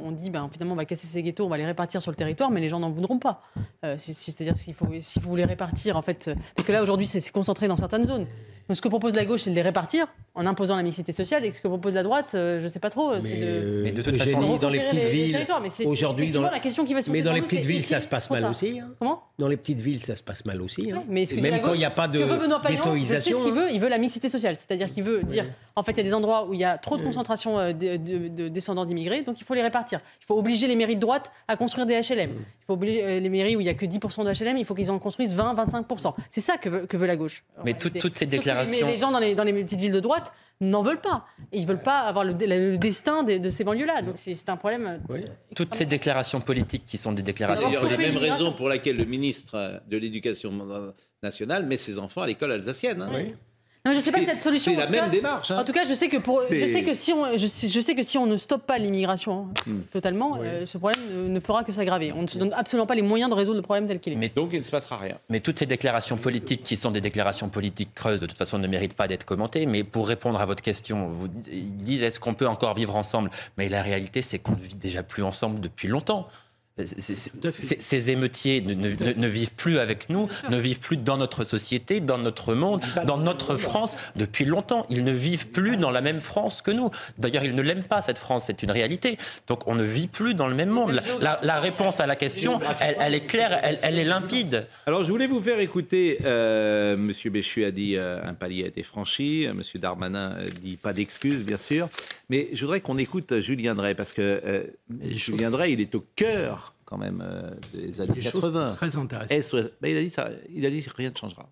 on- 0.04 0.12
dit 0.12 0.30
ben, 0.30 0.50
finalement 0.52 0.74
on 0.74 0.78
va 0.78 0.86
casser 0.86 1.08
ces 1.08 1.24
ghettos, 1.24 1.46
on 1.46 1.50
va 1.50 1.58
les 1.58 1.66
répartir 1.66 2.02
sur 2.02 2.12
le 2.12 2.16
territoire, 2.16 2.52
mais 2.52 2.62
les 2.62 2.70
gens 2.70 2.80
n'en 2.80 2.90
voudront 2.92 3.20
pas. 3.20 3.42
Euh, 3.86 3.96
c'est- 3.98 4.14
c'est- 4.14 4.32
C'est-à-dire 4.32 4.54
qu'il 4.62 4.74
faut, 4.74 4.88
si 5.02 5.20
vous 5.20 5.36
les 5.36 5.46
répartir, 5.46 5.98
en 5.98 6.02
fait, 6.02 6.28
euh, 6.28 6.36
parce 6.56 6.68
que 6.68 6.72
là 6.72 6.82
aujourd'hui 6.84 7.08
c'est 7.08 7.28
concentré 7.32 7.68
dans 7.68 7.76
certaines 7.78 8.06
zones. 8.06 8.28
Donc 8.70 8.76
ce 8.78 8.82
que 8.84 8.88
propose 8.88 9.16
la 9.16 9.26
gauche, 9.26 9.42
c'est 9.42 9.50
de 9.50 9.56
les 9.56 9.64
répartir 9.64 10.06
en 10.36 10.46
imposant 10.46 10.76
la 10.78 10.84
mixité 10.84 11.12
sociale, 11.12 11.44
et 11.44 11.52
ce 11.52 11.60
que 11.62 11.68
propose 11.68 11.96
la 11.96 12.04
droite, 12.04 12.32
euh, 12.36 12.60
je 12.62 12.68
sais 12.68 12.80
pas 12.80 12.92
trop, 12.92 13.14
c'est 13.16 13.22
Mais, 13.24 13.36
de. 13.38 13.46
euh, 13.46 13.82
Mais 13.84 13.92
de 13.92 14.02
toute 14.04 14.16
façon, 14.16 14.58
dans 14.58 14.70
les 14.70 14.80
petites 14.80 14.94
les- 14.94 15.06
les 15.06 15.10
villes, 15.10 15.46
mais 15.62 15.70
c'est- 15.70 15.84
c'est 15.84 15.90
aujourd'hui, 15.90 16.30
dans 16.30 16.44
la 16.44 16.60
question 16.60 16.86
qui 16.86 16.94
va 16.94 17.02
se 17.02 17.10
mais 17.10 17.18
poser 17.18 17.24
dans 17.26 17.34
les 17.34 17.42
nous, 17.42 17.48
petites 17.48 17.66
villes, 17.66 17.84
ça 17.84 18.00
se 18.00 18.08
passe 18.08 18.30
mal 18.30 18.46
aussi. 18.46 18.80
hein. 18.80 18.90
Comment? 19.00 19.24
Dans 19.40 19.48
les 19.48 19.58
petites 19.58 19.82
villes, 19.82 20.04
ça 20.04 20.16
se 20.16 20.22
passe 20.22 20.46
mal 20.46 20.62
aussi. 20.62 20.92
hein. 20.92 21.04
mais 21.10 21.26
même 21.42 21.60
quand 21.62 21.74
il 21.74 21.80
n'y 21.80 21.86
a 21.86 21.90
pas 21.90 22.08
de 22.08 22.20
sais 22.20 22.26
ce 22.28 22.76
ghettoisation. 22.76 23.40
qu'il 23.42 23.52
hein. 23.52 23.56
veut, 23.56 23.72
il 23.72 23.80
veut 23.82 23.90
la 23.90 23.98
mixité 23.98 24.30
sociale. 24.30 24.56
C'est-à-dire 24.56 24.92
qu'il 24.92 25.04
veut 25.04 25.24
dire, 25.24 25.46
en 25.76 25.82
fait, 25.84 25.94
il 25.94 25.98
y 25.98 26.02
a 26.02 26.04
des 26.04 26.14
endroits 26.14 26.48
où 26.48 26.54
il 26.54 26.60
y 26.60 26.64
a 26.64 26.78
trop 26.78 26.96
de 26.96 27.02
concentration 27.02 27.58
euh, 27.58 27.74
de, 27.74 27.98
de- 27.98 28.28
de 28.28 28.48
descendants 28.50 28.86
d'immigrés, 28.86 29.24
donc 29.24 29.42
il 29.42 29.44
faut 29.46 29.56
les 29.56 29.64
répartir. 29.64 30.00
Il 30.22 30.26
faut 30.28 30.38
obliger 30.38 30.68
les 30.68 30.76
mairies 30.76 30.96
de 30.96 31.02
droite 31.02 31.32
à 31.48 31.56
construire 31.58 31.88
des 31.88 31.96
HLM. 31.96 32.30
Il 32.32 32.66
faut 32.68 32.74
obliger 32.74 33.20
les 33.20 33.30
mairies 33.30 33.56
où 33.56 33.62
il 33.62 33.64
n'y 33.64 33.70
a 33.70 33.74
que 33.74 33.86
10% 33.88 34.24
de 34.24 34.32
HLM, 34.32 34.58
il 34.58 34.66
faut 34.66 34.76
qu'ils 34.76 34.92
en 34.92 35.00
construisent 35.00 35.36
20-25%. 35.36 36.14
C'est 36.30 36.42
ça 36.42 36.58
que 36.58 36.70
veut, 36.70 36.86
que 36.86 36.98
veut 36.98 37.08
la 37.08 37.16
gauche. 37.16 37.44
Mais 37.66 37.74
toutes- 37.74 38.00
ces 38.16 38.26
Sauf 38.59 38.59
Mais 38.68 38.82
les 38.84 38.98
gens 38.98 39.12
dans 39.12 39.20
les, 39.20 39.36
dans 39.36 39.44
les 39.44 39.54
petites 39.54 39.80
villes 39.80 39.94
de 39.94 40.00
droite 40.00 40.32
n'en 40.62 40.82
veulent 40.82 41.00
pas. 41.02 41.26
Et 41.52 41.60
ils 41.60 41.66
veulent 41.68 41.82
pas 41.82 42.00
avoir 42.02 42.26
le, 42.26 42.34
le 42.34 42.78
destin 42.78 43.24
des- 43.24 43.40
de 43.40 43.50
ces 43.50 43.64
banlieues-là. 43.64 44.02
Donc 44.02 44.16
c'est 44.18 44.34
c'est 44.36 44.50
un 44.50 44.58
problème. 44.58 45.00
euh, 45.10 45.20
Toutes 45.56 45.74
ces 45.74 45.86
déclarations 45.86 46.42
politiques 46.42 46.86
qui 46.86 46.98
sont 46.98 47.12
des 47.14 47.22
C'est 47.22 47.28
déclarations 47.28 47.72
stopper 47.72 47.96
les 47.98 48.08
mêmes 48.12 48.18
raisons 48.18 48.52
pour 48.54 48.68
lesquelles 48.70 48.98
le 48.98 49.06
ministre 49.06 49.82
de 49.88 49.98
l'Éducation 49.98 50.52
nationale 51.24 51.66
met 51.66 51.78
ses 51.78 51.98
enfants 52.00 52.22
à 52.22 52.28
l'école 52.28 52.52
alsacienne. 52.52 53.02
hein. 53.02 53.10
Non, 53.86 53.94
je 53.94 54.00
sais 54.02 54.12
pas 54.12 54.20
C'est- 54.20 54.26
cette 54.26 54.42
solution. 54.42 54.74
c'est 54.74 54.78
en 54.78 54.82
la 54.82 54.90
même 54.90 55.00
cas- 55.06 55.08
démarche, 55.10 55.52
hein. 55.52 55.60
En 55.60 55.64
tout 55.64 55.72
cas, 55.72 55.86
je 55.88 55.94
sais 55.94 56.10
que 56.10 56.18
pour, 56.18 56.42
je 56.50 56.66
sais 56.66 56.84
que 56.84 56.94
si 56.94 57.14
on, 57.14 57.38
je 57.38 57.48
sais, 57.48 57.68
je 57.68 57.80
sais 57.80 57.96
que 57.96 58.04
si 58.04 58.18
on 58.18 58.26
ne 58.26 58.36
stoppe 58.36 58.64
pas 58.68 58.78
l'immigration 58.78 59.48
hein, 59.48 59.54
Hmm. 59.66 59.80
totalement, 59.92 60.38
euh, 60.42 60.66
ce 60.66 60.78
problème 60.78 61.00
ne, 61.10 61.28
ne 61.30 61.40
fera 61.40 61.64
que 61.64 61.72
s'aggraver. 61.72 62.12
On 62.12 62.24
ne 62.24 62.28
se 62.28 62.38
donne 62.38 62.54
absolument 62.54 62.86
pas 62.86 62.96
les 62.96 63.02
moyens 63.02 63.30
de 63.30 63.36
résoudre 63.36 63.56
le 63.56 63.62
problème 63.62 63.88
tel 63.88 64.02
qu'il 64.02 64.12
est. 64.12 64.18
Mais 64.18 64.30
Donc 64.36 64.50
il 64.52 64.60
ne 64.60 64.64
se 64.64 64.72
passera 64.72 64.98
rien. 64.98 65.18
Mais 65.30 65.40
toutes 65.40 65.60
ces 65.60 65.66
déclarations 65.66 66.18
politiques, 66.18 66.62
qui 66.64 66.76
sont 66.76 66.92
des 66.92 67.00
déclarations 67.02 67.48
politiques 67.48 67.94
creuses, 67.96 68.20
de 68.20 68.26
toute 68.26 68.38
façon, 68.38 68.58
ne 68.60 68.68
méritent 68.68 68.96
pas 68.96 69.08
d'être 69.08 69.24
commentées. 69.26 69.66
Mais 69.66 69.86
pour 69.86 70.10
répondre 70.10 70.42
à 70.42 70.46
votre 70.46 70.62
question, 70.62 71.08
vous 71.08 71.30
ils 71.50 71.78
disent 71.78 72.04
est-ce 72.04 72.20
qu'on 72.20 72.34
peut 72.34 72.48
encore 72.48 72.76
vivre 72.76 72.98
ensemble? 72.98 73.30
Mais 73.58 73.70
la 73.70 73.82
réalité, 73.82 74.22
c'est 74.22 74.40
qu'on 74.40 74.52
ne 74.58 74.62
vit 74.62 74.76
déjà 74.76 75.04
plus 75.04 75.24
ensemble 75.24 75.62
depuis 75.62 75.88
longtemps. 75.88 76.28
Ces 76.86 78.12
émeutiers 78.12 78.62
ne, 78.62 78.74
ne, 78.74 79.14
ne, 79.14 79.28
vivent 79.28 79.56
plus 79.56 79.80
avec 79.80 80.10
nous, 80.10 80.28
ne 80.50 80.58
vivent 80.58 80.80
plus 80.80 80.98
dans 80.98 81.18
notre 81.18 81.44
société, 81.44 82.00
dans 82.00 82.18
notre 82.18 82.54
monde, 82.54 82.82
dans 83.06 83.18
notre 83.18 83.58
France 83.58 83.96
depuis 84.16 84.46
longtemps. 84.46 84.86
Ils 84.90 85.04
ne 85.04 85.12
vivent 85.12 85.50
plus 85.50 85.78
dans 85.78 85.92
la 85.92 86.02
même 86.02 86.22
France 86.22 86.62
que 86.62 86.72
nous. 86.72 86.90
D'ailleurs, 87.18 87.44
ils 87.44 87.56
ne 87.56 87.62
l'aiment 87.62 87.84
pas, 87.84 88.02
cette 88.02 88.18
France, 88.18 88.44
c'est 88.48 88.64
une 88.64 88.72
réalité. 88.72 89.18
Donc 89.48 89.68
on 89.68 89.76
ne 89.76 89.84
vit 89.84 90.08
plus 90.08 90.34
dans 90.34 90.48
le 90.48 90.56
même 90.56 90.70
monde. 90.70 90.92
La, 90.92 91.02
la, 91.22 91.40
la 91.44 91.60
réponse 91.60 92.00
à 92.00 92.08
la 92.08 92.16
question, 92.16 92.60
elle, 92.82 92.98
elle 93.00 93.16
est 93.16 93.26
claire, 93.26 93.60
elle, 93.64 93.80
elle, 93.84 94.00
est 94.00 94.06
limpide. 94.06 94.68
Alors 94.86 95.04
je 95.04 95.12
voulais 95.12 95.28
vous 95.28 95.42
faire 95.42 95.60
écouter, 95.60 96.20
euh, 96.26 96.98
Monsieur 96.98 97.30
Béchu 97.30 97.66
a 97.66 97.72
dit 97.72 97.96
euh, 97.96 98.20
un 98.24 98.34
palier 98.34 98.64
a 98.64 98.68
été 98.68 98.84
franchi, 98.84 99.46
euh, 99.46 99.54
Monsieur 99.54 99.80
Darmanin 99.80 100.38
euh, 100.40 100.50
dit 100.62 100.78
pas 100.78 100.94
d'excuses, 100.94 101.44
bien 101.44 101.58
sûr. 101.58 101.90
Mais 102.30 102.50
je 102.54 102.62
voudrais 102.62 102.82
qu'on 102.82 102.98
écoute 102.98 103.40
Julien 103.40 103.76
Drey, 103.76 103.96
parce 103.96 104.14
que 104.14 104.22
euh, 104.22 104.64
Julien 105.02 105.50
Drey, 105.50 105.74
il 105.74 105.82
est 105.82 105.96
au 105.96 106.06
cœur 106.16 106.69
quand 106.90 106.98
même 106.98 107.22
euh, 107.24 107.52
des 107.72 108.02
années 108.02 108.14
Des 108.14 108.20
80. 108.22 108.32
choses 108.32 108.76
très 108.78 108.98
intéressantes. 108.98 109.72
Ben, 109.80 109.90
il, 109.92 109.98
a 109.98 110.02
dit 110.02 110.10
ça, 110.10 110.30
il 110.50 110.66
a 110.66 110.70
dit 110.72 110.84
rien 110.96 111.12
ne 111.12 111.16
changera. 111.16 111.48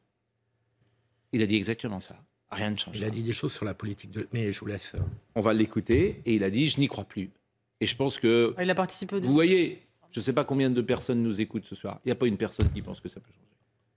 Il 1.32 1.41
a 1.43 1.45
dit 1.45 1.56
exactement 1.56 2.00
ça. 2.00 2.15
Rien 2.50 2.71
ne 2.71 2.78
changera. 2.78 2.97
Il 2.97 3.04
a 3.04 3.10
dit 3.12 3.21
des 3.23 3.34
choses 3.34 3.54
sur 3.54 3.65
la 3.65 3.73
politique 3.73 4.10
de. 4.12 4.28
Mais 4.34 4.52
je 4.52 4.60
vous 4.60 4.65
laisse. 4.65 4.95
euh, 4.95 5.00
On 5.36 5.41
va 5.41 5.54
l'écouter 5.54 6.21
et 6.26 6.36
il 6.36 6.43
a 6.43 6.50
dit 6.50 6.69
je 6.69 6.80
n'y 6.80 6.88
crois 6.88 7.04
plus. 7.04 7.30
Et 7.80 7.86
je 7.86 7.95
pense 7.95 8.17
que 8.17 8.56
Il 8.60 8.69
a 8.69 8.76
participé 8.76 9.17
au 9.17 9.19
vous 9.21 9.34
voyez, 9.34 9.84
je 10.12 10.19
ne 10.19 10.23
sais 10.26 10.34
pas 10.34 10.43
combien 10.45 10.69
de 10.71 10.82
personnes 10.82 11.21
nous 11.21 11.39
écoutent 11.39 11.65
ce 11.65 11.76
soir. 11.76 12.00
Il 12.04 12.08
n'y 12.08 12.12
a 12.13 12.15
pas 12.15 12.26
une 12.26 12.38
personne 12.38 12.69
qui 12.73 12.82
pense 12.82 13.00
que 13.00 13.10
ça 13.10 13.19
peut 13.19 13.32
changer. 13.32 13.47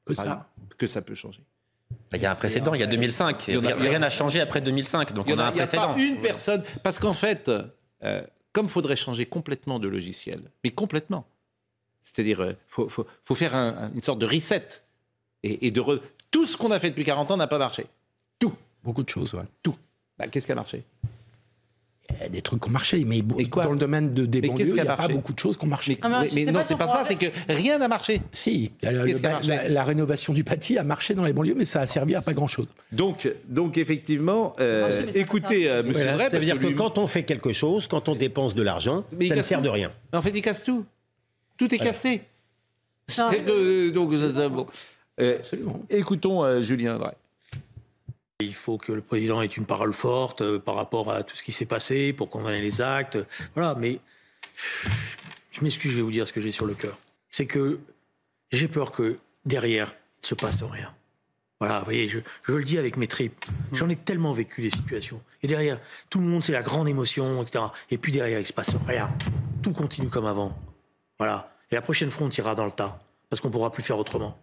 Que 0.05 0.15
ça 0.15 0.23
exemple, 0.23 0.45
Que 0.77 0.87
ça 0.87 1.01
peut 1.01 1.15
changer. 1.15 1.43
Il 2.13 2.21
y 2.21 2.27
a 2.27 2.33
un 2.33 2.35
précédent, 2.35 2.75
il 2.75 2.81
y 2.81 2.85
a 2.85 2.87
2005. 2.87 3.49
Il 3.49 3.55
y 3.55 3.67
a- 3.67 3.75
Rien 3.77 3.99
n'a 4.01 4.11
changé 4.11 4.41
après 4.41 4.61
2005, 4.61 5.13
donc 5.15 5.27
Il 5.27 5.31
y 5.31 5.35
on 5.35 5.37
en 5.39 5.41
a 5.41 5.45
un 5.47 5.53
il 5.53 5.57
y 5.57 5.61
a 5.61 5.67
précédent. 5.67 5.95
pas 5.95 6.01
une 6.01 6.21
personne. 6.21 6.63
Parce 6.83 6.99
qu'en 6.99 7.15
fait, 7.15 7.51
euh, 8.03 8.23
comme 8.53 8.67
il 8.67 8.71
faudrait 8.73 8.97
changer 8.97 9.27
complètement 9.27 9.79
de 9.79 9.89
logiciel, 9.89 10.43
mais 10.65 10.71
complètement, 10.71 11.27
c'est-à-dire, 12.03 12.45
il 12.45 12.57
faut, 12.67 12.89
faut- 12.89 13.07
faut 13.25 13.35
faire 13.35 13.55
un- 13.55 13.77
un- 13.85 13.93
une 13.93 14.03
sorte 14.03 14.19
de 14.19 14.27
reset. 14.27 14.67
Et, 15.43 15.67
et 15.67 15.71
de 15.71 15.81
re- 15.81 16.01
Tout 16.31 16.47
ce 16.47 16.57
qu'on 16.57 16.71
a 16.71 16.79
fait 16.79 16.91
depuis 16.91 17.05
40 17.05 17.31
ans 17.31 17.37
n'a 17.37 17.47
pas 17.47 17.59
marché. 17.59 17.87
Tout. 18.39 18.55
Beaucoup 18.85 19.03
de 19.03 19.09
choses, 19.09 19.35
ouais. 19.35 19.45
Tout. 19.63 19.77
Bah, 20.19 20.29
Qu'est-ce 20.29 20.47
qui 20.47 20.53
a 20.53 20.55
marché? 20.55 20.85
Des 22.31 22.43
trucs 22.43 22.63
qui 22.63 22.69
ont 22.69 22.73
marché, 22.73 23.05
mais, 23.05 23.23
quoi 23.49 23.65
dans 23.65 23.73
le 23.73 23.79
domaine 23.79 24.13
de, 24.15 24.27
des 24.27 24.41
Mais 24.41 24.49
banlieues, 24.49 24.67
il 24.75 24.81
a 24.81 24.85
n'y 24.85 24.89
a 24.89 24.97
pas 24.97 25.09
beaucoup 25.09 25.33
de 25.33 25.39
choses 25.39 25.57
qui 25.57 25.65
ont 25.65 25.69
marché. 25.69 25.99
Mais- 26.03 26.09
mais- 26.35 26.45
mais 26.47 26.53
non, 26.53 26.61
c'est 26.65 26.77
pas 26.77 26.87
ça, 26.87 27.05
c'est 27.07 27.17
que 27.17 27.27
rien 27.49 27.79
n'a 27.79 27.89
marché. 27.89 28.21
Si, 28.33 28.73
le- 28.83 28.89
a 28.89 28.93
la, 28.93 29.19
marché 29.31 29.49
la- 29.49 29.69
la 29.69 29.85
rénovation 29.85 30.33
du 30.33 30.43
bâti 30.43 30.79
a 30.79 30.85
marché 30.85 31.15
dans 31.15 31.25
les 31.25 31.33
banlieues, 31.33 31.55
mais 31.57 31.65
ça 31.65 31.81
a 31.81 31.87
servi 31.87 32.15
à 32.15 32.23
pas 32.23 32.33
grand-chose. 32.33 32.73
Donc, 32.93 33.29
donc 33.49 33.79
effectivement, 33.79 34.55
euh, 34.61 34.83
marché, 35.05 35.19
écoutez, 35.21 35.69
euh, 35.71 35.83
Monsieur 35.83 36.03
Voilà, 36.05 36.13
Drey, 36.15 36.31
ça 36.31 36.39
veut 36.39 36.45
dire 36.45 36.59
que, 36.59 36.67
lui- 36.67 36.75
quand 36.75 36.99
on 36.99 37.07
fait 37.07 37.23
quelque 37.25 37.53
chose, 37.53 37.87
quand 37.89 38.09
on 38.09 38.15
dépense 38.15 38.55
de 38.55 38.63
l'argent, 38.63 39.05
ça 39.29 39.35
ne 39.37 39.43
sert 39.43 39.59
tout. 39.59 39.65
de 39.65 39.69
rien. 39.71 39.93
En 40.13 40.23
fait, 40.23 40.31
il 40.35 40.43
casse 40.43 40.63
tout. 40.63 40.85
Tout 41.57 41.75
est 41.75 41.79
Voilà. 41.79 41.93
cassé. 41.93 42.23
Non. 43.19 43.31
Donc, 43.93 44.11
bon. 44.53 44.67
Euh, 45.21 45.39
écoutons 45.91 46.45
euh, 46.45 46.61
Julien 46.61 46.97
Drey. 46.99 47.13
Il 48.41 48.55
faut 48.55 48.79
que 48.79 48.93
le 48.93 49.03
président 49.03 49.43
ait 49.43 49.47
une 49.47 49.67
parole 49.67 49.93
forte 49.93 50.41
euh, 50.41 50.59
par 50.59 50.75
rapport 50.75 51.13
à 51.13 51.23
tout 51.23 51.37
ce 51.37 51.43
qui 51.43 51.53
s'est 51.53 51.67
passé 51.67 52.13
pour 52.13 52.31
condamner 52.31 52.61
les 52.61 52.81
actes. 52.81 53.19
Voilà, 53.55 53.75
mais 53.75 54.01
je 55.51 55.63
m'excuse, 55.63 55.93
je 55.93 55.97
vais 55.97 56.03
vous 56.03 56.11
dire 56.11 56.27
ce 56.27 56.33
que 56.33 56.41
j'ai 56.41 56.51
sur 56.51 56.67
le 56.67 56.75
cœur. 56.75 56.99
C'est 57.29 57.47
que 57.47 57.81
j'ai 58.51 58.69
peur 58.69 58.91
que 58.91 59.19
derrière, 59.45 59.89
il 59.89 60.25
ne 60.25 60.27
se 60.29 60.35
passe 60.35 60.63
rien. 60.63 60.95
Voilà, 61.61 61.81
vous 61.81 61.85
voyez, 61.85 62.09
je, 62.09 62.21
je 62.45 62.53
le 62.55 62.65
dis 62.65 62.79
avec 62.79 62.97
mes 62.97 63.07
tripes. 63.07 63.45
J'en 63.73 63.91
ai 63.91 63.97
tellement 63.97 64.33
vécu 64.33 64.63
des 64.63 64.71
situations. 64.71 65.23
Et 65.43 65.47
derrière, 65.47 65.79
tout 66.09 66.19
le 66.19 66.25
monde, 66.25 66.43
c'est 66.43 66.53
la 66.53 66.63
grande 66.63 66.89
émotion, 66.89 67.43
etc. 67.43 67.65
Et 67.91 67.99
puis 67.99 68.13
derrière, 68.13 68.39
il 68.39 68.43
ne 68.43 68.47
se 68.47 68.55
passe 68.55 68.75
rien. 68.87 69.11
Tout 69.63 69.73
continue 69.73 70.09
comme 70.09 70.25
avant. 70.25 70.59
Voilà. 71.19 71.53
Et 71.71 71.75
la 71.75 71.83
prochaine 71.83 72.11
fois, 72.11 72.27
on 72.27 72.31
tirera 72.31 72.55
dans 72.55 72.65
le 72.65 72.73
tas. 72.73 72.99
Parce 73.29 73.41
qu'on 73.41 73.49
ne 73.49 73.53
pourra 73.53 73.71
plus 73.71 73.83
faire 73.83 73.99
autrement. 73.99 74.39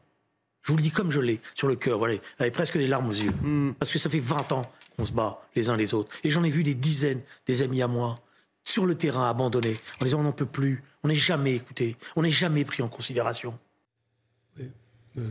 Je 0.67 0.73
vous 0.73 0.77
le 0.77 0.84
dis 0.84 0.91
comme 0.91 1.12
je 1.12 1.21
l'ai, 1.21 1.39
sur 1.56 1.69
le 1.69 1.77
cœur, 1.77 1.97
voilà, 1.97 2.15
avec 2.39 2.53
presque 2.53 2.77
des 2.77 2.88
larmes 2.88 3.08
aux 3.08 3.13
yeux. 3.13 3.32
Parce 3.80 3.89
que 3.89 3.99
ça 3.99 4.10
fait 4.10 4.19
20 4.19 4.51
ans 4.51 4.69
qu'on 4.97 5.06
se 5.06 5.13
bat 5.13 5.39
les 5.56 5.69
uns 5.69 5.77
les 5.77 5.93
autres. 5.93 6.13
Et 6.25 6.30
j'en 6.30 6.43
ai 6.43 6.49
vu 6.49 6.62
des 6.63 6.73
dizaines, 6.75 7.21
des 7.45 7.62
amis 7.62 7.82
à 7.82 7.88
moi, 7.88 8.19
sur 8.65 8.86
le 8.86 8.95
terrain 8.95 9.30
abandonnés, 9.30 9.77
en 10.01 10.03
disant 10.06 10.19
on 10.19 10.23
n'en 10.23 10.34
peut 10.34 10.45
plus, 10.45 10.84
on 11.06 11.08
n'est 11.08 11.15
jamais 11.15 11.56
écouté, 11.56 11.95
on 12.17 12.21
n'est 12.23 12.30
jamais 12.30 12.65
pris 12.65 12.84
en 12.84 12.89
considération. 12.89 13.58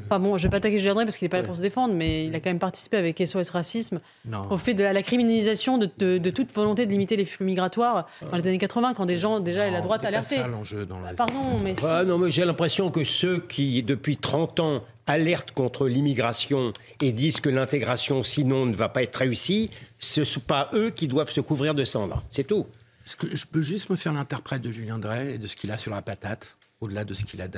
Enfin 0.07 0.19
bon, 0.19 0.37
je 0.37 0.45
vais 0.45 0.51
pas 0.51 0.57
attaquer 0.57 0.81
Julien 0.81 0.95
Drey 0.95 1.05
parce 1.05 1.17
qu'il 1.17 1.27
n'est 1.27 1.31
pas 1.31 1.37
là 1.37 1.45
pour 1.45 1.55
se 1.55 1.61
défendre, 1.63 1.95
mais 1.95 2.25
il 2.27 2.35
a 2.35 2.41
quand 2.41 2.51
même 2.51 2.59
participé 2.59 2.97
avec 2.97 3.21
SOS 3.25 3.51
Racisme 3.51 4.01
Non. 4.25 4.51
au 4.51 4.59
fait 4.59 4.75
de 4.75 4.83
la 4.83 5.01
criminalisation 5.05 5.79
de, 5.79 5.89
de- 5.99 6.19
de 6.19 6.31
toute 6.31 6.53
volonté 6.53 6.87
de 6.87 6.91
limiter 6.91 7.15
les 7.15 7.25
flux 7.25 7.45
migratoires 7.47 8.09
dans 8.29 8.37
les 8.37 8.49
années 8.49 8.59
80, 8.59 8.95
quand 8.95 9.07
des 9.07 9.17
gens, 9.17 9.39
déjà, 9.39 9.69
et 9.69 9.71
la 9.71 9.81
droite 9.83 10.05
alertait. 10.05 10.39
ça 10.39 10.49
l'enjeu 10.49 10.87
dans 10.87 10.99
la- 10.99 11.15
Pardon, 11.15 11.61
mais. 11.63 11.77
Ah 11.85 12.03
non, 12.05 12.19
mais 12.19 12.33
j'ai 12.33 12.45
l'impression 12.45 12.91
que 12.91 13.05
ceux 13.05 13.39
qui, 13.39 13.81
depuis 13.85 14.17
30 14.17 14.59
ans, 14.59 14.83
alertent 15.07 15.53
contre 15.53 15.89
l'immigration 15.89 16.73
et 17.01 17.13
disent 17.13 17.41
que 17.41 17.49
l'intégration, 17.49 18.23
sinon, 18.23 18.67
ne 18.67 18.77
va 18.77 18.89
pas 18.89 19.03
être 19.03 19.17
réussie, 19.17 19.71
ce 19.99 20.21
ne 20.21 20.25
sont 20.25 20.41
pas 20.41 20.71
eux 20.75 20.91
qui 20.91 21.09
doivent 21.09 21.31
se 21.31 21.41
couvrir 21.41 21.75
de 21.75 21.85
cendres. 21.85 22.25
C'est 22.31 22.47
tout. 22.47 22.67
Je 23.05 23.45
peux 23.45 23.63
juste 23.63 23.89
me 23.89 23.97
faire 23.97 24.13
l'interprète 24.13 24.63
de 24.63 24.71
Julien 24.71 24.99
Drey 24.99 25.35
et 25.35 25.39
de 25.39 25.47
ce 25.47 25.55
qu'il 25.55 25.71
a 25.71 25.79
sur 25.79 25.93
la 25.93 26.03
patate, 26.03 26.57
au-delà 26.81 27.05
de 27.05 27.15
ce 27.15 27.25
qu'il 27.25 27.41
a 27.41 27.49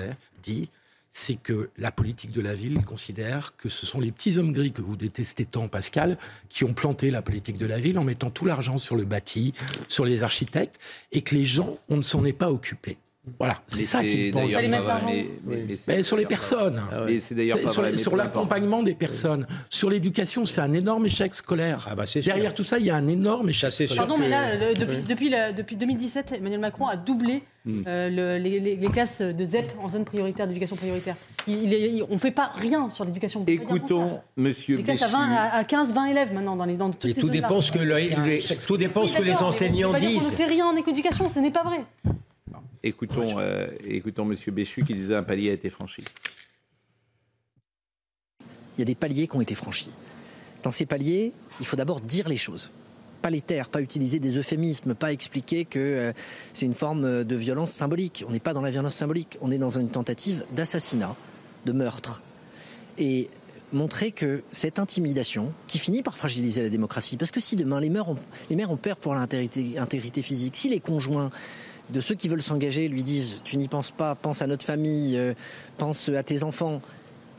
dit 0.43 0.71
c'est 1.11 1.35
que 1.35 1.71
la 1.79 1.91
politique 1.91 2.33
de 2.33 2.41
la 2.41 2.55
ville 2.55 2.85
considère 2.85 3.57
que 3.57 3.69
ce 3.69 3.87
sont 3.87 4.01
les 4.01 4.13
petits 4.13 4.39
hommes 4.39 4.53
gris 4.53 4.73
que 4.73 4.83
vous 4.83 4.97
détestez 4.97 5.47
tant, 5.47 5.69
Pascal, 5.69 6.19
qui 6.49 6.65
ont 6.65 6.75
planté 6.75 7.11
la 7.11 7.23
politique 7.23 7.57
de 7.57 7.67
la 7.67 7.81
ville 7.81 7.99
en 7.99 8.05
mettant 8.05 8.31
tout 8.31 8.45
l'argent 8.45 8.79
sur 8.79 8.95
le 8.95 9.05
bâti, 9.05 9.53
sur 9.89 10.05
les 10.05 10.23
architectes, 10.23 10.79
et 11.13 11.23
que 11.23 11.35
les 11.35 11.45
gens, 11.45 11.79
on 11.89 11.97
ne 11.97 12.03
s'en 12.03 12.25
est 12.25 12.33
pas 12.33 12.51
occupé. 12.51 12.99
Voilà, 13.39 13.61
c'est 13.67 13.83
ça 13.83 14.03
qui 14.03 14.31
penche. 14.31 14.51
vrai, 14.53 14.69
mais- 15.89 16.03
sur 16.03 16.17
les 16.17 16.27
personnes. 16.27 16.81
Ah 16.93 17.05
ouais. 17.05 17.19
C'est 17.21 17.35
d'ailleurs 17.35 17.59
sur, 17.97 18.17
l'accompagnement 18.17 18.83
des 18.83 18.95
personnes. 18.95 19.47
Sur 19.69 19.91
l'éducation, 19.91 20.47
c'est 20.47 20.61
un 20.61 20.73
énorme 20.73 21.07
échec 21.07 21.35
scolaire. 21.35 21.87
Ah 21.91 21.95
bah, 21.95 22.05
Derrière 22.25 22.55
tout 22.55 22.65
ça, 22.65 22.79
il 22.79 22.87
y 22.87 22.91
a 22.91 22.97
un 22.97 23.09
énorme 23.09 23.49
échec 23.51 23.73
scolaire. 23.73 23.97
Pardon, 23.97 24.17
mais 24.19 24.29
là, 24.29 24.55
le- 24.57 24.75
depuis, 24.75 25.03
depuis, 25.03 25.29
la- 25.29 25.53
depuis 25.53 25.77
2017, 25.77 26.33
Emmanuel 26.33 26.61
Macron 26.61 26.87
a 26.87 26.97
doublé 26.97 27.43
Hmm. 27.65 27.83
euh, 27.87 28.09
le- 28.09 28.43
les, 28.43 28.61
les- 28.61 28.77
les 28.77 28.89
classes 28.89 29.21
de 29.21 29.45
ZEP 29.45 29.73
en 29.83 29.89
zone 29.89 30.05
prioritaire, 30.05 30.47
d'éducation 30.47 30.77
prioritaire. 30.77 31.17
Il, 31.47 31.65
il 31.65 31.75
est- 31.75 31.91
il- 31.91 32.03
on 32.09 32.15
ne 32.15 32.19
fait 32.19 32.31
pas 32.31 32.51
rien 32.55 32.89
sur 32.89 33.05
l'éducation. 33.05 33.45
On. 33.47 33.51
Écoutons 33.51 34.21
Monsieur 34.37 34.77
Les 34.79 34.83
classes 34.85 35.03
à, 35.03 35.07
Béchu. 35.07 35.17
20, 35.19 35.35
à, 35.53 35.65
15-20 35.65 36.05
élèves 36.07 36.33
maintenant 36.33 36.57
dans, 36.57 36.65
les, 36.65 36.77
dans 36.77 36.91
toutes 36.91 37.05
Et 37.05 37.13
ces 37.13 37.21
tout 37.21 37.29
dépend 37.29 37.61
ce 37.61 37.73
que, 37.73 37.79
le- 37.81 37.97
les, 37.97 38.41
tout 38.67 38.77
dépend 38.77 39.03
Oui, 39.03 39.09
ce 39.09 39.17
que 39.19 39.23
les 39.23 39.31
d'accord, 39.33 39.43
mais 39.43 39.49
enseignants 39.49 39.93
on 39.95 39.99
disent. 39.99 40.17
ne 40.31 40.37
fait 40.37 40.47
rien 40.47 40.67
en 40.67 40.77
éducation, 40.77 41.29
ce 41.29 41.41
n'est 41.41 41.51
pas 41.51 41.65
vrai. 41.65 41.81
Écoutons, 42.89 43.39
euh, 43.39 43.67
écoutons 43.85 44.25
Monsieur 44.25 44.51
Béchu 44.51 44.83
qui 44.83 44.95
disait 44.95 45.15
un 45.15 45.23
palier 45.23 45.51
a 45.51 45.53
été 45.53 45.69
franchi. 45.69 46.03
Il 48.41 48.81
y 48.81 48.83
a 48.83 48.87
des 48.87 48.95
paliers 48.95 49.29
qui 49.29 49.37
ont 49.37 49.43
été 49.43 49.55
franchis. 49.55 49.91
Dans 50.63 50.71
ces 50.71 50.87
paliers, 50.87 51.33
il 51.61 51.67
faut 51.67 51.77
d'abord 51.77 52.01
dire 52.01 52.29
les 52.31 52.39
choses. 52.39 52.71
Pas 53.21 53.29
les 53.29 53.43
taire, 53.43 53.69
pas 53.69 53.83
utiliser 53.83 54.21
des 54.21 54.39
euphémismes, 54.39 54.95
pas 54.95 55.13
expliquer 55.13 55.67
que 55.67 55.79
euh, 55.79 56.13
c'est 56.55 56.65
une 56.65 56.75
forme 56.75 57.05
euh, 57.05 57.25
de 57.25 57.37
violence 57.37 57.73
symbolique. 57.73 58.25
On 58.27 58.33
n'est 58.33 58.41
pas 58.41 58.55
dans 58.55 58.63
la 58.63 58.71
violence 58.71 58.95
symbolique, 58.95 59.37
on 59.43 59.51
est 59.51 59.59
dans 59.59 59.79
une 59.79 59.91
tentative 59.91 60.45
d'assassinat, 60.53 61.15
de 61.67 61.73
meurtre. 61.73 62.23
Et 62.97 63.29
montrer 63.73 64.13
que 64.13 64.43
cette 64.51 64.79
intimidation, 64.79 65.53
qui 65.67 65.79
finit 65.79 66.03
par 66.03 66.17
fragiliser 66.17 66.63
la 66.63 66.71
démocratie, 66.71 67.19
parce 67.19 67.31
que 67.31 67.41
si 67.41 67.55
demain 67.55 67.81
les 67.81 67.91
mères 67.91 68.09
ont, 68.09 68.17
les 68.49 68.57
mères 68.57 68.73
ont 68.73 68.79
peur 68.79 68.97
pour 68.97 69.15
l'intégrité 69.15 69.79
intégrité 69.79 70.23
physique, 70.23 70.57
si 70.57 70.71
les 70.71 70.81
conjoints 70.81 71.31
de 71.91 72.01
ceux 72.01 72.15
qui 72.15 72.29
veulent 72.29 72.43
s'engager 72.43 72.89
lui 72.89 73.03
disent 73.03 73.41
tu 73.45 73.57
n'y 73.57 73.69
penses 73.69 73.91
pas, 73.91 74.15
pense 74.15 74.43
à 74.43 74.47
notre 74.47 74.65
famille, 74.65 75.17
euh, 75.17 75.35
pense 75.77 76.09
à 76.09 76.23
tes 76.23 76.43
enfants, 76.43 76.81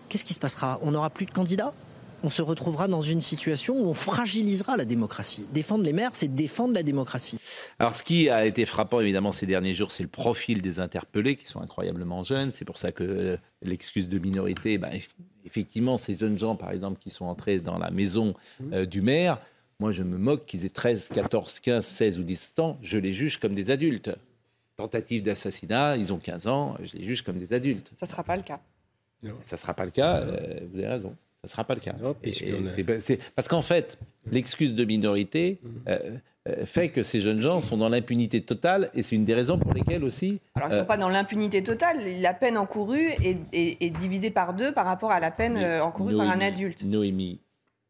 qu'est-ce 0.10 0.26
qui 0.26 0.34
se 0.34 0.40
passera? 0.40 0.80
On 0.82 0.92
n'aura 0.92 1.10
plus 1.10 1.26
de 1.26 1.32
candidats? 1.32 1.74
On 2.22 2.30
se 2.30 2.42
retrouvera 2.42 2.90
dans 2.90 3.02
une 3.02 3.22
situation 3.22 3.76
où 3.76 3.88
on 3.88 3.94
fragilisera 3.94 4.76
la 4.76 4.84
démocratie. 4.84 5.46
Défendre 5.54 5.86
les 5.86 5.94
maires, 5.94 6.12
c'est 6.14 6.28
défendre 6.28 6.74
la 6.74 6.84
démocratie. 6.84 7.38
Alors, 7.80 7.96
ce 7.96 8.04
qui 8.04 8.30
a 8.30 8.46
été 8.46 8.66
frappant, 8.66 9.00
évidemment, 9.00 9.32
ces 9.32 9.46
derniers 9.46 9.74
jours, 9.74 9.92
c'est 9.92 10.04
le 10.04 10.10
profil 10.10 10.62
des 10.62 10.82
interpellés, 10.82 11.38
qui 11.38 11.46
sont 11.46 11.62
incroyablement 11.62 12.24
jeunes. 12.24 12.52
C'est 12.52 12.66
pour 12.66 12.78
ça 12.78 12.92
que 12.92 13.06
euh, 13.06 13.38
l'excuse 13.62 14.10
de 14.10 14.20
minorité, 14.20 14.78
ben, 14.78 14.90
effectivement, 15.46 15.98
ces 15.98 16.18
jeunes 16.18 16.38
gens, 16.38 16.58
par 16.58 16.72
exemple, 16.72 17.00
qui 17.00 17.10
sont 17.10 17.24
entrés 17.24 17.60
dans 17.60 17.78
la 17.78 17.90
maison 17.90 18.34
euh, 18.74 18.86
du 18.86 19.02
maire, 19.02 19.40
moi, 19.80 19.94
je 19.94 20.04
me 20.04 20.18
moque 20.18 20.46
qu'ils 20.46 20.66
aient 20.66 20.70
13, 20.70 21.08
14, 21.14 21.62
15, 21.62 21.86
16 21.86 22.20
ou 22.20 22.24
17 22.24 22.60
ans. 22.60 22.78
Je 22.82 22.98
les 22.98 23.14
juge 23.14 23.40
comme 23.40 23.56
des 23.56 23.72
adultes. 23.72 24.12
Tentative 24.80 25.24
d'assassinat, 25.24 25.98
ils 25.98 26.14
ont 26.14 26.20
15 26.20 26.48
ans, 26.48 26.76
je 26.82 26.96
les 26.98 27.04
juge 27.04 27.22
comme 27.22 27.38
des 27.38 27.52
adultes. 27.54 27.92
Ça 27.98 28.06
ne 28.06 28.10
sera 28.10 28.24
pas 28.24 28.36
le 28.38 28.42
cas. 28.44 28.60
Ça 29.46 29.56
ne 29.56 29.58
sera 29.58 29.74
pas 29.74 29.84
le 29.84 29.92
cas, 29.92 30.22
euh, 30.22 30.60
vous 30.72 30.80
avez 30.80 30.88
raison. 30.88 31.10
Ça 31.42 31.48
ne 31.48 31.50
sera 31.50 31.64
pas 31.66 31.74
le 31.76 31.82
cas. 31.82 31.96
Et 32.24 32.32
a- 32.68 33.18
parce 33.36 33.48
qu'en 33.50 33.62
fait, 33.62 33.98
l'excuse 34.32 34.76
de 34.76 34.86
minorité 34.86 35.60
euh, 35.90 35.98
euh, 36.48 36.66
fait 36.66 36.88
que 36.90 37.04
ces 37.04 37.20
jeunes 37.20 37.42
gens 37.42 37.60
sont 37.60 37.76
dans 37.76 37.90
l'impunité 37.90 38.40
totale 38.42 38.90
et 38.94 39.04
c'est 39.04 39.16
une 39.18 39.26
des 39.26 39.34
raisons 39.34 39.60
pour 39.60 39.74
lesquelles 39.74 40.06
aussi. 40.06 40.40
Alors, 40.56 40.70
ils 40.70 40.72
ne 40.72 40.76
euh, 40.78 40.80
sont 40.82 40.88
pas 40.88 40.98
dans 40.98 41.10
l'impunité 41.10 41.62
totale. 41.62 41.98
La 42.22 42.34
peine 42.34 42.58
encourue 42.58 43.10
est, 43.22 43.38
est- 43.52 43.84
est 43.84 43.90
divisée 43.90 44.32
par 44.32 44.54
deux 44.54 44.72
par 44.74 44.86
rapport 44.86 45.12
à 45.12 45.20
la 45.20 45.32
peine 45.32 45.58
euh, 45.58 45.84
encourue 45.84 46.16
par 46.16 46.30
un 46.30 46.40
adulte. 46.40 46.84
Noémie, 46.86 47.40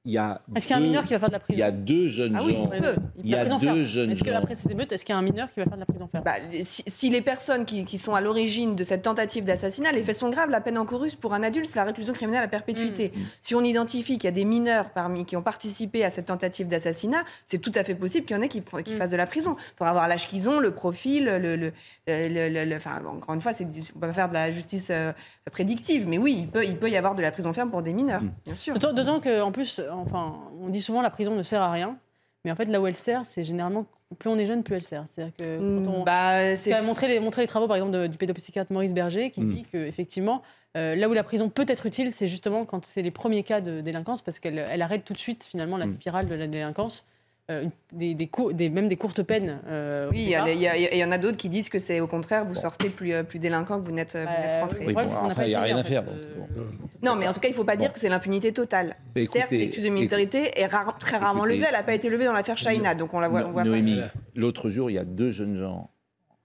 il 0.06 0.14
y 0.14 0.18
a 0.18 0.42
Est-ce 0.56 0.66
qu'il 0.66 0.76
y 0.76 0.80
a 0.80 0.82
un 0.82 0.86
mineur 0.86 1.04
qui 1.04 1.12
va 1.14 1.20
faire 1.20 1.28
de 1.28 1.34
la 1.34 1.40
prison 1.40 1.58
Il 1.58 1.60
y 1.60 1.64
a 1.64 1.72
deux 1.72 2.08
jeunes 2.08 2.34
Ah 2.38 2.44
oui, 2.46 2.54
gens. 2.54 2.70
il 2.74 2.82
peut. 2.82 2.96
Il 3.22 3.30
y 3.30 3.34
a 3.36 3.38
La 3.40 3.44
prison 3.44 3.58
deux 3.60 3.66
ferme. 3.66 3.84
jeunes 3.84 4.12
Est-ce 4.12 4.24
que 4.24 4.30
après 4.30 4.56
ces 4.56 4.72
émeutes, 4.72 4.92
est-ce 4.94 5.04
qu'il 5.04 5.14
y 5.14 5.16
a 5.16 5.20
un 5.20 5.24
mineur 5.24 5.50
qui 5.50 5.60
va 5.60 5.66
faire 5.66 5.76
de 5.76 5.80
la 5.82 5.86
prison 5.86 6.08
ferme? 6.10 6.24
Bah, 6.24 6.36
si, 6.64 6.84
si 6.88 7.10
les 7.10 7.22
personnes 7.22 7.66
qui, 7.66 7.84
qui 7.84 7.98
sont 7.98 8.16
à 8.16 8.22
l'origine 8.22 8.76
de 8.78 8.84
cette 8.86 9.02
tentative 9.02 9.44
d'assassinat, 9.44 9.92
les 9.92 10.02
faits 10.02 10.16
sont 10.16 10.30
graves, 10.30 10.50
la 10.50 10.62
peine 10.62 10.78
encourue 10.78 11.12
pour 11.20 11.34
un 11.34 11.44
adulte, 11.44 11.66
c'est 11.68 11.76
la 11.76 11.84
réclusion 11.84 12.14
criminelle 12.14 12.44
à 12.44 12.48
perpétuité. 12.48 13.12
Mm. 13.14 13.20
Si 13.42 13.56
on 13.56 13.62
identifie 13.62 14.14
qu'il 14.18 14.24
y 14.24 14.28
a 14.28 14.32
des 14.32 14.46
mineurs 14.46 14.92
parmi 14.92 15.26
qui 15.26 15.36
ont 15.36 15.42
participé 15.44 16.06
à 16.06 16.10
cette 16.10 16.28
tentative 16.28 16.68
d'assassinat, 16.68 17.24
c'est 17.46 17.58
tout 17.60 17.72
à 17.76 17.84
fait 17.84 17.96
possible 17.96 18.26
qu'il 18.26 18.36
y 18.38 18.40
en 18.40 18.42
ait 18.42 18.48
qui, 18.48 18.62
Mm. 18.62 18.98
fassent 18.98 19.10
de 19.12 19.18
la 19.18 19.28
prison. 19.28 19.58
Il 19.60 19.78
faudra 19.78 19.92
voir 19.92 20.08
l'âge 20.08 20.28
qu'ils 20.28 20.48
ont, 20.48 20.60
le 20.62 20.72
profil, 20.72 21.26
le, 21.26 21.38
le, 21.40 21.56
le- 21.58 21.72
le- 22.08 22.50
le- 22.50 22.66
le- 22.66 22.76
enfin, 22.78 23.02
encore 23.06 23.36
une 23.36 23.42
fois, 23.42 23.52
c'est, 23.52 23.66
on 23.66 24.00
peut 24.00 24.08
pas 24.08 24.14
faire 24.14 24.30
de 24.30 24.34
la 24.34 24.50
justice 24.50 24.88
euh, 24.92 25.12
prédictive, 25.52 26.08
mais 26.08 26.18
oui, 26.18 26.38
il 26.40 26.48
peut, 26.48 26.64
il 26.66 26.78
peut 26.78 26.90
y 26.90 26.96
avoir 26.96 27.16
de 27.16 27.22
la 27.22 27.32
prison 27.32 27.52
ferme 27.54 27.70
pour 27.70 27.82
des 27.82 27.92
mineurs, 27.94 28.22
Mm. 28.24 28.32
bien 28.46 28.56
sûr. 28.56 28.74
D'autant- 28.76 28.94
D'autant 28.94 29.20
qu'en 29.20 29.52
plus, 29.52 29.82
enfin, 30.02 30.40
on 30.62 30.70
dit 30.70 30.82
souvent 30.82 31.02
la 31.02 31.10
prison 31.10 31.36
ne 31.36 31.44
sert 31.44 31.62
à 31.62 31.72
rien, 31.72 31.98
mais 32.46 32.52
en 32.52 32.56
fait, 32.56 32.66
là 32.66 32.80
où 32.82 32.88
elle 32.88 32.96
sert, 32.96 33.26
c'est 33.26 33.44
généralement 33.44 33.86
plus 34.18 34.30
on 34.30 34.38
est 34.40 34.46
jeune, 34.48 34.64
plus 34.64 34.76
elle 34.76 34.84
sert. 34.84 35.04
C'est-à-dire 35.08 35.34
que 35.38 35.84
quand 35.86 35.92
on 35.92 36.04
Bah, 36.04 36.56
c'est- 36.56 36.82
montré 36.82 37.08
les, 37.08 37.20
montré 37.20 37.42
les 37.44 37.48
travaux, 37.48 37.68
par 37.68 37.76
exemple, 37.78 37.92
de- 37.92 38.08
du 38.08 38.18
pédopsychiatre 38.18 38.72
Maurice 38.72 38.94
Berger, 38.94 39.30
qui 39.30 39.42
dit 39.42 39.64
que 39.72 39.78
effectivement, 39.78 40.42
euh, 40.78 40.96
là 40.96 41.08
où 41.10 41.14
la 41.14 41.24
prison 41.24 41.50
peut 41.50 41.66
être 41.68 41.86
utile, 41.86 42.12
c'est 42.12 42.28
justement 42.28 42.66
quand 42.66 42.86
c'est 42.86 43.02
les 43.04 43.12
premiers 43.12 43.44
cas 43.44 43.62
de 43.62 43.82
délinquance, 43.82 44.22
parce 44.24 44.40
qu'elle 44.40 44.66
elle 44.70 44.82
arrête 44.82 45.04
tout 45.06 45.14
de 45.14 45.18
suite 45.20 45.44
finalement 45.44 45.78
la 45.78 45.86
Mm. 45.86 45.90
spirale 45.92 46.28
de 46.28 46.36
la 46.36 46.48
délinquance, 46.48 47.06
euh, 47.50 47.66
des, 47.92 48.14
des, 48.14 48.30
des- 48.54 48.70
même 48.70 48.88
des 48.88 48.96
courtes 48.96 49.24
peines. 49.24 49.60
euh, 49.68 50.10
Oui, 50.12 50.20
il 50.22 50.30
y, 50.30 50.36
a- 50.36 50.44
départ. 50.44 50.76
il 50.76 50.96
y 50.96 51.00
y 51.00 51.04
en 51.04 51.12
a 51.12 51.18
d'autres 51.18 51.38
qui 51.38 51.50
disent 51.50 51.70
que 51.70 51.80
c'est 51.80 52.00
au 52.00 52.08
contraire, 52.08 52.46
vous 52.46 52.54
sortez 52.56 52.90
plus, 52.90 53.14
euh, 53.14 53.24
plus 53.24 53.40
délinquant 53.40 53.80
que 53.80 53.86
vous 53.86 53.92
n'êtes, 53.92 54.14
vous 54.14 54.20
n'êtes 54.42 54.54
rentré. 54.62 54.86
Oui, 54.86 54.94
bon, 54.94 55.02
enfin, 55.02 55.44
il 55.44 55.48
n'y 55.50 55.56
a 55.56 55.62
rien 55.62 55.78
à 55.78 55.84
faire. 55.84 56.04
donc, 56.04 56.14
bon. 56.56 56.66
Non, 57.04 57.16
mais 57.16 57.28
en 57.28 57.34
tout 57.34 57.40
cas, 57.40 57.48
il 57.48 57.52
ne 57.52 57.56
faut 57.56 57.64
pas 57.64 57.78
dire 57.78 57.92
que 57.94 58.00
c'est 58.00 58.10
l'impunité 58.10 58.52
totale. 58.54 58.96
Mais 59.16 59.24
écoutez, 59.24 59.40
Certes, 59.40 59.52
l'excuse 59.52 59.84
de 59.84 59.90
minorité 59.90 60.60
est 60.60 60.66
rare- 60.68 60.98
très 61.00 61.18
rarement 61.18 61.46
écoutez, 61.46 61.56
levée. 61.58 61.68
Elle 61.70 61.76
n'a 61.78 61.84
pas 61.84 61.94
été 61.94 62.10
levée 62.10 62.26
dans 62.26 62.34
l'affaire 62.34 62.58
Shaina, 62.58 62.94
donc 62.94 63.14
on 63.14 63.20
la 63.20 63.30
voit, 63.30 63.44
on 63.48 63.52
voit 63.52 63.64
pas. 63.64 63.70
Noémie, 63.70 64.00
l'autre 64.36 64.70
jour, 64.70 64.90
il 64.92 64.94
y 64.94 65.00
a 65.00 65.06
deux 65.06 65.32
jeunes 65.32 65.56
gens 65.56 65.90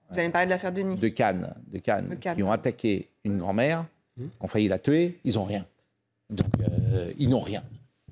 Vous 0.09 0.17
allez 0.19 0.27
me 0.29 0.33
parler 0.33 0.45
de 0.47 0.51
l'affaire 0.51 0.71
de 0.71 0.81
Nice. 0.81 1.01
de 1.01 1.07
Cannes, 1.09 1.53
de 1.71 1.77
Cannes, 1.79 2.07
De 2.09 2.15
Cannes. 2.15 2.35
qui 2.35 2.43
ont 2.43 2.51
attaqué 2.51 3.09
une 3.25 3.37
grand-mère, 3.37 3.85
qui 4.17 4.23
ont 4.39 4.47
failli 4.47 4.67
la 4.69 4.79
tuer, 4.79 5.17
ils 5.23 5.33
n'ont 5.35 5.43
rien. 5.45 5.65
Donc, 6.29 6.47
euh, 6.93 7.11
ils 7.19 7.29
n'ont 7.29 7.41
rien. 7.41 7.63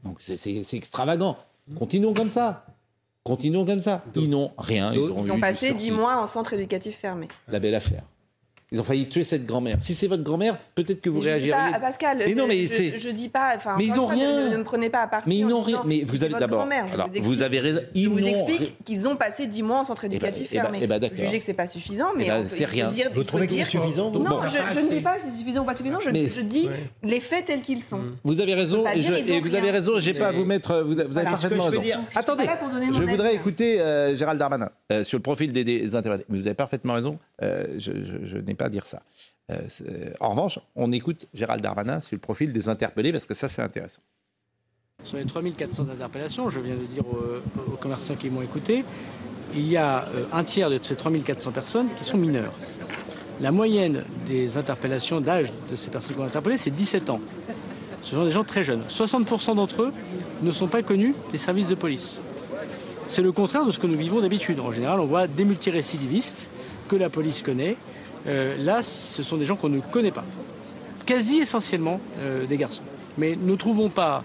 Donc, 0.03 0.17
c'est- 0.21 0.35
c'est 0.37 0.63
c'est 0.63 0.75
extravagant. 0.77 1.37
Continuons 1.79 2.13
comme 2.13 2.29
ça. 2.29 2.65
Continuons 3.23 3.65
comme 3.65 3.79
ça. 3.79 4.03
Ils 4.15 4.29
n'ont 4.29 4.51
rien. 4.57 4.91
Ils, 4.93 4.99
ont, 4.99 5.35
Ils 5.35 5.39
passé 5.39 5.67
sursis. 5.67 5.85
10 5.85 5.91
mois 5.91 6.21
en 6.21 6.27
centre 6.27 6.53
éducatif 6.53 6.97
fermé. 6.97 7.29
La 7.47 7.59
belle 7.59 7.75
affaire. 7.75 8.03
Ils 8.73 8.79
ont 8.79 8.83
failli 8.83 9.07
tuer 9.07 9.23
cette 9.23 9.45
grand-mère. 9.45 9.77
Si 9.79 9.93
c'est 9.93 10.07
votre 10.07 10.23
grand-mère, 10.23 10.57
peut-être 10.73 10.99
que 10.99 11.09
vous 11.09 11.19
Mais 11.19 11.21
je 11.21 11.43
dis 11.43 11.51
réagirez. 11.53 11.71
pas, 11.73 11.79
Pascal, 11.79 12.17
Mais 12.25 12.33
non, 12.33 12.47
mais 12.47 12.65
je, 12.65 12.97
je 12.97 13.09
dis 13.11 13.29
pas. 13.29 13.51
Enfin, 13.55 13.75
Mais 13.77 13.85
ils 13.85 13.91
encore 13.93 14.09
ont 14.09 14.11
une 14.13 14.19
fois, 14.19 14.27
rien. 14.35 14.45
Ne, 14.45 14.49
ne 14.49 14.57
me 14.57 14.63
prenez 14.63 14.89
pas 14.89 15.01
à 15.03 15.07
partie. 15.07 15.29
Mais 15.29 15.35
ils 15.37 15.45
n'ont 15.47 15.61
rien. 15.61 15.83
Mais 15.85 16.03
vous 16.03 16.23
avez 16.23 16.33
d'abord. 16.33 16.67
je 16.67 16.97
vous 16.97 17.23
vous, 17.23 17.33
explique. 17.33 17.41
avez 17.43 17.59
raison. 17.59 17.79
Je 17.93 17.99
Ils 18.01 18.09
vous 18.09 18.19
n'ont 18.19 18.25
explique 18.25 18.83
qu'ils 18.83 19.07
ont 19.07 19.15
passé 19.15 19.45
10 19.45 19.61
mois 19.61 19.77
en 19.79 19.83
centre 19.83 20.03
éducatif 20.05 20.47
eh 20.51 20.55
ben- 20.55 20.61
fermé. 20.63 20.79
eh 20.81 20.87
ben, 20.87 20.95
Vous 20.95 21.01
d'accord. 21.01 21.17
jugez 21.17 21.37
que 21.37 21.43
c'est 21.45 21.53
pas 21.53 21.67
suffisant, 21.67 22.07
mais 22.17 22.23
Eh 22.25 22.29
ben, 22.29 22.37
on 22.39 22.43
peut, 22.43 22.49
c'est 22.49 22.65
rien. 22.65 22.87
dire. 22.87 23.09
Vous 23.13 23.23
trouvez 23.23 23.45
que 23.45 23.53
c'est 23.53 23.63
suffisant 23.65 24.09
Non, 24.09 24.19
Bon. 24.21 24.39
je, 24.47 24.57
je 24.73 24.79
ne 24.79 24.89
dis 24.89 25.01
pas 25.01 25.19
si 25.19 25.27
c'est 25.31 25.37
suffisant 25.37 25.61
ou 25.61 25.65
pas 25.65 25.75
suffisant. 25.75 25.99
Je, 25.99 26.09
Mais- 26.09 26.27
je 26.29 26.41
dis 26.41 26.67
les 27.03 27.19
faits 27.19 27.45
tels 27.45 27.61
qu'ils 27.61 27.81
sont. 27.81 28.01
Vous 28.23 28.41
avez 28.41 28.55
raison, 28.55 28.83
et, 28.87 29.01
je- 29.01 29.39
vous 29.39 29.53
avez 29.55 29.69
raison, 29.69 29.99
j'ai 29.99 30.13
pas 30.13 30.29
à 30.29 30.31
vous 30.31 30.45
mettre, 30.45 30.81
vous, 30.83 30.95
vous 30.95 31.17
avez 31.19 31.29
parfaitement 31.29 31.67
que 31.69 31.75
je 31.75 31.79
raison. 31.79 31.99
je 32.11 32.17
Attendez, 32.19 32.45
pas 32.45 32.51
là 32.53 32.57
pour 32.57 32.69
donner 32.69 32.87
mon 32.87 32.93
je 32.93 33.03
voudrais 33.03 33.29
hein. 33.29 33.35
écouter 33.35 33.79
euh, 33.81 34.15
Gérald 34.15 34.39
Darmanin 34.39 34.69
euh, 34.93 35.03
sur 35.03 35.17
le 35.17 35.23
profil 35.23 35.51
des, 35.51 35.63
des 35.63 35.95
intervenants. 35.95 36.23
Mais 36.29 36.37
vous 36.37 36.47
avez 36.47 36.55
parfaitement 36.55 36.93
raison, 36.93 37.17
euh, 37.41 37.65
je, 37.77 38.37
n'ai 38.37 38.53
pas 38.53 38.65
à 38.65 38.69
dire 38.69 38.85
ça. 38.85 39.01
Euh, 39.51 40.11
en 40.19 40.29
revanche, 40.29 40.59
on 40.75 40.91
écoute 40.91 41.27
Gérald 41.33 41.61
Darmanin 41.61 41.99
sur 41.99 42.15
le 42.15 42.19
profil 42.19 42.53
des 42.53 42.69
interpellés, 42.69 43.11
parce 43.11 43.25
que 43.25 43.33
ça, 43.33 43.47
c'est 43.47 43.61
intéressant. 43.61 44.01
Sur 45.03 45.17
les 45.17 45.25
3400 45.25 45.87
interpellations, 45.89 46.49
je 46.49 46.59
viens 46.59 46.75
de 46.75 46.85
dire 46.85 47.03
aux, 47.05 47.75
commerçants 47.77 48.15
qui 48.15 48.29
m'ont 48.29 48.41
écouté, 48.41 48.85
il 49.53 49.67
y 49.67 49.77
a 49.77 50.07
un 50.31 50.43
tiers 50.43 50.69
de 50.69 50.79
ces 50.81 50.95
3400 50.95 51.51
personnes 51.51 51.87
qui 51.97 52.03
sont 52.03 52.17
mineures. 52.17 52.53
La 53.41 53.51
moyenne 53.51 54.03
des 54.27 54.57
interpellations 54.57 55.19
d'âge 55.19 55.51
de 55.71 55.75
ces 55.75 55.89
personnes 55.89 56.15
qu'on 56.15 56.23
a 56.23 56.27
interpellées, 56.27 56.57
c'est 56.57 56.71
17 56.71 57.09
ans. 57.09 57.19
Ce 58.01 58.11
sont 58.15 58.23
des 58.23 58.31
gens 58.31 58.43
très 58.43 58.63
jeunes. 58.63 58.79
60% 58.79 59.55
d'entre 59.55 59.83
eux 59.83 59.93
ne 60.41 60.51
sont 60.51 60.67
pas 60.67 60.83
connus 60.83 61.15
des 61.31 61.37
services 61.37 61.67
de 61.67 61.75
police. 61.75 62.21
C'est 63.13 63.21
le 63.21 63.31
contraire 63.31 63.63
de 63.63 63.69
ce 63.69 63.77
que 63.77 63.85
nous 63.85 63.95
vivons 63.95 64.21
d'habitude. 64.21 64.59
En 64.59 64.71
général, 64.71 64.99
on 64.99 65.05
voit 65.05 65.27
des 65.27 65.45
multirécidivistes 65.45 66.49
que 66.89 66.95
la 66.95 67.11
police 67.11 67.43
connaît. 67.43 67.77
Euh, 68.25 68.57
là, 68.57 68.81
ce 68.81 69.21
sont 69.21 69.37
des 69.37 69.45
gens 69.45 69.55
qu'on 69.55 69.69
ne 69.69 69.81
connaît 69.81 70.09
pas. 70.09 70.23
Quasi 71.05 71.37
essentiellement 71.37 71.99
euh, 72.23 72.47
des 72.47 72.57
garçons. 72.57 72.81
Mais 73.19 73.37
ne 73.39 73.55
trouvons 73.55 73.89
pas 73.89 74.23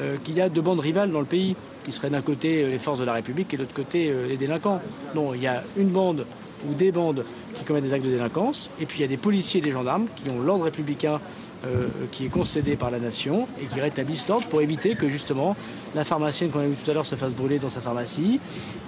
euh, 0.00 0.16
qu'il 0.24 0.36
y 0.36 0.40
a 0.40 0.48
deux 0.48 0.62
bandes 0.62 0.80
rivales 0.80 1.12
dans 1.12 1.20
le 1.20 1.26
pays, 1.26 1.54
qui 1.84 1.92
seraient 1.92 2.08
d'un 2.08 2.22
côté 2.22 2.66
les 2.66 2.78
forces 2.78 3.00
de 3.00 3.04
la 3.04 3.12
République 3.12 3.52
et 3.52 3.58
de 3.58 3.62
l'autre 3.62 3.74
côté 3.74 4.10
les 4.26 4.38
délinquants. 4.38 4.80
Non, 5.14 5.34
il 5.34 5.42
y 5.42 5.46
a 5.46 5.62
une 5.76 5.88
bande 5.88 6.24
ou 6.66 6.72
des 6.72 6.92
bandes 6.92 7.26
qui 7.58 7.64
commettent 7.64 7.84
des 7.84 7.92
actes 7.92 8.06
de 8.06 8.10
délinquance, 8.10 8.70
et 8.80 8.86
puis 8.86 9.00
il 9.00 9.02
y 9.02 9.04
a 9.04 9.08
des 9.08 9.18
policiers 9.18 9.58
et 9.58 9.62
des 9.62 9.72
gendarmes 9.72 10.06
qui 10.16 10.30
ont 10.30 10.40
l'ordre 10.40 10.64
républicain 10.64 11.20
euh, 11.66 11.88
qui 12.12 12.26
est 12.26 12.28
concédé 12.28 12.76
par 12.76 12.90
la 12.90 12.98
nation 12.98 13.46
et 13.60 13.66
qui 13.66 13.80
rétablissent 13.80 14.28
l'ordre 14.28 14.48
pour 14.48 14.62
éviter 14.62 14.94
que 14.94 15.08
justement 15.08 15.56
la 15.94 16.04
pharmacienne 16.04 16.50
qu'on 16.50 16.60
a 16.60 16.66
vu 16.66 16.74
tout 16.74 16.90
à 16.90 16.94
l'heure 16.94 17.06
se 17.06 17.14
fasse 17.16 17.32
brûler 17.32 17.58
dans 17.58 17.68
sa 17.68 17.80
pharmacie, 17.80 18.40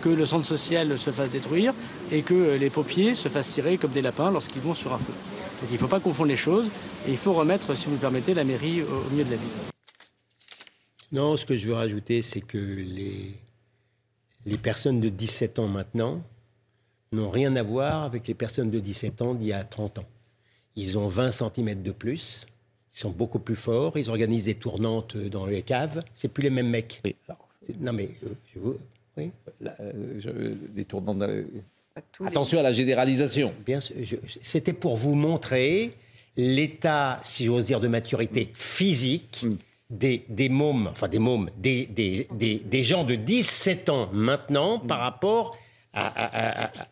que 0.03 0.09
le 0.09 0.25
centre 0.25 0.47
social 0.47 0.99
se 0.99 1.11
fasse 1.11 1.31
détruire 1.31 1.75
et 2.11 2.23
que 2.23 2.35
euh, 2.35 2.59
les 2.59 2.71
paupiers 2.71 3.15
se 3.15 3.29
fassent 3.29 3.51
tirer 3.51 3.79
comme 3.79 3.93
des 3.93 4.03
lapins 4.03 4.31
lorsqu'ils 4.31 4.63
vont 4.63 4.75
sur 4.75 4.93
un 4.93 4.99
feu. 4.99 5.13
Donc 5.61 5.71
il 5.71 5.75
ne 5.75 5.79
faut 5.79 5.89
pas 5.89 6.01
confondre 6.01 6.29
les 6.29 6.37
choses 6.37 6.71
et 7.07 7.11
il 7.11 7.19
faut 7.19 7.33
remettre, 7.33 7.77
si 7.77 7.87
vous 7.87 7.93
me 7.93 7.99
permettez, 7.99 8.35
la 8.35 8.45
mairie 8.45 8.83
au, 8.83 9.07
au 9.07 9.11
milieu 9.11 9.25
de 9.25 9.31
la 9.31 9.37
ville. 9.37 9.49
Non, 11.13 11.37
ce 11.37 11.45
que 11.45 11.57
je 11.57 11.69
veux 11.69 11.75
rajouter, 11.75 12.23
c'est 12.23 12.41
que 12.41 12.57
les, 12.57 13.35
les 14.47 14.57
personnes 14.57 15.01
de 15.01 15.09
17 15.09 15.59
ans 15.59 15.69
maintenant 15.69 16.23
n'ont 17.13 17.31
rien 17.31 17.55
à 17.57 17.63
voir 17.63 18.03
avec 18.05 18.27
les 18.27 18.35
personnes 18.35 18.71
de 18.71 18.81
17 18.81 19.23
ans 19.23 19.35
d'il 19.35 19.49
y 19.49 19.53
a 19.53 19.63
30 19.63 19.99
ans. 19.99 20.07
Ils 20.75 20.97
ont 20.99 21.07
20 21.07 21.33
cm 21.33 21.83
de 21.83 21.93
plus, 21.93 22.47
ils 22.95 22.99
sont 22.99 23.11
beaucoup 23.11 23.39
plus 23.39 23.57
forts, 23.57 23.97
ils 23.99 24.11
organisent 24.11 24.45
des 24.45 24.55
tournantes 24.55 25.17
dans 25.17 25.47
les 25.47 25.63
caves, 25.63 26.03
c'est 26.15 26.29
plus 26.29 26.43
les 26.43 26.51
mêmes 26.51 26.69
mecs. 26.69 27.01
Non 27.81 27.93
mais, 27.93 28.11
euh, 28.25 28.29
je 28.55 28.59
vous... 28.61 28.77
Oui 29.17 29.31
des 30.75 30.85
tournantes... 30.85 31.19
dans 31.19 31.27
le- 31.27 31.47
Attention 32.25 32.59
à 32.59 32.63
la 32.63 32.73
généralisation. 32.73 33.53
Bien 33.67 33.81
sûr, 33.81 33.95
je- 34.03 34.17
c'était 34.41 34.73
pour 34.73 34.97
vous 34.97 35.15
montrer 35.15 35.93
l'état, 36.37 37.19
si 37.23 37.45
j'ose 37.45 37.65
dire, 37.67 37.81
de 37.81 37.89
maturité 37.89 38.49
physique 38.55 39.45
des, 39.91 40.25
des 40.31 40.49
mômes, 40.49 40.87
enfin 40.91 41.09
des 41.09 41.19
mômes, 41.19 41.51
des, 41.59 41.85
des, 41.87 42.27
des, 42.33 42.57
des 42.57 42.83
gens 42.83 43.05
de 43.05 43.15
17 43.15 43.91
ans 43.91 44.09
maintenant 44.13 44.79
par 44.79 45.01
rapport 45.01 45.57
à, 45.93 46.07
à- 46.07 46.25
à- 46.25 46.83
à- 46.83 46.89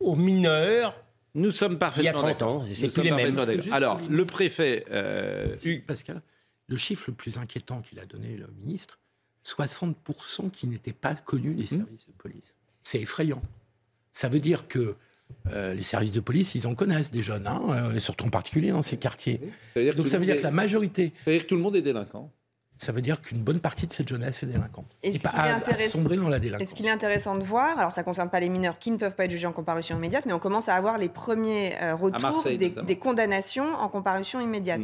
aux 0.00 0.16
mineurs. 0.16 0.98
Nous 1.36 1.50
sommes 1.52 1.78
parfaitement 1.78 2.02
Il 2.02 2.06
y 2.06 2.30
a 2.30 2.34
30 2.34 2.42
ans, 2.42 2.64
c'est 2.72 2.88
plus 2.88 3.02
les 3.02 3.12
mêmes. 3.12 3.38
Alors, 3.70 4.00
le 4.08 4.24
préfet 4.24 4.86
euh, 4.90 5.54
Hugues- 5.62 5.84
Pascal, 5.84 6.22
le 6.66 6.76
chiffre 6.76 7.04
le 7.08 7.14
plus 7.14 7.36
inquiétant 7.38 7.82
qu'il 7.82 8.00
a 8.00 8.06
donné 8.06 8.36
le 8.36 8.48
ministre, 8.58 8.98
60% 9.44 10.50
qui 10.50 10.66
n'étaient 10.66 10.94
pas 10.94 11.14
connus 11.14 11.54
des 11.54 11.66
services 11.66 12.06
de 12.06 12.12
police. 12.12 12.54
C'est 12.82 13.00
effrayant. 13.00 13.42
Ça 14.12 14.28
veut 14.30 14.40
dire 14.40 14.66
que 14.66 14.96
euh, 15.52 15.74
les 15.74 15.82
services 15.82 16.12
de 16.12 16.20
police, 16.20 16.54
ils 16.54 16.66
en 16.66 16.74
connaissent 16.74 17.10
des 17.10 17.22
jeunes, 17.22 17.46
hein, 17.46 17.60
euh, 17.94 17.98
surtout 17.98 18.24
en 18.26 18.30
particulier 18.30 18.70
dans 18.70 18.82
ces 18.82 18.96
quartiers. 18.96 19.40
Ça 19.74 19.80
veut 19.80 19.84
dire 19.84 19.92
que 19.92 19.98
Donc 19.98 20.08
ça 20.08 20.18
veut 20.18 20.24
dire 20.24 20.36
que 20.36 20.42
la 20.42 20.50
majorité. 20.50 21.12
Ça 21.24 21.30
veut 21.30 21.36
dire 21.36 21.42
que 21.42 21.48
tout 21.48 21.56
le 21.56 21.62
monde 21.62 21.76
est 21.76 21.82
délinquant. 21.82 22.32
Ça 22.78 22.92
veut 22.92 23.00
dire 23.00 23.22
qu'une 23.22 23.42
bonne 23.42 23.60
partie 23.60 23.86
de 23.86 23.92
cette 23.92 24.08
jeunesse 24.08 24.42
est 24.42 24.46
délinquante. 24.46 24.86
Et 25.02 25.08
Et, 25.08 25.18
ce 25.18 25.22
pas 25.22 25.30
qui 25.30 25.36
est 25.36 25.84
à, 25.86 25.88
sombrer 25.88 26.16
dans 26.16 26.28
la 26.28 26.36
Et 26.36 26.40
délinquance. 26.40 26.68
ce 26.68 26.74
qu'il 26.74 26.86
est 26.86 26.90
intéressant 26.90 27.36
de 27.36 27.42
voir, 27.42 27.78
alors 27.78 27.92
ça 27.92 28.02
ne 28.02 28.04
concerne 28.04 28.28
pas 28.28 28.40
les 28.40 28.48
mineurs 28.48 28.78
qui 28.78 28.90
ne 28.90 28.96
peuvent 28.96 29.14
pas 29.14 29.24
être 29.24 29.30
jugés 29.30 29.46
en 29.46 29.52
comparution 29.52 29.96
immédiate, 29.96 30.26
mais 30.26 30.32
on 30.32 30.38
commence 30.38 30.68
à 30.68 30.74
avoir 30.74 30.98
les 30.98 31.08
premiers 31.08 31.74
euh, 31.80 31.94
retours 31.94 32.44
des. 32.44 32.70
Mm. 32.70 32.96
condamnations 32.96 33.74
en 33.74 33.88
comparution 33.88 34.40
immédiate. 34.40 34.82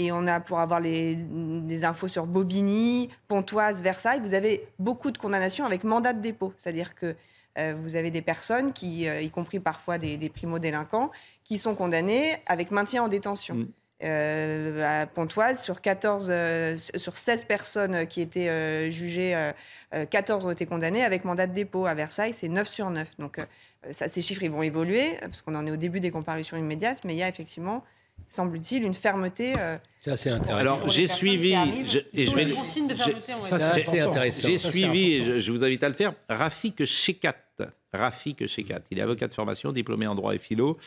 Et 0.00 0.12
on 0.12 0.26
a, 0.28 0.38
pour 0.38 0.60
avoir 0.60 0.80
les, 0.80 1.16
des 1.16 1.84
infos 1.84 2.06
sur 2.06 2.26
Bobigny, 2.26 3.08
Pontoise, 3.26 3.82
Versailles, 3.82 4.20
vous 4.20 4.34
avez 4.34 4.64
beaucoup 4.78 5.10
de 5.10 5.18
condamnations 5.18 5.64
avec 5.64 5.82
mandat 5.82 6.12
de 6.12 6.20
dépôt. 6.20 6.52
C'est-à-dire 6.56 6.94
que 6.94 7.16
euh, 7.58 7.74
vous 7.82 7.96
avez 7.96 8.12
des 8.12 8.22
personnes, 8.22 8.72
qui, 8.72 9.08
euh, 9.08 9.20
y 9.20 9.30
compris 9.30 9.58
parfois 9.58 9.98
des, 9.98 10.16
des 10.16 10.28
primo-délinquants, 10.28 11.10
qui 11.42 11.58
sont 11.58 11.74
condamnées 11.74 12.36
avec 12.46 12.70
maintien 12.70 13.02
en 13.02 13.08
détention. 13.08 13.56
Mm. 13.56 13.68
Euh, 14.04 15.02
à 15.02 15.06
Pontoise, 15.06 15.60
sur, 15.62 15.80
14, 15.80 16.28
euh, 16.30 16.76
sur 16.96 17.18
16 17.18 17.44
personnes 17.46 18.06
qui 18.06 18.20
étaient 18.20 18.48
euh, 18.48 18.90
jugées, 18.90 19.34
euh, 19.34 19.50
euh, 19.94 20.04
14 20.06 20.46
ont 20.46 20.50
été 20.52 20.66
condamnées 20.66 21.02
avec 21.02 21.24
mandat 21.24 21.48
de 21.48 21.52
dépôt. 21.54 21.86
À 21.86 21.94
Versailles, 21.94 22.32
c'est 22.32 22.48
9 22.48 22.68
sur 22.68 22.90
9. 22.90 23.08
Donc, 23.18 23.38
euh, 23.40 23.44
ça, 23.90 24.06
ces 24.06 24.22
chiffres, 24.22 24.44
ils 24.44 24.50
vont 24.52 24.62
évoluer, 24.62 25.14
parce 25.20 25.42
qu'on 25.42 25.54
en 25.56 25.66
est 25.66 25.70
au 25.72 25.76
début 25.76 25.98
des 25.98 26.12
comparutions 26.12 26.56
immédiates, 26.56 27.00
mais 27.04 27.14
il 27.14 27.18
y 27.18 27.24
a 27.24 27.28
effectivement, 27.28 27.82
semble-t-il, 28.24 28.84
une 28.84 28.94
fermeté. 28.94 29.54
euh, 29.58 29.76
Ça, 30.00 30.16
c'est 30.16 30.30
intéressant. 30.30 30.58
Alors, 30.60 30.88
j'ai 30.88 31.08
suivi, 31.08 31.54
je- 31.84 31.98
et 32.14 32.26
je 32.26 32.34
vais, 32.36 32.44
de 32.44 32.50
fermeté, 32.52 32.94
Ça, 32.94 33.04
dire. 33.04 33.36
c'est 33.58 33.64
assez 33.80 34.00
intéressant. 34.00 34.46
J'ai 34.46 34.58
Ça, 34.58 34.70
suivi, 34.70 35.14
et 35.14 35.40
je 35.40 35.50
vous 35.52 35.64
invite 35.64 35.82
à 35.82 35.88
le 35.88 35.94
faire, 35.94 36.14
Rafik 36.28 36.84
Shekat. 36.84 37.34
Rafik 37.92 38.46
Shekat. 38.46 38.80
Il 38.92 38.98
est 38.98 39.02
avocat 39.02 39.26
de 39.26 39.34
formation, 39.34 39.72
diplômé 39.72 40.06
en 40.06 40.14
droit 40.14 40.34
et 40.34 40.38
philo. 40.38 40.78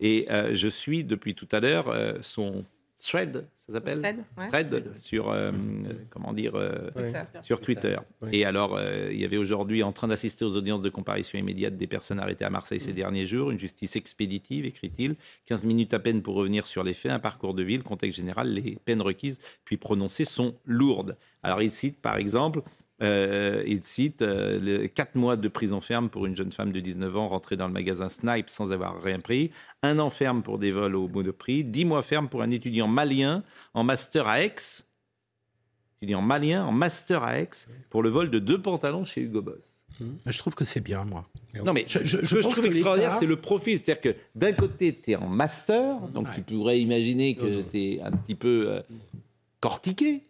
Et 0.00 0.26
euh, 0.30 0.54
je 0.54 0.68
suis 0.68 1.04
depuis 1.04 1.34
tout 1.34 1.48
à 1.52 1.60
l'heure 1.60 1.88
euh, 1.88 2.18
son 2.22 2.64
thread, 2.98 3.46
ça 3.68 3.74
s'appelle 3.74 4.00
Thread, 4.00 4.24
ouais. 4.38 4.48
Thread, 4.48 4.98
sur 4.98 5.30
euh, 5.30 5.52
comment 6.08 6.32
dire 6.32 6.54
euh, 6.54 6.90
Twitter. 6.90 7.22
sur 7.42 7.60
Twitter. 7.60 7.96
Et 8.32 8.46
alors, 8.46 8.76
euh, 8.76 9.10
il 9.12 9.20
y 9.20 9.26
avait 9.26 9.36
aujourd'hui 9.36 9.82
en 9.82 9.92
train 9.92 10.08
d'assister 10.08 10.42
aux 10.46 10.56
audiences 10.56 10.80
de 10.80 10.88
comparution 10.88 11.38
immédiate 11.38 11.76
des 11.76 11.86
personnes 11.86 12.18
arrêtées 12.18 12.46
à 12.46 12.50
Marseille 12.50 12.80
ces 12.80 12.94
derniers 12.94 13.26
jours. 13.26 13.50
Une 13.50 13.58
justice 13.58 13.94
expéditive, 13.94 14.64
écrit-il. 14.64 15.16
15 15.44 15.66
minutes 15.66 15.92
à 15.92 15.98
peine 15.98 16.22
pour 16.22 16.34
revenir 16.34 16.66
sur 16.66 16.82
les 16.82 16.94
faits, 16.94 17.12
un 17.12 17.18
parcours 17.18 17.52
de 17.52 17.62
ville, 17.62 17.82
contexte 17.82 18.16
général. 18.16 18.54
Les 18.54 18.78
peines 18.86 19.02
requises 19.02 19.38
puis 19.66 19.76
prononcées 19.76 20.24
sont 20.24 20.54
lourdes. 20.64 21.18
Alors, 21.42 21.60
il 21.60 21.70
cite 21.70 22.00
par 22.00 22.16
exemple. 22.16 22.62
Euh, 23.02 23.62
il 23.66 23.82
cite 23.84 24.22
euh, 24.22 24.58
le 24.60 24.86
4 24.88 25.14
mois 25.14 25.36
de 25.36 25.48
prison 25.48 25.80
ferme 25.80 26.08
pour 26.08 26.26
une 26.26 26.36
jeune 26.36 26.50
femme 26.52 26.72
de 26.72 26.80
19 26.80 27.16
ans 27.16 27.28
rentrée 27.28 27.56
dans 27.56 27.66
le 27.68 27.72
magasin 27.72 28.08
Snipe 28.08 28.48
sans 28.48 28.72
avoir 28.72 29.00
rien 29.02 29.20
pris, 29.20 29.50
un 29.82 29.98
an 29.98 30.10
ferme 30.10 30.42
pour 30.42 30.58
des 30.58 30.72
vols 30.72 30.96
au 30.96 31.06
monoprix, 31.08 31.62
10 31.64 31.84
mois 31.84 32.02
ferme 32.02 32.28
pour 32.28 32.42
un 32.42 32.50
étudiant 32.50 32.88
malien 32.88 33.44
en 33.74 33.84
master 33.84 34.26
à 34.26 34.42
Aix, 34.42 34.54
étudiant 36.00 36.22
malien 36.22 36.64
en 36.64 36.72
master 36.72 37.22
à 37.22 37.38
Aix 37.40 37.48
pour 37.90 38.02
le 38.02 38.08
vol 38.08 38.30
de 38.30 38.38
deux 38.38 38.60
pantalons 38.60 39.04
chez 39.04 39.20
Hugo 39.22 39.42
Boss. 39.42 39.84
Mais 40.00 40.30
je 40.30 40.38
trouve 40.38 40.54
que 40.54 40.62
c'est 40.64 40.80
bien, 40.80 41.04
moi. 41.04 41.26
Non, 41.64 41.72
mais 41.72 41.84
je, 41.88 41.98
je- 42.04 42.18
ce 42.18 42.24
je 42.24 42.36
que 42.36 42.42
pense 42.42 42.52
trouve 42.52 42.64
que 42.68 42.70
extraordinaire, 42.72 43.14
c'est 43.18 43.26
le 43.26 43.34
profil. 43.34 43.78
C'est-à-dire 43.80 44.00
que 44.12 44.18
d'un 44.36 44.52
côté, 44.52 44.94
tu 44.96 45.10
es 45.10 45.16
en 45.16 45.26
master, 45.26 45.98
donc 46.14 46.28
tu 46.36 46.42
pourrais 46.42 46.78
imaginer 46.80 47.34
que 47.34 47.62
tu 47.62 47.78
es 47.78 48.00
un 48.00 48.12
petit 48.12 48.36
peu 48.36 48.66
euh, 48.68 48.82
cortiqué, 49.58 50.22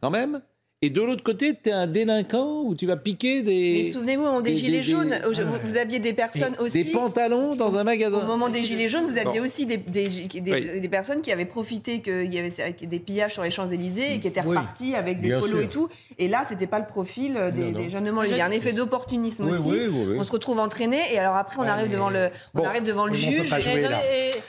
quand 0.00 0.10
même. 0.10 0.42
Et 0.84 0.90
de 0.90 1.00
l'autre 1.00 1.22
côté, 1.22 1.56
tu 1.62 1.70
es 1.70 1.72
un 1.72 1.86
délinquant 1.86 2.60
où 2.62 2.74
tu 2.74 2.84
vas 2.86 2.96
piquer 2.98 3.40
des. 3.40 3.82
Mais 3.84 3.90
souvenez-vous, 3.90 4.22
au 4.22 4.26
moment 4.26 4.40
des, 4.42 4.50
des- 4.50 4.58
Gilets 4.58 4.76
des- 4.78 4.82
jaunes, 4.82 5.08
des- 5.08 5.26
au- 5.42 5.46
vous, 5.46 5.56
vous 5.64 5.76
aviez 5.78 5.98
des 5.98 6.12
personnes 6.12 6.54
aussi. 6.58 6.84
Des 6.84 6.92
pantalons 6.92 7.54
dans 7.54 7.74
un 7.74 7.84
magasin. 7.84 8.18
Au 8.18 8.26
moment 8.26 8.50
des 8.50 8.62
Gilets 8.62 8.90
jaunes, 8.90 9.06
vous 9.06 9.16
aviez 9.16 9.38
Bon. 9.40 9.46
aussi 9.46 9.64
des, 9.64 9.78
des, 9.78 10.08
des- 10.08 10.52
Oui. 10.52 10.80
des 10.80 10.88
personnes 10.90 11.22
qui 11.22 11.32
avaient 11.32 11.46
profité 11.46 12.02
qu'il 12.02 12.32
y 12.34 12.38
avait 12.38 12.52
des 12.82 12.98
pillages 12.98 13.32
sur 13.32 13.42
les 13.42 13.50
Champs-Élysées 13.50 14.16
et 14.16 14.20
qui 14.20 14.28
étaient 14.28 14.42
Oui. 14.42 14.48
repartis 14.56 14.94
avec 14.94 15.22
des 15.22 15.28
Bien 15.28 15.40
polos 15.40 15.54
sûr. 15.56 15.64
et 15.64 15.68
tout. 15.68 15.88
Et 16.18 16.28
là, 16.28 16.42
c'était 16.46 16.66
pas 16.66 16.80
le 16.80 16.86
profil 16.86 17.38
euh, 17.38 17.50
des, 17.50 17.62
Non, 17.62 17.70
non. 17.72 17.78
des 17.80 17.88
jeunes 17.88 18.04
demandes. 18.04 18.26
Il 18.28 18.36
y 18.36 18.40
a 18.42 18.44
un 18.44 18.50
effet 18.50 18.74
d'opportunisme 18.74 19.44
Oui, 19.46 19.52
aussi. 19.56 19.70
oui, 19.70 19.86
oui, 19.90 20.04
oui. 20.10 20.16
On 20.18 20.22
se 20.22 20.32
retrouve 20.32 20.58
entraîné 20.60 20.98
et 21.14 21.18
alors 21.18 21.36
après, 21.36 21.56
on 21.60 21.62
arrive 21.62 21.86
mais- 21.88 21.94
devant 21.94 22.10
le, 22.10 22.28
on 22.54 22.58
Bon. 22.58 22.64
arrive 22.66 22.82
devant 22.82 23.06
le 23.06 23.12
mais 23.12 23.18
on 23.18 23.30
peut 23.30 23.36
juge. 23.38 23.50
pas 23.50 23.60
jouer, 23.60 23.80
là. 23.80 24.00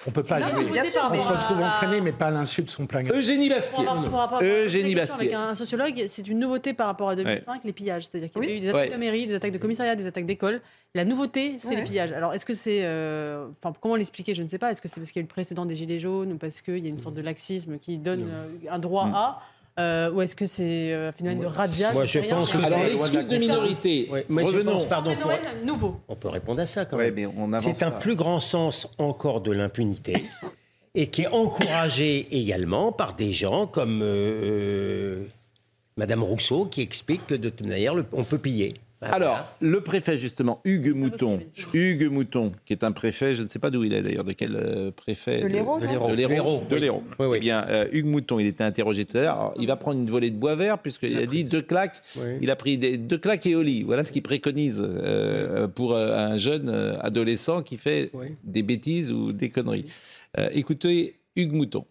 On 0.06 0.12
peut 0.12 0.22
pas 0.24 0.40
jouer. 0.42 0.66
On 1.12 1.18
se 1.18 1.28
retrouve 1.30 1.58
Ah. 1.64 1.70
entraîné, 1.70 2.02
mais 2.02 2.12
pas 2.12 2.26
à 2.28 2.32
l'insu 2.32 2.62
de 2.62 2.70
son 2.70 2.86
plein 2.88 3.04
gré. 3.04 3.18
Eugénie 3.18 3.48
Bastier. 3.48 3.86
Eugénie 4.42 4.96
Bastier. 4.96 5.16
avec 5.16 5.34
un 5.34 5.56
sociologue, 5.56 6.04
c'est 6.08 6.25
une 6.28 6.40
nouveauté 6.40 6.74
par 6.74 6.88
rapport 6.88 7.10
à 7.10 7.16
2005, 7.16 7.64
les 7.64 7.74
pillages. 7.74 8.04
C'est-à-dire 8.04 8.30
qu'il 8.32 8.42
y 8.44 8.46
avait 8.46 8.58
eu 8.58 8.60
des 8.60 8.70
attaques 8.70 8.90
Ouais. 8.90 8.96
de 8.96 9.00
mairie, 9.00 9.28
des 9.28 9.36
attaques 9.36 9.52
de 9.52 9.58
commissariat, 9.58 9.96
des 9.96 10.08
attaques 10.08 10.26
d'école. 10.26 10.62
La 10.94 11.06
nouveauté, 11.06 11.56
c'est 11.58 11.70
Ouais. 11.70 11.76
les 11.78 11.84
pillages. 11.84 12.12
Alors, 12.14 12.34
est-ce 12.34 12.46
que 12.46 12.54
c'est. 12.54 12.80
euh, 12.84 13.48
Enfin, 13.64 13.76
comment 13.82 13.96
l'expliquer 13.96 14.34
Je 14.34 14.42
ne 14.44 14.48
sais 14.48 14.58
pas. 14.58 14.72
Est-ce 14.72 14.82
que 14.82 14.88
c'est 14.88 15.00
parce 15.02 15.12
qu'il 15.12 15.20
y 15.20 15.22
a 15.22 15.24
eu 15.24 15.28
le 15.28 15.34
précédent 15.34 15.66
des 15.66 15.76
Gilets 15.76 16.00
jaunes 16.00 16.34
ou 16.34 16.38
parce 16.38 16.62
qu'il 16.62 16.80
y 16.80 16.86
a 16.88 16.90
une 16.90 16.98
sorte 16.98 17.16
de 17.16 17.22
laxisme 17.22 17.78
qui 17.80 17.98
donne 17.98 18.28
euh, 18.30 18.48
un 18.72 18.80
droit 18.80 19.10
à 19.14 19.42
euh, 19.78 20.10
Ou 20.12 20.22
est-ce 20.22 20.36
que 20.38 20.46
c'est 20.46 20.94
euh, 20.94 21.10
un 21.10 21.12
phénomène 21.12 21.42
de 21.42 21.48
radia 21.48 21.92
Moi, 21.92 22.06
je 22.06 22.20
pense 22.20 22.50
que 22.50 22.60
c'est- 22.60 22.90
l'excuse 22.94 23.28
de 23.28 23.38
minorité. 23.38 24.08
Ouais, 24.10 24.26
moi, 24.30 24.44
je 24.44 24.48
Revenons. 24.48 24.72
pense, 24.74 24.86
pardon, 24.86 25.14
pour- 25.16 25.30
Phénomène 25.32 25.66
nouveau. 25.66 26.00
on 26.08 26.16
peut 26.16 26.30
répondre 26.30 26.62
à 26.62 26.66
ça 26.66 26.86
quand 26.86 26.96
Ouais, 26.96 27.12
même. 27.12 27.16
mais 27.16 27.26
on 27.38 27.52
avance 27.52 27.74
C'est 27.78 27.84
un 27.84 27.92
pas. 27.92 28.00
plus 28.00 28.16
grand 28.16 28.40
sens 28.40 28.88
encore 28.98 29.42
de 29.42 29.52
l'impunité 29.52 30.24
et 30.98 31.08
qui 31.08 31.24
est 31.24 31.28
encouragé 31.28 32.26
également 32.32 32.94
par 32.94 33.18
des 33.18 33.34
gens 33.34 33.68
comme 33.68 34.00
euh, 34.02 35.26
Madame 35.98 36.24
Rousseau 36.24 36.66
qui 36.66 36.82
explique 36.82 37.26
que 37.26 37.36
de 37.36 37.50
toute 37.50 37.66
manière, 37.68 37.96
le- 37.96 38.06
on 38.12 38.24
peut 38.24 38.38
piller. 38.38 38.74
Alors, 39.02 39.46
le 39.62 39.82
préfet, 39.82 40.18
justement, 40.18 40.62
Hugues 40.66 40.96
Mouton, 40.96 41.40
Hugues 41.74 42.10
Mouton, 42.12 42.54
qui 42.66 42.74
est 42.74 42.84
un 42.84 42.92
préfet, 42.92 43.36
je 43.36 43.44
ne 43.44 43.48
sais 43.48 43.60
pas 43.60 43.70
d'où 43.70 43.84
il 43.84 43.94
est 43.94 44.02
d'ailleurs, 44.02 44.24
de 44.24 44.32
quel 44.34 44.56
euh, 44.56 44.90
préfet 44.90 45.42
De 45.42 45.48
l'Hérault, 45.48 45.80
De 45.80 45.86
l'Hérault. 45.86 46.64
Oui. 46.72 46.80
Oui, 47.20 47.26
oui. 47.28 47.38
Eh 47.38 47.40
bien, 47.42 47.66
euh, 47.70 47.88
Hugues 47.92 48.08
Mouton, 48.08 48.40
il 48.40 48.48
était 48.48 48.64
interrogé 48.64 49.06
tout 49.06 49.18
à 49.18 49.22
l'heure. 49.22 49.54
Il 49.60 49.68
va 49.68 49.76
prendre 49.76 50.00
une 50.00 50.10
volée 50.10 50.32
de 50.32 50.38
bois 50.38 50.56
vert, 50.56 50.80
puisqu'il 50.80 51.18
a 51.18 51.26
dit 51.28 51.44
deux 51.44 51.62
claques. 51.62 52.02
Oui. 52.16 52.38
Il 52.42 52.50
a 52.50 52.56
pris 52.56 52.78
des, 52.80 52.98
deux 52.98 53.18
claques 53.20 53.46
et 53.46 53.56
au 53.56 53.62
lit. 53.62 53.84
Voilà 53.84 54.04
ce 54.06 54.12
qu'il 54.12 54.24
préconise 54.24 54.82
euh, 54.84 55.68
pour 55.68 55.94
euh, 55.94 56.16
un 56.18 56.38
jeune 56.40 56.70
adolescent 57.02 57.62
qui 57.62 57.78
fait 57.78 58.10
Oui. 58.14 58.28
des 58.44 58.64
bêtises 58.64 59.12
ou 59.12 59.34
des 59.34 59.50
conneries. 59.50 59.86
Euh, 60.40 60.50
écoutez, 60.54 61.20
Hugues 61.36 61.54
Mouton. 61.54 61.86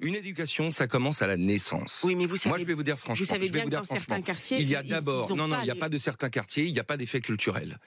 Une 0.00 0.14
éducation, 0.14 0.70
ça 0.70 0.86
commence 0.86 1.22
à 1.22 1.26
la 1.26 1.36
naissance. 1.36 2.02
Oui, 2.04 2.14
mais 2.14 2.26
vous 2.26 2.36
savez, 2.36 2.50
Moi, 2.50 2.58
je 2.58 2.64
vais 2.64 2.74
vous 2.74 2.82
dire 2.84 2.98
franchement. 2.98 3.24
vous 3.24 3.28
savez 3.28 3.46
je 3.46 3.52
vais 3.52 3.58
bien 3.58 3.64
vous 3.64 3.70
dire 3.70 3.80
dans 3.80 3.84
certains 3.84 4.22
quartiers, 4.22 4.58
il 4.60 4.68
y 4.68 4.76
a 4.76 4.82
d'abord, 4.82 5.34
non, 5.36 5.48
non, 5.48 5.58
il 5.60 5.64
n'y 5.64 5.70
a 5.70 5.74
les- 5.74 5.80
pas 5.80 5.88
de 5.88 5.98
certains 5.98 6.30
quartiers, 6.30 6.64
il 6.64 6.72
n'y 6.72 6.78
a 6.80 6.84
pas 6.84 6.96
d'effet 6.96 7.20
culturel. 7.20 7.78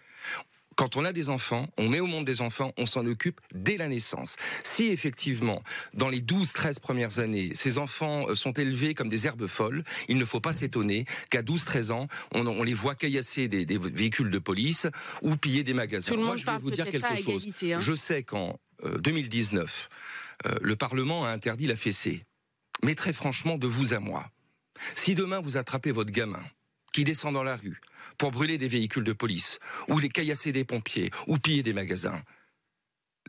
Quand 0.77 0.95
on 0.95 1.03
a 1.03 1.11
des 1.11 1.29
enfants, 1.29 1.67
on 1.77 1.89
met 1.89 1.99
au 1.99 2.05
monde 2.07 2.25
des 2.25 2.39
enfants, 2.41 2.71
on 2.77 2.85
s'en 2.85 3.05
occupe 3.05 3.39
dès 3.53 3.75
la 3.77 3.87
naissance. 3.89 4.37
Si 4.63 4.85
effectivement, 4.87 5.61
dans 5.93 6.07
les 6.07 6.21
12-13 6.21 6.79
premières 6.79 7.19
années, 7.19 7.51
ces 7.55 7.77
enfants 7.77 8.27
euh, 8.29 8.35
sont 8.35 8.53
élevés 8.53 8.93
comme 8.93 9.09
des 9.09 9.27
herbes 9.27 9.47
folles, 9.47 9.83
il 10.07 10.17
ne 10.17 10.23
faut 10.25 10.39
pas 10.39 10.53
s'étonner 10.53 11.05
qu'à 11.29 11.41
12-13 11.43 11.91
ans, 11.91 12.07
on, 12.33 12.47
on 12.47 12.63
les 12.63 12.73
voit 12.73 12.95
caillasser 12.95 13.47
des, 13.49 13.65
des 13.65 13.77
véhicules 13.77 14.29
de 14.31 14.39
police 14.39 14.87
ou 15.21 15.35
piller 15.35 15.63
des 15.63 15.73
magasins. 15.73 16.13
Tout 16.13 16.17
le 16.19 16.25
Moi, 16.25 16.35
je 16.37 16.45
vais 16.45 16.57
vous 16.57 16.71
dire 16.71 16.89
quelque 16.89 17.15
chose. 17.17 17.43
égalité, 17.43 17.73
hein. 17.73 17.79
Je 17.81 17.93
sais 17.93 18.23
qu'en 18.23 18.57
euh, 18.85 18.97
2019, 18.97 19.89
euh, 20.45 20.55
le 20.61 20.75
Parlement 20.75 21.25
a 21.25 21.29
interdit 21.29 21.67
la 21.67 21.75
fessée. 21.75 22.25
Mais 22.83 22.95
très 22.95 23.13
franchement, 23.13 23.57
de 23.57 23.67
vous 23.67 23.93
à 23.93 23.99
moi, 23.99 24.29
si 24.95 25.15
demain 25.15 25.39
vous 25.39 25.57
attrapez 25.57 25.91
votre 25.91 26.11
gamin 26.11 26.43
qui 26.93 27.03
descend 27.03 27.33
dans 27.33 27.43
la 27.43 27.55
rue 27.55 27.79
pour 28.17 28.31
brûler 28.31 28.57
des 28.57 28.67
véhicules 28.67 29.03
de 29.03 29.13
police, 29.13 29.59
ou 29.87 29.99
les 29.99 30.09
caillasser 30.09 30.51
des 30.51 30.65
pompiers, 30.65 31.11
ou 31.27 31.37
piller 31.37 31.63
des 31.63 31.73
magasins, 31.73 32.21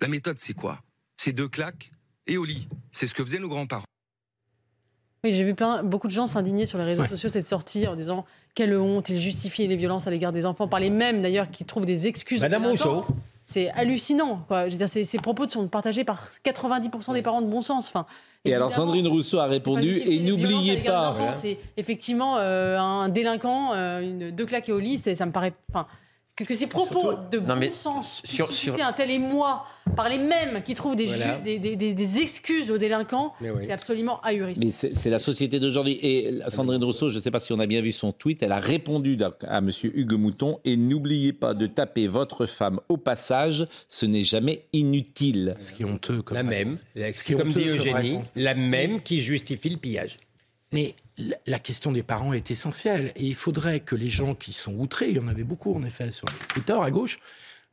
la 0.00 0.08
méthode 0.08 0.38
c'est 0.38 0.54
quoi? 0.54 0.82
C'est 1.16 1.32
deux 1.32 1.48
claques 1.48 1.92
et 2.26 2.36
au 2.38 2.44
lit. 2.44 2.68
C'est 2.90 3.06
ce 3.06 3.14
que 3.14 3.24
faisaient 3.24 3.38
nos 3.38 3.48
grands-parents. 3.48 3.84
Oui, 5.24 5.32
j'ai 5.32 5.44
vu 5.44 5.54
plein, 5.54 5.84
beaucoup 5.84 6.08
de 6.08 6.12
gens 6.12 6.26
s'indigner 6.26 6.66
sur 6.66 6.78
les 6.78 6.84
réseaux 6.84 7.06
sociaux 7.06 7.28
de 7.28 7.34
cette 7.34 7.46
sortie 7.46 7.86
en 7.86 7.94
disant 7.94 8.26
quelle 8.56 8.74
honte, 8.76 9.08
ils 9.08 9.20
justifient 9.20 9.68
les 9.68 9.76
violences 9.76 10.08
à 10.08 10.10
l'égard 10.10 10.32
des 10.32 10.44
enfants 10.44 10.66
par 10.66 10.80
les 10.80 10.90
mêmes 10.90 11.22
d'ailleurs 11.22 11.48
qui 11.48 11.64
trouvent 11.64 11.86
des 11.86 12.08
excuses. 12.08 12.40
Madame. 12.40 12.66
Rousseau. 12.66 13.06
C'est 13.45 13.70
hallucinant. 13.70 14.45
Quoi. 14.47 14.66
Je 14.68 14.72
veux 14.72 14.78
dire, 14.78 14.88
ces, 14.88 15.05
ces 15.05 15.18
propos 15.18 15.49
sont 15.49 15.68
partagés 15.68 16.05
par 16.05 16.28
90% 16.45 17.12
des 17.14 17.22
parents 17.22 17.43
de 17.43 17.47
bon 17.47 17.62
sens. 17.62 17.88
Enfin, 17.88 18.07
Et 18.45 18.55
alors, 18.55 18.72
Sandrine 18.72 19.09
Rousseau 19.09 19.38
a 19.38 19.47
répondu, 19.47 19.99
et 19.99 20.20
n'oubliez 20.20 20.82
pas. 20.82 21.32
C'est 21.32 21.59
effectivement 21.76 22.36
euh, 22.38 22.78
un 22.78 23.09
délinquant, 23.09 23.72
euh, 23.74 24.01
une, 24.01 24.30
deux 24.30 24.47
claques 24.47 24.68
et 24.68 24.72
au 24.72 24.80
lit, 24.80 24.99
ça 24.99 25.26
me 25.26 25.32
paraît. 25.32 25.55
Enfin, 25.70 25.86
que, 26.35 26.45
que 26.45 26.55
ces 26.55 26.66
propos 26.66 27.12
de 27.30 27.39
mais 27.41 27.68
bon 27.68 27.74
sens 27.74 28.22
sur- 28.24 28.47
puissent 28.47 28.57
sur- 28.59 28.70
susciter 28.70 28.83
un 28.83 28.93
tel 28.93 29.11
émoi 29.11 29.66
par 29.97 30.09
les 30.09 30.16
mêmes 30.18 30.62
qui 30.64 30.74
trouvent 30.74 30.97
des, 30.97 31.05
Voilà. 31.05 31.37
ju- 31.37 31.43
des, 31.43 31.59
des- 31.59 31.76
des- 31.76 31.93
des 31.93 32.18
excuses 32.20 32.70
aux 32.70 32.78
délinquants, 32.78 33.35
oui. 33.43 33.49
c'est 33.62 33.72
absolument 33.72 34.18
ahurissant. 34.22 34.62
Mais 34.64 34.70
c'est 34.70 34.95
c'est 34.97 35.11
la 35.11 35.18
société 35.18 35.61
d'aujourd'hui. 35.61 35.99
Et 36.03 36.30
Sandrine 36.49 36.83
Rousseau, 36.83 37.11
je 37.11 37.18
ne 37.18 37.22
sais 37.22 37.30
pas 37.30 37.41
si 37.41 37.53
on 37.53 37.59
a 37.61 37.66
bien 37.66 37.83
vu 37.83 37.93
son 37.93 38.12
tweet, 38.12 38.43
elle 38.43 38.53
a 38.53 38.59
répondu 38.59 39.18
à, 39.22 39.33
à 39.47 39.61
Monsieur 39.61 39.93
Hugues 39.95 40.14
Mouton 40.18 40.59
et 40.64 40.76
n'oubliez 40.78 41.35
pas 41.35 41.53
de 41.53 41.66
taper 41.66 42.09
votre 42.09 42.47
femme 42.47 42.80
au 42.89 42.97
passage, 42.97 43.66
ce 43.89 44.07
n'est 44.07 44.24
jamais 44.24 44.62
inutile. 44.72 45.55
Ce 45.59 45.72
qui 45.72 45.83
est 45.83 45.87
honteux 45.87 46.22
comme 46.22 46.37
La 46.37 46.43
même, 46.43 46.78
Ce 46.97 47.22
qui 47.22 47.35
est 47.35 47.37
comme 47.37 47.49
honteux 47.51 47.61
dit 47.61 47.68
Eugénie, 47.68 48.20
la 48.37 48.55
même 48.55 49.03
qui 49.03 49.20
justifie 49.20 49.68
le 49.68 49.76
pillage. 49.76 50.16
Mais 50.72 50.94
la- 51.46 51.58
question 51.58 51.92
des 51.92 52.02
parents 52.02 52.32
est 52.32 52.50
essentielle. 52.50 53.12
Et 53.16 53.24
il 53.26 53.34
faudrait 53.34 53.80
que 53.80 53.94
les 53.94 54.08
gens 54.08 54.34
qui 54.34 54.52
sont 54.52 54.74
outrés, 54.74 55.10
il 55.10 55.16
y 55.16 55.20
en 55.20 55.28
avait 55.28 55.44
beaucoup 55.44 55.74
en 55.74 55.82
effet 55.84 56.10
sur 56.10 56.26
Twitter 56.48 56.76
à 56.80 56.90
gauche, 56.90 57.18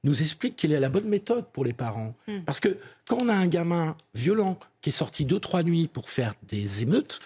nous 0.03 0.21
expliquent 0.21 0.55
quelle 0.55 0.71
est 0.71 0.79
la 0.79 0.89
bonne 0.89 1.07
méthode 1.07 1.45
pour 1.51 1.65
les 1.65 1.73
parents. 1.73 2.15
Hmm. 2.27 2.39
Parce 2.45 2.59
que 2.59 2.77
quand 3.07 3.17
on 3.21 3.29
a 3.29 3.33
un 3.33 3.47
gamin 3.47 3.95
violent 4.15 4.57
qui 4.81 4.89
est 4.89 4.93
sorti 4.93 5.25
deux, 5.25 5.39
trois 5.39 5.63
nuits 5.63 5.87
pour 5.87 6.09
faire 6.09 6.33
des 6.47 6.83
émeutes, 6.83 7.19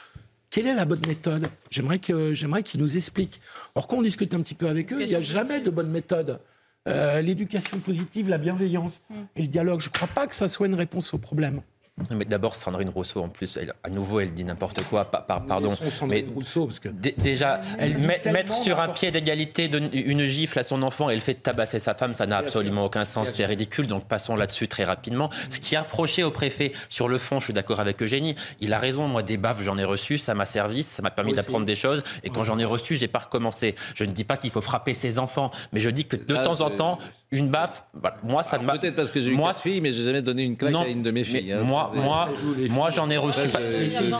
quelle 0.49 0.67
est 0.67 0.75
la 0.75 0.85
bonne 0.85 1.05
méthode? 1.07 1.47
J'aimerais 1.71 1.99
que 1.99 2.33
j'aimerais 2.33 2.61
qu'ils 2.63 2.79
nous 2.79 2.95
expliquent. 2.97 3.41
Or, 3.75 3.87
quand 3.87 3.97
on 3.97 4.01
discute 4.03 4.33
un 4.35 4.41
petit 4.41 4.53
peu 4.55 4.67
avec 4.67 4.93
eux, 4.93 5.01
il 5.01 5.07
n'y 5.07 5.15
a 5.15 5.21
jamais 5.21 5.59
de 5.59 5.69
bonne 5.71 5.89
méthode. 5.89 6.39
Euh, 6.87 7.21
L'éducation 7.21 7.79
positive, 7.79 8.29
la 8.29 8.37
bienveillance 8.37 9.01
Hmm. 9.09 9.23
et 9.35 9.41
le 9.41 9.47
dialogue, 9.47 9.81
je 9.81 9.87
ne 9.89 9.93
crois 9.93 10.07
pas 10.07 10.27
que 10.27 10.35
ça 10.35 10.47
soit 10.47 10.67
une 10.67 10.75
réponse 10.75 11.13
au 11.13 11.17
problème. 11.17 11.61
Mais 12.09 12.25
d'abord, 12.25 12.55
Sandrine 12.55 12.89
Rousseau, 12.89 13.21
en 13.21 13.29
plus, 13.29 13.55
elle- 13.55 13.71
à 13.83 13.89
nouveau, 13.89 14.19
elle 14.19 14.33
dit 14.33 14.43
n'importe 14.43 14.83
quoi. 14.85 15.05
pa- 15.05 15.19
par- 15.21 15.45
pardon. 15.45 15.71
Mais 16.07 16.25
Rousseau, 16.33 16.65
parce 16.65 16.79
que 16.79 16.89
dé- 16.89 17.13
déjà, 17.17 17.61
Elle 17.77 17.99
mettre 17.99 18.55
sur 18.55 18.79
un 18.79 18.89
pied 18.89 19.11
d'égalité 19.11 19.69
une 19.93 20.23
gifle 20.23 20.57
à 20.57 20.63
son 20.63 20.81
enfant 20.81 21.11
et 21.11 21.15
le 21.15 21.21
fait 21.21 21.35
de 21.35 21.39
tabasser 21.39 21.77
sa 21.77 21.93
femme, 21.93 22.13
ça 22.13 22.25
n'a 22.25 22.37
absolument 22.37 22.81
sûr. 22.81 22.85
aucun 22.85 23.05
sens. 23.05 23.29
C'est 23.29 23.45
ridicule. 23.45 23.85
Donc 23.85 24.05
passons 24.07 24.35
là-dessus 24.35 24.67
très 24.67 24.85
rapidement. 24.85 25.29
Ce 25.51 25.59
qui 25.59 25.75
est 25.75 25.79
reproché 25.79 26.23
au 26.23 26.31
préfet 26.31 26.71
sur 26.89 27.07
le 27.07 27.19
fond, 27.19 27.39
je 27.39 27.45
suis 27.45 27.53
d'accord 27.53 27.79
avec 27.79 28.01
Eugénie. 28.01 28.33
Il 28.59 28.73
a 28.73 28.79
raison. 28.79 29.07
Moi, 29.07 29.21
des 29.21 29.37
baffes, 29.37 29.61
j'en 29.61 29.77
ai 29.77 29.83
reçu. 29.85 30.17
Ça 30.17 30.33
m'a 30.33 30.45
servi. 30.45 30.81
Ça 30.81 31.03
m'a 31.03 31.11
permis 31.11 31.33
d'apprendre 31.33 31.65
des 31.65 31.75
choses. 31.75 32.03
Et 32.23 32.29
quand 32.31 32.43
j'en 32.43 32.57
ai 32.57 32.65
reçu, 32.65 32.95
j'ai 32.95 33.07
pas 33.07 33.19
recommencé. 33.19 33.75
Je 33.93 34.03
ne 34.05 34.11
dis 34.11 34.23
pas 34.23 34.37
qu'il 34.37 34.49
faut 34.49 34.61
frapper 34.61 34.95
ses 34.95 35.19
enfants, 35.19 35.51
mais 35.71 35.79
je 35.79 35.91
dis 35.91 36.05
que 36.05 36.15
de 36.15 36.35
Ah, 36.35 36.43
temps 36.43 36.61
en 36.61 36.71
temps, 36.71 36.97
une 37.31 37.49
baffe, 37.49 37.83
voilà, 37.93 38.17
moi, 38.23 38.43
ça 38.43 38.57
ne 38.57 38.63
m'a. 38.63 38.77
Peut-être 38.77 38.95
parce 38.95 39.09
que 39.11 39.19
j'ai 39.21 39.31
eu 39.31 39.35
Moi, 39.35 39.53
filles, 39.53 39.81
mais 39.81 39.91
j'ai 39.93 40.03
jamais 40.03 40.21
donné 40.21 40.43
une 40.43 40.55
claque 40.57 40.71
Non, 40.71 40.81
à 40.83 40.87
une 40.87 41.01
de 41.01 41.09
mes 41.11 41.21
mais 41.21 41.23
filles. 41.23 41.51
hein. 41.51 41.61
Moi, 41.63 41.82
Moi, 41.93 42.03
moi, 42.03 42.29
moi, 42.69 42.89
j'en 42.89 43.09
ai 43.09 43.17
reçu. 43.17 43.47
pas- 43.49 43.59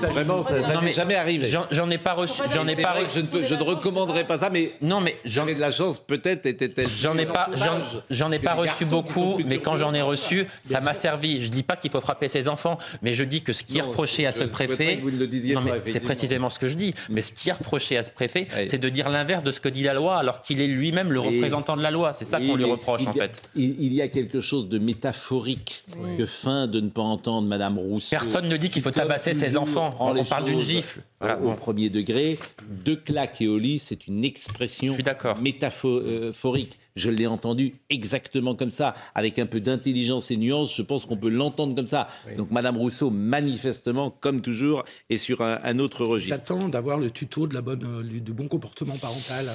Vraiment, 0.09 0.43
ça, 0.43 0.59
n'est 0.59 0.81
mais 0.81 0.93
jamais 0.93 1.15
arrivé. 1.15 1.47
J'en 1.71 1.89
ai 1.89 1.97
pas 1.97 2.13
reçu. 2.13 2.41
J'en 2.53 2.67
ai 2.67 2.75
pas. 2.75 2.95
je 3.13 3.19
ne, 3.19 3.25
peux- 3.25 3.43
je 3.45 3.55
ne 3.55 3.63
recommanderais 3.63 4.23
pas 4.25 4.37
ça, 4.37 4.49
mais 4.49 4.73
non, 4.81 5.01
mais 5.01 5.17
j'en 5.25 5.47
ai 5.47 5.55
de 5.55 5.59
la 5.59 5.71
chance. 5.71 5.99
Peut-être 5.99 6.45
était-elle. 6.45 6.87
J'en 6.89 7.17
ai 7.17 7.25
pas, 7.25 7.47
j'en- 7.55 7.79
j'en 8.09 8.31
ai 8.31 8.39
pas 8.39 8.53
reçu 8.53 8.85
beaucoup, 8.85 9.39
mais 9.47 9.59
quand 9.59 9.77
j'en 9.77 9.93
ai 9.93 10.01
reçu, 10.01 10.47
ça 10.61 10.81
m'a 10.81 10.93
servi. 10.93 11.41
Je 11.41 11.49
dis 11.49 11.63
pas 11.63 11.75
qu'il 11.75 11.91
faut 11.91 12.01
frapper 12.01 12.27
ses 12.27 12.47
enfants, 12.47 12.77
mais 13.01 13.13
je 13.13 13.23
dis 13.23 13.41
que 13.41 13.53
ce 13.53 13.63
qui 13.63 13.77
est 13.77 13.81
reproché 13.81 14.25
à 14.25 14.31
ce 14.31 14.43
préfet, 14.43 14.97
que 14.97 15.01
vous 15.01 15.11
ne 15.11 15.17
le 15.19 15.27
disiez 15.27 15.53
non, 15.55 15.63
pas, 15.63 15.71
mais 15.85 15.91
c'est 15.91 15.99
précisément 15.99 16.49
ce 16.49 16.59
que 16.59 16.67
je 16.67 16.75
dis. 16.75 16.93
Mais 17.09 17.21
ce 17.21 17.31
qui 17.31 17.49
est 17.49 17.53
reproché 17.53 17.97
à 17.97 18.03
ce 18.03 18.11
préfet, 18.11 18.47
c'est 18.67 18.77
de 18.79 18.89
dire 18.89 19.09
l'inverse 19.09 19.43
de 19.43 19.51
ce 19.51 19.59
que 19.59 19.69
dit 19.69 19.83
la 19.83 19.93
loi, 19.93 20.17
alors 20.17 20.41
qu'il 20.41 20.59
est 20.61 20.67
lui-même 20.67 21.11
le 21.11 21.19
représentant 21.19 21.75
de 21.77 21.81
la 21.81 21.91
loi. 21.91 22.13
C'est 22.13 22.25
ça 22.25 22.39
qu'on 22.39 22.55
lui 22.55 22.63
reproche 22.65 23.01
en 23.07 23.13
fait. 23.13 23.41
Il, 23.55 23.75
il 23.81 23.93
y 23.93 24.01
a 24.01 24.07
quelque 24.07 24.39
chose 24.41 24.67
de 24.69 24.79
métaphorique 24.79 25.83
que 26.17 26.25
fin 26.25 26.67
de 26.67 26.79
ne 26.79 26.89
pas 26.89 27.01
entendre 27.01 27.47
Madame 27.53 27.77
Rousseau. 27.77 28.09
Personne 28.09 28.47
ne 28.49 28.57
dit 28.57 28.67
qu'il 28.69 28.81
faut 28.81 28.89
tabasser 28.89 29.35
ses 29.35 29.57
enfants. 29.57 29.95
On 29.99 30.23
parle 30.25 30.45
d'une 30.45 30.59
gifle. 30.61 30.99
au- 31.01 31.03
Voilà, 31.19 31.37
au 31.39 31.43
bon. 31.49 31.55
premier 31.55 31.89
degré. 31.91 32.39
Deux 32.83 32.95
claques 32.95 33.41
et 33.41 33.47
au 33.47 33.59
lit, 33.59 33.77
c'est 33.77 34.07
une 34.07 34.25
expression 34.25 34.95
métaphorique. 35.39 36.79
Je 36.95 37.09
l'ai 37.09 37.27
entendu 37.27 37.75
exactement 37.89 38.55
comme 38.55 38.71
ça, 38.71 38.93
avec 39.15 39.37
un 39.39 39.45
peu 39.45 39.59
d'intelligence 39.59 40.31
et 40.31 40.37
nuance. 40.37 40.75
Je 40.75 40.81
pense 40.81 41.05
qu'on 41.05 41.17
peut 41.17 41.29
l'entendre 41.29 41.75
comme 41.75 41.87
ça. 41.87 42.07
Donc 42.37 42.49
Madame 42.51 42.77
Rousseau, 42.77 43.09
manifestement, 43.09 44.09
comme 44.11 44.41
toujours, 44.41 44.83
est 45.09 45.17
sur 45.17 45.41
un, 45.41 45.59
un 45.63 45.79
autre 45.79 46.05
registre. 46.05 46.35
J'attends 46.35 46.69
d'avoir 46.69 46.97
le 46.97 47.09
tuto 47.11 47.47
de 47.47 47.53
la 47.53 47.61
bonne, 47.61 47.83
euh, 47.85 48.03
du 48.03 48.33
bon 48.33 48.47
comportement 48.47 48.97
parental. 48.97 49.45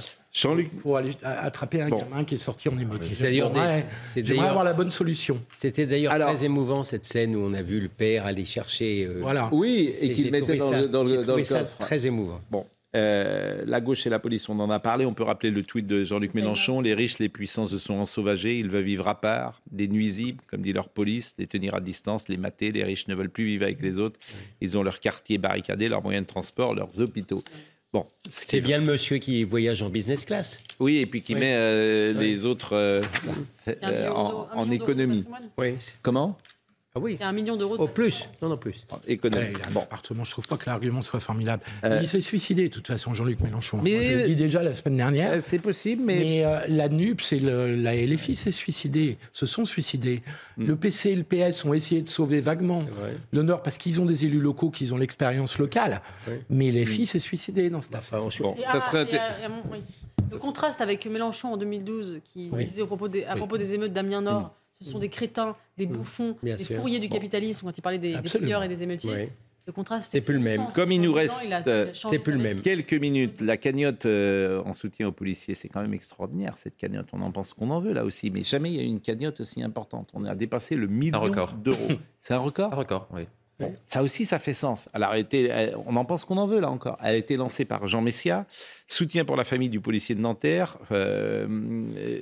Jean-Luc 0.41 0.71
Pour 0.79 0.97
aller 0.97 1.11
attraper 1.23 1.83
un 1.83 1.89
Bon. 1.89 1.99
gamin 1.99 2.25
qui 2.25 2.37
est 2.37 2.39
sorti 2.39 2.69
en 2.69 2.79
émeute. 2.79 3.03
C'est 3.05 3.25
d'ailleurs 3.25 3.51
des- 3.51 4.23
J'aimerais- 4.23 4.49
avoir 4.49 4.65
la 4.65 4.73
bonne 4.73 4.91
solution. 4.91 5.41
C'était 5.59 5.87
d'ailleurs 5.87 6.15
très 6.19 6.45
émouvant 6.45 6.85
cette 6.85 7.05
scène 7.05 7.35
où 7.35 7.41
on 7.41 7.55
a 7.55 7.63
vu 7.63 7.81
le 7.81 7.89
père 7.89 8.27
aller 8.27 8.45
chercher. 8.45 9.05
euh, 9.07 9.19
Voilà. 9.21 9.49
Oui, 9.53 9.93
et 10.01 10.13
qu'il 10.13 10.31
mettait 10.31 10.57
dans, 10.57 10.71
ça- 10.71 10.81
le, 10.83 10.89
dans, 10.89 11.03
le- 11.05 11.25
dans 11.25 11.43
ça 11.45 11.61
coffre. 11.61 11.79
Très 11.79 12.07
émouvant. 12.07 12.41
Bon. 12.51 12.65
euh, 12.95 13.65
la 13.67 13.81
gauche 13.83 14.07
et 14.07 14.11
la 14.11 14.19
police, 14.19 14.49
on 14.49 14.59
en 14.61 14.71
a 14.71 14.79
parlé. 14.81 15.05
On 15.05 15.13
peut 15.13 15.23
rappeler 15.23 15.51
le 15.51 15.63
tweet 15.63 15.87
de 15.87 16.05
Jean-Luc 16.05 16.33
Mélenchon. 16.35 16.81
Les 16.81 16.95
riches, 16.95 17.19
les 17.19 17.29
puissants 17.29 17.67
se 17.67 17.77
sont 17.79 17.95
ensauvagés. 17.95 18.59
Ils 18.59 18.71
veulent 18.71 18.83
vivre 18.85 19.07
à 19.09 19.21
part, 19.21 19.61
des 19.71 19.89
nuisibles, 19.89 20.43
comme 20.47 20.63
dit 20.63 20.73
leur 20.73 20.89
police, 20.89 21.35
les 21.39 21.47
tenir 21.47 21.75
à 21.75 21.81
distance, 21.81 22.29
les 22.29 22.39
mater. 22.39 22.73
Les 22.73 22.85
riches 22.85 23.07
ne 23.09 23.15
veulent 23.15 23.29
plus 23.29 23.45
vivre 23.45 23.65
avec 23.65 23.83
les 23.83 23.99
autres. 23.99 24.19
Ils 24.63 24.79
ont 24.79 24.83
leur 24.83 25.01
quartier 25.01 25.37
barricadé, 25.37 25.89
leurs 25.91 26.03
moyens 26.03 26.25
de 26.27 26.29
transport, 26.31 26.75
leurs 26.75 26.99
hôpitaux. 27.01 27.43
Bon, 27.93 28.07
ce 28.29 28.43
qui- 28.45 28.51
C'est 28.51 28.61
bien 28.61 28.79
le 28.79 28.85
monsieur 28.85 29.17
qui 29.19 29.45
voyage 29.45 29.83
en 29.83 29.89
business 29.89 30.25
class. 30.27 30.61
Oui, 30.79 30.99
et 30.99 31.07
puis 31.07 31.23
qui 31.23 31.35
Oui. 31.35 31.41
met 31.41 31.55
euh, 31.57 32.13
Oui. 32.15 32.21
les 32.27 32.45
autres 32.47 32.75
euh, 32.75 33.03
euh, 33.83 34.09
en, 34.11 34.47
en 34.53 34.71
économie. 34.71 35.25
Oui. 35.57 35.75
Comment? 36.03 36.37
Ah 36.99 37.03
oui. 37.05 37.17
Il 37.19 37.21
y 37.21 37.25
a 37.25 37.29
un 37.29 37.33
million 37.33 37.57
d'euros. 37.57 37.77
de- 37.77 37.83
Au 37.83 37.89
plus. 37.89 38.29
Non, 38.43 38.49
non, 38.49 38.57
plus. 38.57 38.85
Économie. 39.07 39.45
Ouais, 39.45 39.53
il 39.57 39.63
a 39.77 39.79
un 39.79 39.83
appartement, 39.83 40.25
je 40.25 40.31
trouve 40.31 40.47
pas 40.47 40.57
que 40.57 40.69
l'argument 40.69 41.03
soit 41.03 41.21
formidable. 41.21 41.63
Euh, 41.85 41.99
Il 42.03 42.09
s'est 42.09 42.21
suicidé, 42.21 42.69
de 42.69 42.75
toute 42.75 42.87
façon, 42.87 43.15
Jean-Luc 43.15 43.41
Mélenchon. 43.41 43.81
Mais- 43.83 43.93
Moi, 43.95 44.03
je 44.03 44.13
l'ai 44.13 44.27
dit 44.29 44.37
déjà 44.37 44.63
la 44.63 44.75
semaine 44.75 44.97
dernière. 44.97 45.33
Euh, 45.33 45.41
C'est 45.41 45.59
possible, 45.59 46.03
mais. 46.05 46.45
euh, 46.45 46.59
la 46.69 46.89
NUPS 46.89 47.33
et 47.33 47.41
le, 47.41 47.75
la 47.77 47.95
LFI 47.95 48.35
s'est 48.37 48.53
suicidé, 48.53 49.19
se 49.33 49.47
sont 49.47 49.65
suicidés. 49.65 50.23
Hmm. 50.57 50.67
Le 50.67 50.77
PC 50.77 51.11
et 51.11 51.17
le 51.17 51.25
PS 51.25 51.65
ont 51.65 51.73
essayé 51.75 52.03
de 52.03 52.09
sauver 52.09 52.41
vaguement 52.41 52.85
le 53.31 53.43
Nord 53.43 53.63
parce 53.63 53.79
qu'ils 53.79 54.01
ont 54.01 54.05
des 54.07 54.25
élus 54.25 54.41
locaux 54.41 54.71
qui 54.71 54.91
ont 54.93 54.97
l'expérience 54.99 55.59
locale. 55.59 56.03
Mais. 56.51 56.71
LFI 56.71 57.07
s'est 57.07 57.19
suicidé 57.19 57.71
dans 57.71 57.81
cette 57.81 57.95
affaire. 57.95 58.19
Et 58.19 58.67
ah, 58.67 59.49
oui. 59.71 59.79
Le 60.31 60.39
contraste 60.39 60.81
avec 60.81 61.07
Mélenchon 61.07 61.55
en 61.55 61.57
2012, 61.57 62.21
qui 62.25 62.51
Oui. 62.53 62.67
disait 62.67 62.83
au 62.83 62.87
propos 62.87 63.09
des, 63.09 63.25
à 63.25 63.33
Oui. 63.33 63.39
propos 63.39 63.57
des 63.57 63.73
émeutes 63.75 63.93
d'Amiens 63.93 64.21
Nord, 64.21 64.43
Mm. 64.43 64.51
Ce 64.81 64.91
sont 64.91 64.99
des 64.99 65.09
crétins, 65.09 65.57
des 65.77 65.87
bouffons, 65.87 66.37
Bien 66.43 66.57
des 66.57 66.65
sûr. 66.65 66.77
fourriers 66.77 67.01
du 67.01 67.09
Bon. 67.09 67.15
capitalisme, 67.17 67.67
quand 67.67 67.77
il 67.77 67.83
parlait 67.83 67.99
des, 67.99 68.13
des 68.21 68.37
et 68.37 68.69
des 68.69 68.83
émeutiers. 68.83 69.13
Oui. 69.15 69.29
Le 69.67 69.73
contraste 69.73 70.13
C'est 70.13 70.25
plus 70.25 70.33
le 70.33 70.41
même. 70.41 70.63
Comme 70.75 70.91
il 70.93 71.01
nous 71.03 71.13
reste 71.13 71.35
disant, 71.41 71.47
il 71.47 71.53
a- 71.53 71.61
il 71.61 71.69
a 71.69 71.73
euh, 71.73 71.93
changé 71.93 72.19
sa 72.23 72.31
veste. 72.39 72.63
quelques 72.63 72.95
minutes, 72.95 73.43
la 73.43 73.59
cagnotte 73.59 74.07
euh, 74.07 74.63
en 74.65 74.73
soutien 74.73 75.09
aux 75.09 75.13
policiers, 75.13 75.55
c'est 75.55 75.69
quand 75.69 75.83
même 75.83 75.93
extraordinaire 75.93 76.57
cette 76.57 76.79
cagnotte. 76.79 77.09
On 77.13 77.21
en 77.21 77.31
pense 77.33 77.53
qu'on 77.53 77.69
en 77.69 77.79
veut 77.79 77.93
là 77.93 78.07
aussi, 78.07 78.31
mais 78.31 78.43
jamais 78.45 78.71
il 78.71 78.77
y 78.77 78.81
a 78.81 78.83
eu 78.83 78.87
une 78.87 79.01
cagnotte 79.03 79.41
aussi 79.41 79.63
importante. 79.63 80.09
On 80.15 80.25
a 80.25 80.35
dépassé 80.35 80.75
le 80.75 80.87
million 80.87 81.21
d'euros. 81.63 81.89
C'est 82.21 82.33
un 82.33 82.39
record? 82.39 82.73
Un 82.73 82.77
record, 82.77 83.09
oui. 83.13 83.27
Bon, 83.61 83.75
ça 83.87 84.05
aussi, 84.05 84.25
ça 84.25 84.39
fait 84.39 84.53
sens. 84.53 84.89
Elle 84.95 85.03
a 85.03 85.19
été, 85.19 85.47
elle- 85.47 85.75
on 85.87 85.97
en 85.97 86.05
pense 86.05 86.25
qu'on 86.25 86.37
en 86.37 86.47
veut 86.47 86.61
là 86.61 86.71
encore. 86.71 86.97
Elle 87.03 87.15
a 87.15 87.17
été 87.17 87.37
lancée 87.37 87.65
par 87.65 87.89
Jean 87.89 88.03
Messia, 88.03 88.47
soutien 88.87 89.25
pour 89.25 89.35
la 89.35 89.43
famille 89.43 89.69
du 89.69 89.81
policier 89.81 90.15
de 90.15 90.21
Nanterre. 90.21 90.79
euh, 90.93 91.47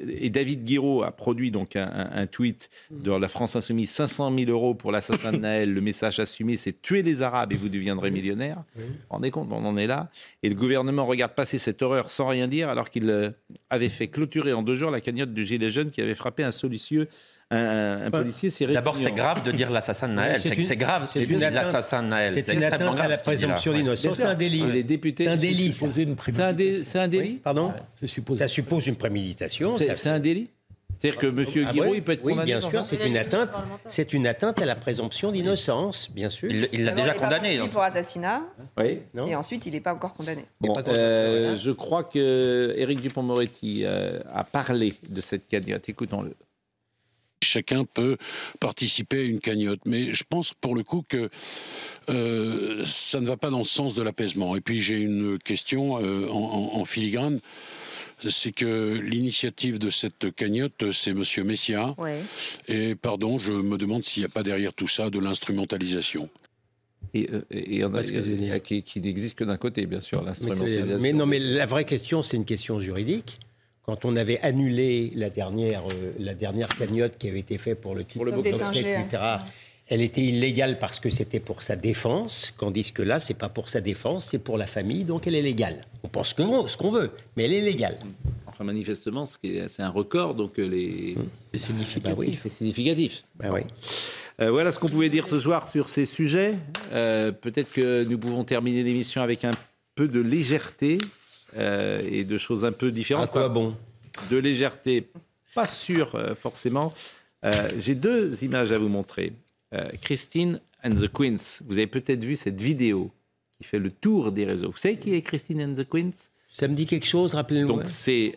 et 0.08 0.30
David 0.30 0.64
Guiraud 0.64 1.02
a 1.02 1.10
produit 1.12 1.50
donc 1.50 1.76
un, 1.76 2.26
tweet 2.26 2.70
de 2.90 3.12
la 3.12 3.28
France 3.28 3.54
Insoumise 3.54 3.90
500 3.90 4.34
000 4.36 4.50
euros 4.50 4.74
pour 4.74 4.92
l'assassin 4.92 5.32
de 5.32 5.36
Naël. 5.38 5.74
Le 5.74 5.80
message 5.80 6.20
assumé, 6.20 6.56
c'est 6.56 6.80
tuer 6.80 7.02
les 7.02 7.20
Arabes 7.22 7.52
et 7.52 7.56
vous 7.56 7.68
deviendrez 7.68 8.10
millionnaire. 8.10 8.64
Vous 8.74 8.82
vous 8.86 8.92
rendez 9.10 9.30
compte, 9.30 9.48
on 9.52 9.64
en 9.64 9.76
est 9.76 9.86
là. 9.86 10.10
Et 10.42 10.48
le 10.48 10.54
gouvernement 10.54 11.04
regarde 11.04 11.32
passer 11.34 11.58
cette 11.58 11.82
horreur 11.82 12.10
sans 12.10 12.28
rien 12.28 12.48
dire, 12.48 12.68
alors 12.70 12.88
qu'il 12.90 13.10
euh, 13.10 13.30
avait 13.68 13.90
fait 13.90 14.08
clôturer 14.08 14.52
en 14.54 14.62
deux 14.62 14.76
jours 14.76 14.90
la 14.90 15.00
cagnotte 15.02 15.34
du 15.34 15.44
Gilet 15.44 15.70
jaune 15.70 15.90
qui 15.90 16.00
avait 16.00 16.14
frappé 16.14 16.42
un 16.44 16.50
solicieux. 16.50 17.08
Un, 17.50 18.06
un 18.06 18.10
policier, 18.10 18.50
c'est 18.50 18.66
D'abord, 18.66 18.96
c'est 18.96 19.12
grave 19.12 19.44
de 19.44 19.52
dire 19.52 19.70
l'assassin 19.70 20.08
de 20.08 20.14
Naël. 20.14 20.40
C'est 20.40 20.76
grave 20.76 21.08
c'est 21.10 21.20
de 21.20 21.24
une 21.32 21.38
dire 21.38 21.46
atteinte- 21.48 21.54
l'assassin 21.54 22.02
de 22.02 22.08
Naël. 22.08 22.32
C'est 22.34 22.52
une 22.52 22.60
extrêmement 22.60 22.74
atteinte 22.92 22.92
à 22.92 22.94
grave, 22.96 23.10
la 23.10 23.18
présomption 23.18 23.72
d'innocence. 23.72 24.16
C'est 24.16 24.24
un 24.24 24.34
délit. 24.34 24.64
Les 24.72 24.82
députés. 24.82 25.24
C'est 25.24 25.30
un 25.30 25.36
délit. 25.36 25.72
C'est 25.72 25.84
une 26.02 26.16
C'est 26.18 26.40
un, 26.42 26.52
dé- 26.52 26.82
c'est 26.84 26.98
un 26.98 27.08
délit 27.08 27.34
Pardon. 27.34 27.72
Ça 28.36 28.48
suppose 28.48 28.86
une 28.88 28.96
préméditation. 28.96 29.78
C'est 29.78 30.08
un 30.08 30.18
délit 30.18 30.48
C'est-à-dire 31.00 31.20
que 31.20 31.26
M. 31.28 31.44
Ah 31.68 31.72
Guiraud, 31.72 31.90
ouais 31.90 31.96
il 31.98 32.02
peut 32.02 32.12
être 32.12 32.24
Oui, 32.24 32.32
condamné 32.32 32.46
bien 32.52 32.60
sûr, 32.60 32.84
c'est 32.84 33.06
une 33.06 33.16
atteinte. 33.16 33.50
C'est 33.86 34.12
une 34.12 34.26
atteinte 34.26 34.60
à 34.60 34.66
la 34.66 34.74
présomption 34.74 35.30
d'innocence, 35.30 36.10
bien 36.10 36.30
sûr. 36.30 36.50
Il 36.50 36.68
il 36.72 36.84
l'a 36.84 36.92
déjà 36.94 37.14
il 37.14 37.20
condamné. 37.20 37.58
dans- 37.58 37.68
pour 37.68 37.82
assassinat. 37.82 38.42
Oui. 38.76 39.02
Non 39.14 39.26
Et 39.28 39.36
ensuite, 39.36 39.66
il 39.66 39.72
n'est 39.74 39.80
pas 39.80 39.94
encore 39.94 40.14
condamné. 40.14 40.46
Bon, 40.60 40.72
pas 40.72 40.82
euh, 40.88 41.54
je 41.54 41.70
crois 41.70 42.02
que 42.02 42.74
Éric 42.76 43.02
Dupont-Moretti 43.02 43.82
euh, 43.84 44.18
a 44.34 44.42
parlé 44.42 44.94
de 45.08 45.20
cette 45.20 45.46
cagnotte. 45.46 45.88
Écoutons-le. 45.88 46.34
Chacun 47.42 47.84
peut 47.84 48.16
participer 48.60 49.18
à 49.20 49.22
une 49.24 49.40
cagnotte, 49.40 49.80
mais 49.86 50.10
je 50.12 50.24
pense 50.28 50.54
pour 50.54 50.74
le 50.74 50.82
coup 50.82 51.04
que 51.06 51.28
euh, 52.08 52.82
ça 52.84 53.20
ne 53.20 53.26
va 53.26 53.36
pas 53.36 53.50
dans 53.50 53.58
le 53.58 53.64
sens 53.64 53.94
de 53.94 54.02
l'apaisement. 54.02 54.56
Et 54.56 54.60
puis 54.60 54.80
j'ai 54.80 54.98
une 54.98 55.38
question 55.38 55.98
euh, 56.02 56.28
en, 56.28 56.34
en- 56.74 56.80
en 56.80 56.84
filigrane, 56.86 57.38
c'est 58.26 58.52
que 58.52 58.98
l'initiative 59.02 59.78
de 59.78 59.90
cette 59.90 60.34
cagnotte, 60.34 60.90
c'est 60.92 61.12
Monsieur 61.12 61.44
Messia. 61.44 61.94
Ouais. 61.98 62.20
Et 62.68 62.94
pardon, 62.94 63.38
je 63.38 63.52
me 63.52 63.76
demande 63.76 64.02
s'il 64.04 64.22
n'y 64.22 64.26
a 64.26 64.30
pas 64.30 64.42
derrière 64.42 64.72
tout 64.72 64.88
ça 64.88 65.10
de 65.10 65.18
l'instrumentalisation. 65.18 66.30
Et, 67.12 67.28
euh, 67.30 67.42
et 67.50 67.74
il 67.74 67.78
y 67.80 67.84
en 67.84 67.92
a 67.94 68.60
qui, 68.60 68.82
qui 68.82 69.00
n'existe 69.00 69.36
que 69.36 69.44
d'un 69.44 69.58
côté, 69.58 69.84
bien 69.86 70.00
sûr, 70.00 70.20
Mais, 70.20 70.26
l'instrumentalisation. 70.28 70.98
mais 71.00 71.12
non, 71.12 71.26
mais 71.26 71.38
la 71.38 71.66
vraie 71.66 71.84
question, 71.84 72.22
c'est 72.22 72.36
une 72.38 72.46
question 72.46 72.80
juridique. 72.80 73.40
Quand 73.86 74.04
on 74.04 74.16
avait 74.16 74.40
annulé 74.40 75.12
la 75.14 75.30
dernière, 75.30 75.84
euh, 75.90 76.12
la 76.18 76.34
dernière 76.34 76.68
cagnotte 76.68 77.16
qui 77.18 77.28
avait 77.28 77.40
été 77.40 77.56
faite 77.56 77.80
pour 77.80 77.94
le 77.94 78.04
titre 78.04 78.28
etc., 78.28 79.38
elle 79.88 80.02
était 80.02 80.22
illégale 80.22 80.80
parce 80.80 80.98
que 80.98 81.10
c'était 81.10 81.38
pour 81.38 81.62
sa 81.62 81.76
défense, 81.76 82.52
tandis 82.58 82.92
que 82.92 83.02
là, 83.02 83.20
c'est 83.20 83.38
pas 83.38 83.48
pour 83.48 83.68
sa 83.68 83.80
défense, 83.80 84.26
c'est 84.28 84.40
pour 84.40 84.58
la 84.58 84.66
famille, 84.66 85.04
donc 85.04 85.28
elle 85.28 85.36
est 85.36 85.42
légale. 85.42 85.82
On 86.02 86.08
pense 86.08 86.30
ce 86.30 86.34
qu'on 86.34 86.66
ce 86.66 86.76
qu'on 86.76 86.90
veut, 86.90 87.12
mais 87.36 87.44
elle 87.44 87.52
est 87.52 87.60
légale. 87.60 87.96
Enfin, 88.48 88.64
manifestement, 88.64 89.26
c'est 89.26 89.68
un 89.78 89.88
record, 89.90 90.34
donc 90.34 90.58
euh, 90.58 90.66
les... 90.66 91.16
C'est 91.52 91.60
significatif. 91.60 92.16
Bah 92.16 92.20
oui. 92.26 92.38
c'est 92.40 92.50
significatif. 92.50 93.22
Bah 93.36 93.50
oui. 93.52 93.60
Euh, 94.40 94.50
voilà 94.50 94.72
ce 94.72 94.78
qu'on 94.78 94.88
pouvait 94.88 95.08
dire 95.08 95.28
ce 95.28 95.38
soir 95.38 95.68
sur 95.68 95.88
ces 95.88 96.04
sujets. 96.04 96.54
Euh, 96.92 97.32
Peut-être 97.32 97.72
que 97.72 98.04
nous 98.04 98.18
pouvons 98.18 98.44
terminer 98.44 98.82
l'émission 98.82 99.22
avec 99.22 99.44
un 99.44 99.52
peu 99.94 100.08
de 100.08 100.20
légèreté 100.20 100.98
euh, 101.56 102.02
et 102.10 102.24
de 102.24 102.38
choses 102.38 102.64
un 102.64 102.72
peu 102.72 102.90
différentes. 102.90 103.24
À 103.24 103.32
quoi 103.32 103.48
bon? 103.48 103.74
De 104.30 104.36
légèreté, 104.36 105.08
pas 105.54 105.66
sûr 105.66 106.14
euh, 106.14 106.34
forcément. 106.34 106.92
Euh, 107.44 107.68
J'ai 107.78 107.94
deux 107.94 108.44
images 108.44 108.72
à 108.72 108.78
vous 108.78 108.88
montrer. 108.88 109.32
Christine 110.00 110.60
and 110.82 110.90
the 110.90 111.12
Queens. 111.12 111.62
Vous 111.66 111.74
avez 111.74 111.86
peut-être 111.86 112.24
vu 112.24 112.36
cette 112.36 112.58
vidéo 112.58 113.10
qui 113.58 113.64
fait 113.64 113.78
le 113.78 113.90
tour 113.90 114.32
des 114.32 114.46
réseaux. 114.46 114.70
Vous 114.70 114.78
savez 114.78 114.96
qui 114.96 115.12
est 115.12 115.20
Christine 115.20 115.60
and 115.60 115.74
the 115.74 115.86
Queens 115.86 116.12
Ça 116.50 116.66
me 116.66 116.74
dit 116.74 116.86
quelque 116.86 117.06
chose, 117.06 117.34
rappelez-nous. 117.34 117.68
Donc 117.68 117.82
c'est... 117.84 118.36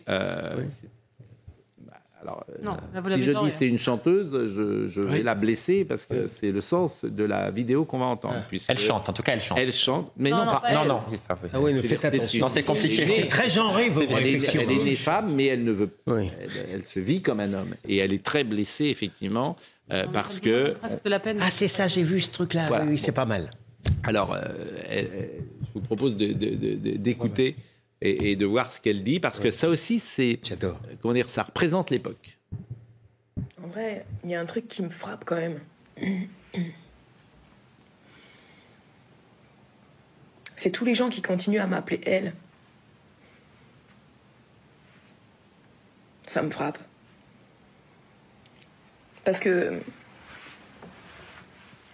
alors, 2.22 2.44
euh, 2.50 2.62
Non, 2.62 2.72
là, 2.94 3.00
vous 3.00 3.10
si 3.10 3.22
je 3.22 3.30
dis 3.32 3.50
c'est 3.50 3.66
une 3.66 3.78
chanteuse, 3.78 4.32
je, 4.46 4.86
je 4.86 5.00
vais 5.02 5.22
la 5.22 5.34
blesser 5.34 5.84
parce 5.84 6.06
que 6.06 6.26
c'est 6.26 6.52
le 6.52 6.60
sens 6.60 7.04
de 7.04 7.24
la 7.24 7.50
vidéo 7.50 7.84
qu'on 7.84 7.98
va 7.98 8.06
entendre. 8.06 8.44
puisque 8.48 8.68
Elle 8.70 8.78
chante, 8.78 9.08
en 9.08 9.12
tout 9.12 9.22
cas, 9.22 9.32
elle 9.32 9.40
chante. 9.40 9.58
Elle 9.58 9.72
chante, 9.72 10.12
mais 10.16 10.30
Non, 10.30 10.38
non, 10.38 10.44
non, 10.46 10.52
pas 10.52 10.60
pas 10.60 10.68
elle. 10.68 10.74
Non, 10.74 10.82
elle. 10.82 10.88
non, 10.88 11.00
il 11.10 11.16
faut- 11.18 11.34
oui. 11.42 11.48
Ah 11.52 11.60
oui, 11.60 11.82
faites 11.82 12.04
attention. 12.04 12.40
Non, 12.40 12.48
c'est 12.48 12.62
compliqué. 12.62 13.04
C'est 13.06 13.26
très 13.26 13.48
genré, 13.50 13.88
vos 13.90 14.02
Elle 14.02 14.10
est, 14.10 14.14
réflexions. 14.14 14.60
elle 14.64 14.70
est 14.72 14.84
née 14.84 14.94
femme, 14.96 15.32
mais 15.34 15.46
elle 15.46 15.64
ne 15.64 15.72
veut. 15.72 15.90
Oui. 16.06 16.30
Elle, 16.40 16.50
elle 16.74 16.84
se 16.84 17.00
vit 17.00 17.22
comme 17.22 17.40
un 17.40 17.52
homme, 17.54 17.74
et 17.88 17.96
elle 17.98 18.12
est 18.12 18.22
très 18.22 18.44
blessée 18.44 18.86
effectivement 18.86 19.56
euh, 19.92 20.04
parce 20.12 20.38
que. 20.40 20.74
Presque 20.80 21.02
de 21.04 21.10
la 21.10 21.20
peine. 21.20 21.38
Ah, 21.40 21.50
c'est 21.50 21.68
ça, 21.68 21.88
j'ai 21.88 22.02
vu 22.02 22.20
ce 22.20 22.30
truc-là. 22.30 22.66
Voilà. 22.68 22.84
Oui, 22.84 22.90
oui, 22.92 22.98
c'est 22.98 23.12
pas 23.12 23.24
mal. 23.26 23.50
Alors, 24.04 24.34
euh, 24.34 24.40
elle- 24.88 25.08
elle- 25.18 25.30
je 25.62 25.72
vous 25.74 25.80
propose 25.80 26.16
de- 26.16 26.26
de- 26.32 26.54
de- 26.54 26.74
de- 26.74 26.96
d'écouter 26.96 27.56
et, 28.02 28.36
de 28.36 28.46
voir 28.46 28.72
ce 28.72 28.80
qu'elle 28.80 29.02
dit, 29.02 29.20
parce 29.20 29.40
que 29.40 29.50
ça 29.50 29.68
aussi, 29.68 29.98
c'est. 29.98 30.38
J'adore. 30.42 30.80
Euh, 30.88 30.94
comment 31.00 31.14
dire, 31.14 31.28
ça 31.28 31.42
représente 31.42 31.90
l'époque. 31.90 32.38
En 33.62 33.68
vrai, 33.68 34.06
il 34.24 34.30
y 34.30 34.34
a 34.34 34.40
un 34.40 34.46
truc 34.46 34.68
qui 34.68 34.82
me 34.82 34.90
frappe 34.90 35.24
quand 35.24 35.36
même. 35.36 35.60
C'est 40.56 40.70
tous 40.70 40.84
les 40.84 40.94
gens 40.94 41.08
qui 41.08 41.22
continuent 41.22 41.60
à 41.60 41.66
m'appeler 41.66 42.00
elle. 42.04 42.34
Ça 46.26 46.42
me 46.42 46.50
frappe. 46.50 46.78
Parce 49.24 49.40
que 49.40 49.48
euh, 49.48 49.80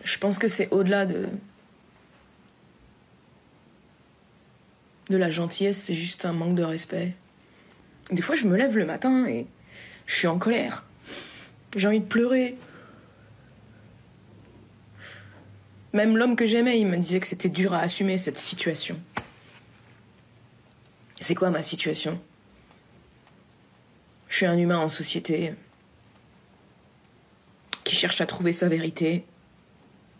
je 0.04 0.18
pense 0.18 0.38
que 0.38 0.48
c'est 0.48 0.68
au-delà 0.70 1.06
de, 1.06 1.28
de 5.08 5.16
la 5.16 5.30
gentillesse, 5.30 5.78
c'est 5.78 5.94
juste 5.94 6.24
un 6.24 6.32
manque 6.32 6.54
de 6.54 6.62
respect. 6.62 7.14
Des 8.10 8.22
fois, 8.22 8.34
je 8.34 8.46
me 8.46 8.56
lève 8.56 8.76
le 8.76 8.86
matin 8.86 9.26
et 9.26 9.46
je 10.06 10.14
suis 10.14 10.26
en 10.26 10.38
colère. 10.38 10.84
J'ai 11.74 11.88
envie 11.88 12.00
de 12.00 12.04
pleurer. 12.04 12.56
Même 15.92 16.16
l'homme 16.16 16.36
que 16.36 16.46
j'aimais, 16.46 16.80
il 16.80 16.86
me 16.86 16.96
disait 16.96 17.20
que 17.20 17.26
c'était 17.26 17.48
dur 17.48 17.72
à 17.72 17.80
assumer 17.80 18.18
cette 18.18 18.38
situation. 18.38 19.00
C'est 21.20 21.34
quoi 21.34 21.50
ma 21.50 21.62
situation? 21.62 22.20
Je 24.28 24.36
suis 24.36 24.46
un 24.46 24.58
humain 24.58 24.78
en 24.78 24.88
société 24.88 25.54
qui 27.84 27.94
cherche 27.94 28.20
à 28.20 28.26
trouver 28.26 28.52
sa 28.52 28.68
vérité, 28.68 29.24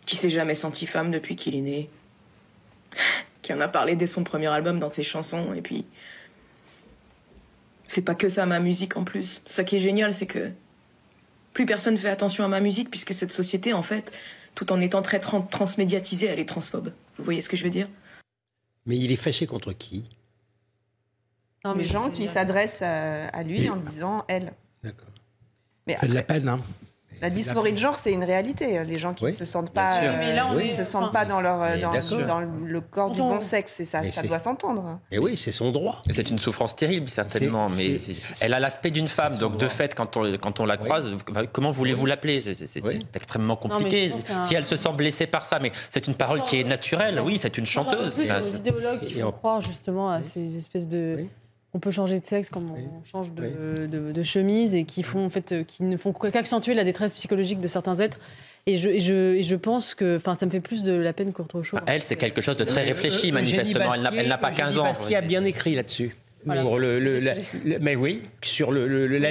qui 0.05 0.15
s'est 0.15 0.29
jamais 0.29 0.55
senti 0.55 0.87
femme 0.87 1.11
depuis 1.11 1.35
qu'il 1.35 1.53
est 1.55 1.61
né, 1.61 1.89
qui 3.47 3.53
en 3.53 3.61
a 3.61 3.69
parlé 3.69 3.95
dès 3.95 4.07
son 4.07 4.25
premier 4.25 4.47
album 4.47 4.77
dans 4.77 4.89
ses 4.91 5.03
chansons, 5.03 5.53
et 5.53 5.61
puis 5.61 5.85
c'est 7.87 8.01
pas 8.01 8.13
que 8.13 8.27
ça 8.27 8.45
ma 8.45 8.59
musique 8.59 8.97
en 8.97 9.05
plus. 9.05 9.41
Ça 9.45 9.63
qui 9.63 9.77
est 9.77 9.79
génial, 9.79 10.13
c'est 10.13 10.25
que 10.27 10.51
plus 11.53 11.65
personne 11.65 11.97
fait 11.97 12.09
attention 12.09 12.43
à 12.43 12.49
ma 12.49 12.59
musique 12.59 12.91
puisque 12.91 13.13
cette 13.15 13.31
société, 13.31 13.71
en 13.71 13.83
fait, 13.83 14.11
tout 14.53 14.73
en 14.73 14.81
étant 14.81 15.01
très 15.01 15.19
tran- 15.19 15.47
transmédiatisée, 15.47 16.27
elle 16.27 16.39
est 16.39 16.45
transphobe. 16.45 16.91
Vous 17.17 17.23
voyez 17.23 17.41
ce 17.41 17.47
que 17.47 17.55
je 17.55 17.63
veux 17.63 17.69
dire? 17.69 17.87
Mais 18.85 18.97
il 18.97 19.11
est 19.13 19.15
fâché 19.15 19.47
contre 19.47 19.71
qui? 19.71 20.03
Les 21.77 21.85
gens 21.85 22.09
qui 22.11 22.27
s'adressent 22.27 22.81
à, 22.81 23.27
à 23.27 23.43
lui 23.43 23.61
Mais- 23.61 23.69
en 23.69 23.75
disant 23.77 24.25
elle. 24.27 24.51
D'accord. 24.83 25.07
Mais 25.85 25.93
Ça 25.93 25.99
fait 26.01 26.07
de 26.07 26.13
la 26.13 26.23
peine, 26.23 26.49
hein. 26.49 26.59
La 27.21 27.29
dysphorie 27.29 27.73
de 27.73 27.77
genre, 27.77 27.95
c'est 27.95 28.11
une 28.13 28.23
réalité. 28.23 28.83
Les 28.83 28.99
gens 28.99 29.13
qui 29.13 29.25
ne 29.25 29.31
se 29.31 29.45
sentent 29.45 29.71
pas, 29.71 30.01
euh, 30.01 30.15
Mais 30.19 30.33
là, 30.33 30.47
on 30.51 30.57
qui 30.57 30.67
est- 30.67 30.77
se 30.77 30.83
sentent 30.83 31.03
enfin, 31.03 31.11
pas 31.13 31.25
dans 31.25 31.41
leur 31.41 31.61
euh, 31.61 31.77
dans, 32.25 32.39
le 32.39 32.81
corps 32.81 33.11
du 33.11 33.19
bon 33.19 33.39
sexe, 33.39 33.79
et 33.79 33.85
ça, 33.85 34.01
Mais 34.01 34.11
ça 34.11 34.21
c'est- 34.21 34.27
doit 34.27 34.39
s'entendre. 34.39 34.99
Et 35.11 35.19
oui, 35.19 35.35
c'est 35.37 35.51
son 35.51 35.71
droit. 35.71 36.01
C'est 36.09 36.29
une 36.29 36.39
souffrance 36.39 36.75
terrible, 36.75 37.09
certainement, 37.09 37.69
C'est- 37.71 37.89
mais 37.89 37.97
c'est- 37.99 38.33
elle 38.41 38.53
a 38.53 38.59
l'aspect 38.59 38.91
d'une 38.91 39.07
femme. 39.07 39.37
Donc, 39.37 39.57
de 39.57 39.67
fait, 39.67 39.95
quand 39.95 40.17
on, 40.17 40.37
quand 40.37 40.59
on 40.59 40.65
la 40.65 40.77
croise, 40.77 41.11
comment 41.51 41.71
voulez-vous 41.71 42.05
l'appeler? 42.05 42.41
C'est 42.41 42.53
c'est- 42.53 42.67
c'est 42.67 42.81
extrêmement 43.15 43.55
compliqué. 43.55 44.11
c'est 44.17 44.33
un- 44.33 44.45
Si 44.45 44.55
elle 44.55 44.65
se 44.65 44.75
sent 44.77 44.93
blessée 44.93 45.27
par 45.27 45.45
ça, 45.45 45.59
mais 45.59 45.71
c'est 45.89 46.07
une 46.07 46.15
parole 46.15 46.43
qui 46.45 46.59
est 46.59 46.63
naturelle. 46.63 47.19
Oui, 47.23 47.37
c'est 47.37 47.57
une 47.57 47.65
chanteuse. 47.65 48.15
Plus 48.15 48.25
C'est- 48.27 48.41
aux 48.41 48.55
idéologues 48.55 48.99
qui 48.99 49.19
croire 49.37 49.61
justement 49.61 50.09
à 50.11 50.23
ces 50.23 50.57
espèces 50.57 50.87
de. 50.87 51.25
On 51.73 51.79
peut 51.79 51.91
changer 51.91 52.19
de 52.19 52.25
sexe 52.25 52.49
comme 52.49 52.71
on 52.71 53.03
change 53.03 53.31
de, 53.33 53.85
de- 53.87 54.11
de 54.11 54.23
chemise 54.23 54.73
et 54.73 54.83
qui 54.85 55.03
font 55.03 55.25
en 55.25 55.29
fait 55.29 55.51
euh, 55.51 55.63
qui 55.63 55.83
ne 55.83 55.97
font 55.97 56.13
qu'accentuer 56.13 56.73
la 56.73 56.83
détresse 56.83 57.13
psychologique 57.13 57.59
de 57.59 57.67
certains 57.67 57.99
êtres. 57.99 58.19
Et 58.65 58.77
je, 58.77 58.89
et 58.89 58.99
je, 58.99 59.35
et 59.35 59.43
je 59.43 59.55
pense 59.55 59.93
que, 59.93 60.17
enfin, 60.17 60.33
ça 60.33 60.45
me 60.45 60.51
fait 60.51 60.59
plus 60.59 60.83
de 60.83 60.91
la 60.93 61.13
peine 61.13 61.31
qu'autre 61.33 61.63
chose. 61.63 61.79
Elle, 61.85 62.01
c'est 62.03 62.15
quelque 62.17 62.41
chose 62.41 62.57
de 62.57 62.63
très 62.65 62.81
Euh, 62.81 62.85
réfléchi, 62.87 63.29
euh, 63.29 63.33
manifestement. 63.33 63.91
Eugénie 63.93 64.17
Elle 64.17 64.27
n'a- 64.27 64.37
pas 64.37 64.47
Bastier- 64.49 64.63
15 64.63 64.67
Eugénie 64.73 64.79
ans. 64.81 64.89
Bastier 64.89 65.15
a 65.15 65.21
bien 65.21 65.43
écrit 65.45 65.75
là-dessus. 65.75 66.15
Voilà. 66.47 66.61
Sur 66.61 66.79
le, 66.79 66.99
le- 66.99 67.13
C'est 67.15 67.19
ce 67.19 67.25
la- 67.25 67.35
que 67.35 67.39
le- 67.65 67.79
mais 67.79 67.95
oui, 67.95 68.21
sur 68.41 68.71
le, 68.71 69.05
la, 69.07 69.29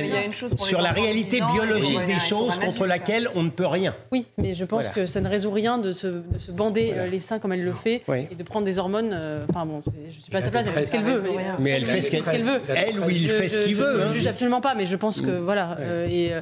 sur 0.59 0.81
la 0.81 0.93
réalité 0.93 1.37
10 1.39 1.43
ans 1.43 1.49
et 1.49 1.53
biologique 1.67 2.07
des 2.07 2.21
choses 2.21 2.55
contre 2.55 2.63
adulte. 2.83 2.87
laquelle 2.89 3.29
on 3.35 3.43
ne 3.43 3.51
peut 3.51 3.67
rien. 3.67 3.97
Oui, 4.13 4.27
mais 4.39 4.55
je 4.55 4.65
pense 4.65 4.83
Voilà. 4.85 4.95
que 4.95 5.07
ça 5.07 5.21
ne 5.21 5.29
résout 5.29 5.51
rien 5.51 5.79
de 5.79 5.93
se, 5.93 6.07
de 6.07 6.39
se 6.39 6.53
bander 6.53 6.93
euh, 6.95 7.09
les 7.09 7.19
seins 7.21 7.39
comme 7.39 7.53
elle 7.53 7.65
le 7.65 7.73
fait 7.73 8.03
Oui. 8.07 8.27
et 8.31 8.35
de 8.35 8.43
prendre 8.45 8.65
des 8.67 8.79
hormones. 8.79 9.11
euh, 9.13 9.45
Enfin 9.51 9.67
bon, 9.67 9.81
je 10.11 10.21
suis 10.21 10.31
pas 10.31 10.39
à 10.39 10.43
sa 10.43 10.51
place, 10.51 10.67
elle 10.69 10.73
fait 10.75 10.87
ce 10.87 10.93
qu'elle 10.93 11.03
veut. 11.03 11.23
Mais, 11.59 11.71
elle 11.71 11.87
fait 11.87 12.03
ce 12.03 12.11
qu'elle- 12.11 12.23
veut. 12.43 12.61
elle 12.69 13.01
ou 13.01 13.11
il 13.11 13.29
fait 13.29 13.49
ce 13.49 13.59
qu'il 13.65 13.75
veut, 13.75 13.99
Je 14.01 14.03
hein. 14.05 14.13
juge 14.13 14.27
absolument 14.27 14.61
pas, 14.61 14.75
mais 14.75 14.87
je 14.87 14.97
pense 14.97 15.21
que 15.21 15.31
voilà. 15.31 15.77
Euh, 15.81 16.07
et, 16.11 16.33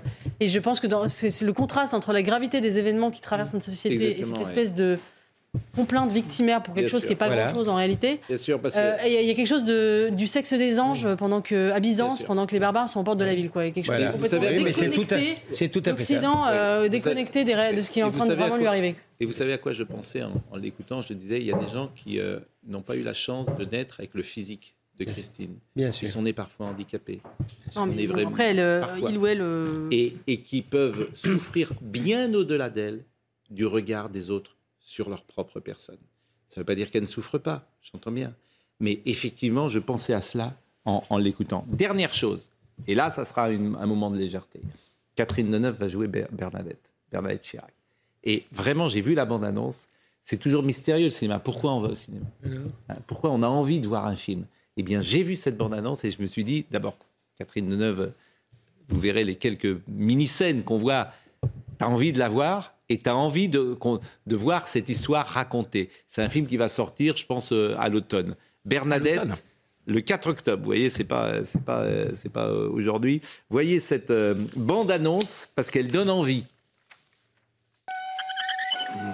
et 0.41 0.49
je 0.49 0.59
pense 0.59 0.81
que 0.81 0.87
c'est 1.09 1.43
le 1.45 1.53
contraste 1.53 1.95
entre 1.95 2.13
la 2.13 2.23
gravité 2.23 2.61
des 2.61 2.79
événements 2.79 3.11
qui 3.11 3.21
traversent 3.21 3.53
notre 3.55 3.65
société 3.67 4.19
et 4.19 4.23
cette 4.23 4.41
espèce 4.41 4.75
de 4.75 4.99
complainte 5.75 6.11
victimaire 6.13 6.63
pour 6.63 6.75
quelque 6.75 6.85
Bien 6.87 6.91
chose 6.91 7.01
sûr. 7.03 7.09
qui 7.09 7.13
n'est 7.13 7.19
pas 7.19 7.27
Voilà. 7.27 7.45
grand-chose 7.47 7.69
en 7.69 7.75
réalité. 7.77 8.21
Bien 8.29 8.37
sûr, 8.37 8.61
parce 8.61 8.75
que- 8.75 8.81
Euh, 8.81 8.97
et 9.05 9.09
Il 9.09 9.13
y, 9.13 9.17
a- 9.17 9.21
il 9.23 9.27
y 9.29 9.31
a 9.31 9.35
quelque 9.35 9.47
chose 9.47 9.65
de, 9.65 10.11
du 10.11 10.27
sexe 10.27 10.53
des 10.55 10.79
anges 10.81 11.09
pendant 11.17 11.41
que, 11.41 11.71
à 11.73 11.81
Byzance, 11.81 12.23
pendant 12.23 12.47
que 12.47 12.53
les 12.53 12.61
barbares 12.61 12.89
sont 12.89 13.01
aux 13.01 13.05
portes 13.05 13.19
de 13.19 13.25
la 13.25 13.35
ville. 13.35 13.51
Quoi. 13.51 13.65
Il 13.65 13.69
y 13.69 13.71
a 13.71 13.73
quelque 13.75 13.85
chose 13.87 13.95
Voilà. 13.95 14.09
de 14.09 14.13
complètement 14.15 14.39
Vous 14.41 14.45
savez, 14.47 14.65
mais 14.65 14.73
c'est 14.73 14.91
tout 14.91 15.01
à- 15.03 15.17
déconnecté 15.17 15.39
c'est 15.53 15.69
tout 15.69 15.83
à 15.87 15.91
d'Occident, 15.93 16.45
euh, 16.49 16.89
déconnecté 16.89 17.45
des 17.45 17.55
de 17.75 17.81
ce 17.81 17.91
qui 17.91 18.01
est 18.01 18.03
en 18.03 18.09
Et 18.09 18.11
vous 18.11 18.17
train 18.19 18.27
de 18.27 18.31
savez 18.31 18.43
à 18.43 18.45
vraiment 18.47 18.57
lui 18.57 18.65
quoi- 18.65 18.71
arriver. 18.71 18.95
Et 19.21 19.27
vous 19.27 19.33
savez 19.33 19.53
à 19.53 19.59
quoi 19.59 19.73
je 19.73 19.83
pensais 19.85 20.23
en, 20.23 20.33
en 20.51 20.57
l'écoutant? 20.57 21.01
Je 21.03 21.13
disais, 21.15 21.39
il 21.39 21.45
y 21.47 21.53
a 21.53 21.57
des 21.59 21.69
gens 21.73 21.91
qui 21.95 22.19
euh, 22.21 22.39
n'ont 22.67 22.83
pas 22.83 22.97
eu 22.97 23.03
la 23.03 23.15
chance 23.15 23.47
de 23.59 23.65
naître 23.65 23.97
avec 24.01 24.15
le 24.15 24.23
physique 24.23 24.75
de 24.99 25.05
Christine. 25.05 25.55
Bien 25.75 25.91
Qui 25.91 26.07
sûr. 26.07 26.09
sont 26.09 26.23
nés 26.23 26.33
parfois 26.33 26.67
handicapés. 26.67 27.21
Non, 27.75 27.87
mais 27.87 28.07
bon, 28.07 28.27
après, 28.29 28.51
elle, 28.57 28.81
parfois. 28.81 29.11
il 29.11 29.19
ou 29.19 29.27
elle. 29.27 29.41
euh, 29.41 29.89
Et, 29.91 30.15
et 30.29 30.41
qui 30.41 30.63
peuvent 30.63 31.09
souffrir 31.17 31.73
bien 31.81 32.33
au-delà 32.35 32.71
d'elle 32.71 33.01
du 33.51 33.67
regard 33.67 34.09
des 34.09 34.31
autres 34.31 34.57
sur 34.85 35.09
leur 35.11 35.25
propre 35.25 35.59
personne. 35.61 35.99
Ça 36.49 36.57
ne 36.57 36.61
veut 36.61 36.67
pas 36.67 36.75
dire 36.77 36.91
qu'elle 36.91 37.03
ne 37.03 37.09
souffre 37.09 37.39
pas, 37.39 37.67
j'entends 37.83 38.13
bien. 38.13 38.33
Mais 38.81 39.01
effectivement, 39.07 39.69
je 39.69 39.79
pensais 39.81 40.13
à 40.15 40.21
cela 40.21 40.55
en, 40.85 41.03
en 41.11 41.17
l'écoutant. 41.17 41.65
Dernière 41.69 42.15
chose, 42.15 42.49
et 42.87 42.95
là, 42.95 43.11
ça 43.11 43.25
sera 43.25 43.51
une- 43.51 43.75
un 43.77 43.87
moment 43.87 44.11
de 44.11 44.19
légèreté. 44.19 44.61
Catherine 45.17 45.51
Deneuve 45.51 45.79
va 45.79 45.89
jouer 45.89 46.07
Ber- 46.07 46.29
Bernadette, 46.33 46.93
Bernadette 47.11 47.43
Chirac. 47.43 47.73
Et 48.25 48.45
vraiment, 48.53 48.89
j'ai 48.89 49.01
vu 49.01 49.15
la 49.15 49.25
bande-annonce. 49.25 49.89
C'est 50.23 50.39
toujours 50.39 50.63
mystérieux 50.63 51.05
le 51.07 51.11
cinéma. 51.11 51.39
Pourquoi 51.39 51.73
on 51.75 51.81
va 51.81 51.89
au 51.91 51.95
cinéma? 51.95 52.27
Hein, 52.89 52.97
Pourquoi 53.07 53.31
on 53.31 53.43
a 53.43 53.47
envie 53.49 53.81
de 53.81 53.87
voir 53.87 54.07
un 54.07 54.17
film? 54.17 54.47
Eh 54.77 54.83
bien, 54.83 55.03
j'ai 55.03 55.23
vu 55.23 55.37
cette 55.37 55.57
bande-annonce 55.57 56.05
et 56.05 56.11
je 56.11 56.21
me 56.21 56.27
suis 56.27 56.45
dit, 56.45 56.65
d'abord, 56.71 56.97
Catherine 57.39 57.69
Deneuve, 57.69 58.13
vous 58.89 59.01
verrez 59.01 59.25
les 59.25 59.37
quelques 59.37 59.79
mini-scènes 59.89 60.63
qu'on 60.65 60.79
voit, 60.79 61.11
tu 61.79 61.85
as 61.85 61.89
envie 61.89 62.13
de 62.13 62.19
la 62.19 62.29
voir 62.29 62.74
et 62.89 62.99
tu 62.99 63.09
as 63.09 63.17
envie 63.17 63.49
de, 63.49 63.77
voir 64.31 64.69
cette 64.69 64.89
histoire 64.89 65.27
racontée. 65.27 65.91
C'est 66.07 66.23
un 66.23 66.29
film 66.29 66.47
qui 66.47 66.57
va 66.57 66.69
sortir, 66.69 67.17
je 67.17 67.27
pense, 67.27 67.53
euh, 67.53 67.75
à 67.79 67.89
l'automne. 67.89 68.37
Bernadette, 68.65 69.45
le 69.87 70.01
4 70.01 70.29
octobre, 70.29 70.63
vous 70.63 70.67
voyez, 70.67 70.91
c'est 70.91 71.05
pas, 71.05 71.45
c'est 71.45 71.63
pas, 71.63 71.83
euh, 71.83 72.11
c'est 72.15 72.33
pas 72.33 72.49
euh, 72.49 72.69
aujourd'hui. 72.71 73.21
Voyez 73.51 73.81
cette 73.81 74.13
bande-annonce 74.57 75.49
parce 75.55 75.71
qu'elle 75.71 75.89
donne 75.89 76.11
envie. 76.11 76.45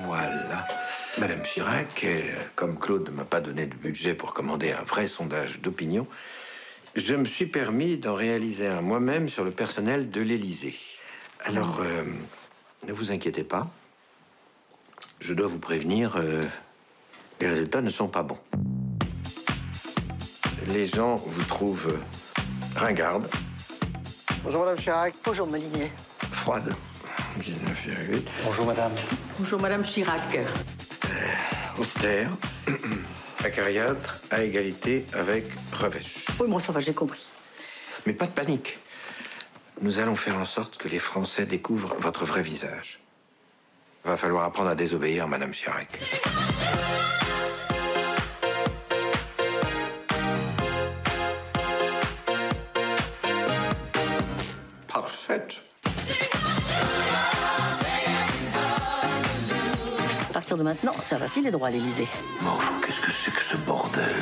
Voilà. 0.07 0.67
Madame 1.19 1.43
Chirac, 1.43 2.07
comme 2.55 2.79
Claude 2.79 3.07
ne 3.07 3.11
m'a 3.11 3.25
pas 3.25 3.41
donné 3.41 3.67
de 3.67 3.75
budget 3.75 4.15
pour 4.15 4.33
commander 4.33 4.73
un 4.73 4.85
vrai 4.85 5.07
sondage 5.07 5.61
d'opinion, 5.61 6.07
je 6.97 7.15
me 7.15 7.25
suis 7.25 7.47
permis 7.47 7.97
d'en 7.97 8.15
réaliser 8.15 8.67
un 8.67 8.81
moi-même 8.81 9.29
sur 9.29 9.45
le 9.45 9.51
personnel 9.51 10.11
de 10.11 10.21
l'Élysée. 10.21 10.77
Alors, 11.45 11.81
euh, 11.81 12.05
ne 12.87 12.93
vous 12.93 13.13
inquiétez 13.13 13.45
pas. 13.45 13.69
Je 15.21 15.35
dois 15.35 15.47
vous 15.47 15.59
prévenir, 15.59 16.17
euh, 16.17 16.43
les 17.41 17.49
résultats 17.49 17.83
ne 17.83 17.91
sont 17.91 18.09
pas 18.09 18.23
bons. 18.23 18.39
Les 20.69 20.87
gens 20.87 21.17
vous 21.17 21.45
trouvent 21.45 21.89
euh, 21.95 22.79
ringarde, 22.79 23.29
Bonjour 24.43 24.61
Madame 24.65 24.79
Chirac. 24.79 25.15
Bonjour 25.25 25.47
Molinier. 25.47 25.93
froide, 26.33 26.73
19,8, 27.39 28.23
Bonjour 28.45 28.65
Madame. 28.67 28.93
Bonjour 29.39 29.61
Madame 29.61 29.85
Chirac. 29.85 30.39
austère, 31.79 32.31
acariâtre, 33.45 34.21
à 34.31 34.43
égalité 34.43 35.05
avec 35.13 35.45
revêche. 35.75 36.25
Oui, 36.41 36.49
bon, 36.49 36.59
ça 36.59 36.73
va, 36.73 36.81
j'ai 36.81 36.95
compris. 36.95 37.27
Mais 38.07 38.15
pas 38.15 38.27
de 38.27 38.31
panique. 38.33 38.79
Nous 39.83 39.99
allons 39.99 40.15
faire 40.15 40.37
en 40.37 40.45
sorte 40.45 40.77
que 40.77 40.89
les 40.89 40.99
Français 40.99 41.47
découvrent 41.47 41.95
votre 41.99 42.27
vrai 42.27 42.43
visage. 42.43 43.01
Va 44.05 44.19
falloir 44.19 44.45
apprendre 44.45 44.69
à 44.69 44.75
désobéir, 44.75 45.27
Madame 45.27 45.53
Chirac. 45.53 45.89
Parfaite. 54.87 55.63
À 60.29 60.33
partir 60.35 60.59
de 60.59 60.63
maintenant, 60.63 60.93
ça 61.01 61.17
va 61.17 61.27
filer 61.27 61.51
droit 61.51 61.69
à 61.69 61.71
l'Élysée. 61.71 62.07
Mais 62.43 62.49
enfin, 62.49 62.75
qu'est-ce 62.87 63.01
que 63.01 63.11
c'est 63.11 63.33
que 63.33 63.41
ce 63.41 63.57
bordel? 63.57 64.15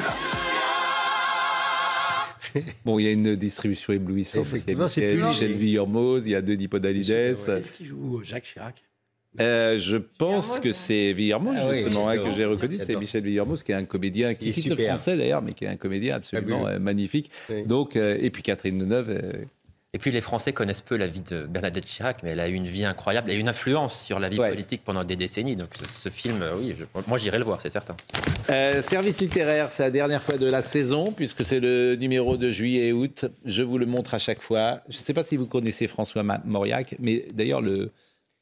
Bon, 2.85 2.99
il 2.99 3.05
y 3.05 3.09
a 3.09 3.13
une 3.13 3.37
distribution 3.37 3.93
éblouissante. 3.93 4.47
Effectivement, 4.47 4.89
c'est 4.89 5.01
Michel, 5.01 5.19
plus 5.19 5.27
Michel. 5.29 5.53
Villermoz, 5.53 6.23
il 6.27 6.31
y 6.31 6.35
a 6.35 6.43
Denis 6.43 6.69
Podalides. 6.69 7.11
Est-ce 7.11 7.73
qu'il 7.73 7.87
joue 7.87 8.21
Jacques 8.23 8.45
Chirac? 8.45 8.83
Euh, 9.41 9.79
je 9.79 9.97
pense 9.99 10.59
que 10.59 10.73
c'est 10.73 11.13
Villermoz, 11.13 11.55
Ah 11.59 11.69
oui, 11.69 11.77
justement, 11.85 12.09
hein, 12.09 12.17
que 12.19 12.31
j'ai 12.35 12.45
reconnu. 12.47 12.79
C'est. 12.79 12.97
Michel 12.97 13.23
Villermoz, 13.23 13.63
qui 13.63 13.73
est 13.73 13.77
un 13.77 13.85
comédien 13.85 14.35
qui 14.35 14.49
est 14.49 14.53
super. 14.53 14.89
français 14.97 15.17
d'ailleurs, 15.17 15.43
mais 15.43 15.53
qui 15.53 15.65
est 15.65 15.69
un 15.69 15.77
comédien 15.77 16.17
absolument 16.17 16.61
Fabuleux. 16.65 16.77
euh, 16.77 16.79
magnifique. 16.81 17.31
Oui. 17.51 17.63
Donc, 17.65 17.95
euh, 17.97 18.17
et 18.21 18.31
puis 18.31 18.43
Catherine 18.43 18.79
Deneuve, 18.79 19.11
euh, 19.11 19.33
Et 19.95 19.99
puis 19.99 20.11
les 20.11 20.21
Français 20.21 20.53
connaissent 20.53 20.83
peu 20.83 20.97
la 20.99 21.07
vie 21.07 21.23
de 21.23 21.47
Bernadette 21.47 21.87
Chirac, 21.87 22.23
mais 22.23 22.31
elle 22.31 22.41
a 22.41 22.49
eu 22.51 22.53
une 22.53 22.67
vie 22.67 22.85
incroyable 22.85 23.31
et 23.31 23.35
une 23.37 23.49
influence 23.49 23.99
sur 24.05 24.19
la 24.19 24.29
vie 24.29 24.37
politique 24.51 24.83
pendant 24.85 25.03
des 25.03 25.17
décennies. 25.17 25.57
Donc 25.57 25.71
ce, 25.79 25.85
ce 25.89 26.09
film, 26.11 26.43
euh, 26.43 26.57
oui, 26.59 26.75
je- 26.79 26.85
moi 27.07 27.17
j'irai 27.17 27.39
le 27.39 27.45
voir, 27.45 27.63
c'est 27.63 27.71
certain. 27.71 27.97
Euh, 28.51 28.83
service 28.83 29.19
littéraire, 29.21 29.73
c'est 29.73 29.83
la 29.85 29.91
dernière 29.91 30.23
fois 30.23 30.37
de 30.37 30.47
la 30.47 30.61
saison, 30.61 31.11
puisque 31.11 31.43
c'est 31.43 31.59
le 31.59 31.95
numéro 31.97 32.37
de 32.37 32.51
juillet 32.51 32.89
et 32.89 32.93
août. 32.93 33.25
Je 33.47 33.63
vous 33.63 33.79
le 33.79 33.87
montre 33.87 34.13
à 34.13 34.19
chaque 34.19 34.43
fois. 34.43 34.83
Je 34.91 34.99
ne 34.99 35.03
sais 35.03 35.15
pas 35.15 35.23
si 35.23 35.37
vous 35.39 35.47
connaissez 35.47 35.87
François 35.87 36.23
Ma- 36.23 36.43
Mauriac, 36.45 36.95
mais 36.99 37.25
d'ailleurs, 37.33 37.63
le, 37.63 37.91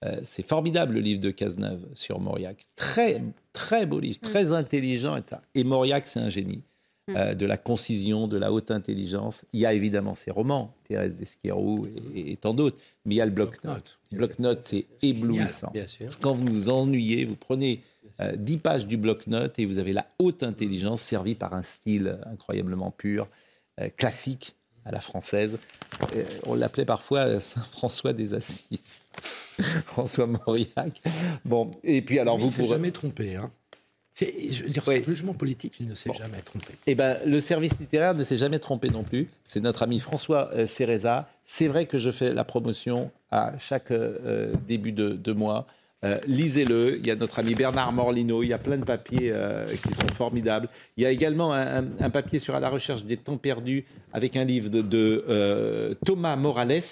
euh, 0.05 0.17
c'est 0.25 0.45
formidable 0.47 0.95
le 0.95 1.01
livre 1.01 1.21
de 1.21 1.31
Cazeneuve 1.31 1.87
sur 1.95 2.19
Mauriac. 2.19 2.67
Très, 2.75 3.23
très 3.53 3.87
beau 3.87 4.01
livre, 4.01 4.19
très 4.21 4.51
intelligent. 4.53 5.17
Et, 5.17 5.23
ça. 5.31 5.43
et 5.55 5.63
Mauriac, 5.63 6.07
c'est 6.07 6.19
un 6.21 6.29
génie. 6.29 6.63
Euh, 7.11 7.35
de 7.35 7.47
la 7.47 7.57
concision, 7.57 8.27
de 8.27 8.37
la 8.37 8.53
haute 8.53 8.71
intelligence. 8.71 9.45
Il 9.53 9.61
y 9.61 9.67
a 9.67 9.73
évidemment 9.73 10.15
ses 10.15 10.31
romans, 10.31 10.75
Thérèse 10.85 11.17
d'Esquerou 11.17 11.87
et, 12.15 12.33
et 12.33 12.37
tant 12.37 12.55
d'autres, 12.55 12.79
mais 13.05 13.15
il 13.15 13.19
y 13.19 13.21
a 13.21 13.27
le 13.27 13.33
bloc-notes. 13.33 13.99
Le 14.11 14.19
bloc-notes, 14.19 14.61
c'est 14.65 14.87
éblouissant. 15.03 15.71
bien 15.73 15.87
sûr. 15.87 16.09
Quand 16.21 16.35
vous 16.35 16.47
vous 16.47 16.69
ennuyez, 16.69 17.25
vous 17.25 17.37
prenez 17.37 17.83
euh, 18.21 18.33
10 18.37 18.59
pages 18.59 18.87
du 18.87 18.97
bloc-notes 18.97 19.59
et 19.59 19.67
vous 19.67 19.79
avez 19.79 19.93
la 19.93 20.07
haute 20.19 20.43
intelligence 20.43 21.03
servie 21.03 21.35
par 21.35 21.53
un 21.53 21.63
style 21.63 22.19
incroyablement 22.25 22.91
pur, 22.91 23.29
euh, 23.81 23.89
classique 23.97 24.57
à 24.87 24.91
la 24.91 25.01
française. 25.01 25.59
Euh, 26.15 26.25
on 26.47 26.55
l'appelait 26.55 26.87
parfois 26.87 27.41
Saint-François 27.41 28.13
des 28.13 28.33
Assises. 28.33 29.01
François 29.87 30.27
Mauriac. 30.27 31.03
Bon, 31.45 31.73
et 31.83 32.01
puis 32.03 32.19
alors 32.19 32.39
Mais 32.39 32.45
vous 32.45 32.51
pourrez... 32.51 32.69
jamais 32.69 32.91
trompé. 32.91 33.37
Hein. 33.37 33.51
C'est, 34.19 34.51
je 34.51 34.63
veux 34.63 34.71
dire, 34.71 34.83
son 34.83 35.03
jugement 35.03 35.35
politique, 35.35 35.79
il 35.79 35.89
ne 35.89 35.95
s'est 35.95 36.11
jamais 36.15 36.41
trompé. 36.41 36.69
Eh 36.87 36.95
ben, 36.95 37.19
le 37.27 37.39
service 37.39 37.79
littéraire 37.79 38.15
ne 38.15 38.25
s'est 38.25 38.39
jamais 38.39 38.59
trompé 38.59 38.89
non 38.89 39.05
plus. 39.05 39.29
C'est 39.45 39.61
notre 39.61 39.83
ami 39.83 39.99
François 39.99 40.51
euh, 40.55 40.67
Cereza. 40.67 41.29
C'est 41.45 41.69
vrai 41.69 41.85
que 41.85 41.99
je 41.99 42.11
fais 42.11 42.33
la 42.33 42.43
promotion 42.43 43.11
à 43.31 43.53
chaque 43.59 43.91
euh, 43.91 44.55
début 44.67 44.93
de, 44.93 45.11
de 45.11 45.33
mois. 45.35 45.67
Euh, 46.05 46.17
Lisez-le. 46.27 46.99
Il 46.99 47.07
y 47.07 47.11
a 47.11 47.17
notre 47.17 47.39
ami 47.39 47.55
Bernard 47.55 47.91
Morlino. 47.93 48.43
Il 48.43 48.49
y 48.49 48.53
a 48.53 48.59
plein 48.59 48.77
de 48.77 48.85
papiers 48.85 49.31
euh, 49.33 49.67
qui 49.67 49.95
sont 49.95 50.07
formidables. 50.15 50.69
Il 50.97 51.03
y 51.03 51.07
a 51.07 51.11
également 51.11 51.55
un, 51.55 51.79
un- 51.79 51.89
un 52.01 52.11
papier 52.11 52.39
sur 52.39 52.55
à 52.55 52.61
la 52.61 52.69
recherche 52.69 53.05
des 53.05 53.17
temps 53.17 53.39
perdus 53.39 53.85
avec 54.13 54.37
un 54.37 54.45
livre 54.45 54.69
de, 54.69 54.83
de, 54.83 55.25
euh, 55.29 55.95
Thomas 56.05 56.37
Morales 56.37 56.83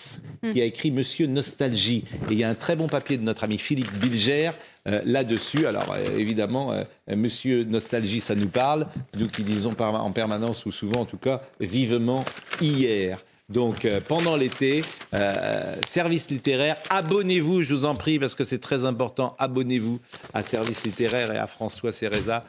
qui 0.53 0.61
a 0.61 0.65
écrit 0.65 0.91
Monsieur 0.91 1.27
Nostalgie. 1.27 2.05
Et 2.31 2.33
il 2.33 2.39
y 2.39 2.45
a 2.45 2.49
un 2.49 2.55
très 2.55 2.77
bon 2.77 2.89
papier 2.89 3.19
de 3.19 3.23
notre 3.23 3.45
ami 3.45 3.59
Philippe 3.59 3.93
Bilger 4.01 4.53
là-dessus. 4.87 5.67
Alors 5.67 5.97
évidemment, 5.97 6.75
Monsieur 7.09 7.65
Nostalgie, 7.65 8.21
ça 8.21 8.35
nous 8.35 8.49
parle. 8.49 8.87
Nous 9.19 9.29
qui 9.29 9.43
disons 9.43 9.75
en 9.79 10.13
permanence 10.13 10.67
ou 10.67 10.73
souvent 10.73 11.01
en 11.01 11.05
tout 11.07 11.17
cas 11.19 11.41
vivement 11.61 12.25
hier. 12.61 13.23
Donc 13.55 13.85
euh, 13.85 14.01
pendant 14.01 14.35
l'été, 14.35 14.83
euh, 15.15 15.77
service 15.87 16.29
littéraire, 16.29 16.77
abonnez-vous, 16.91 17.63
je 17.63 17.73
vous 17.73 17.85
en 17.85 17.95
prie, 17.95 18.19
parce 18.19 18.35
que 18.35 18.43
c'est 18.43 18.59
très 18.59 18.85
important. 18.85 19.37
Abonnez-vous 19.39 20.01
à 20.35 20.43
Service 20.43 20.83
littéraire 20.83 21.33
et 21.33 21.39
à 21.39 21.47
François 21.47 21.93
Cereza. 21.93 22.45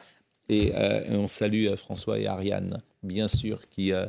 Et 0.48 0.72
euh, 0.74 1.04
on 1.10 1.28
salue 1.28 1.66
euh, 1.66 1.76
François 1.76 2.18
et 2.18 2.26
Ariane, 2.26 2.82
bien 3.04 3.28
sûr, 3.28 3.68
qui 3.68 3.92
euh, 3.92 4.06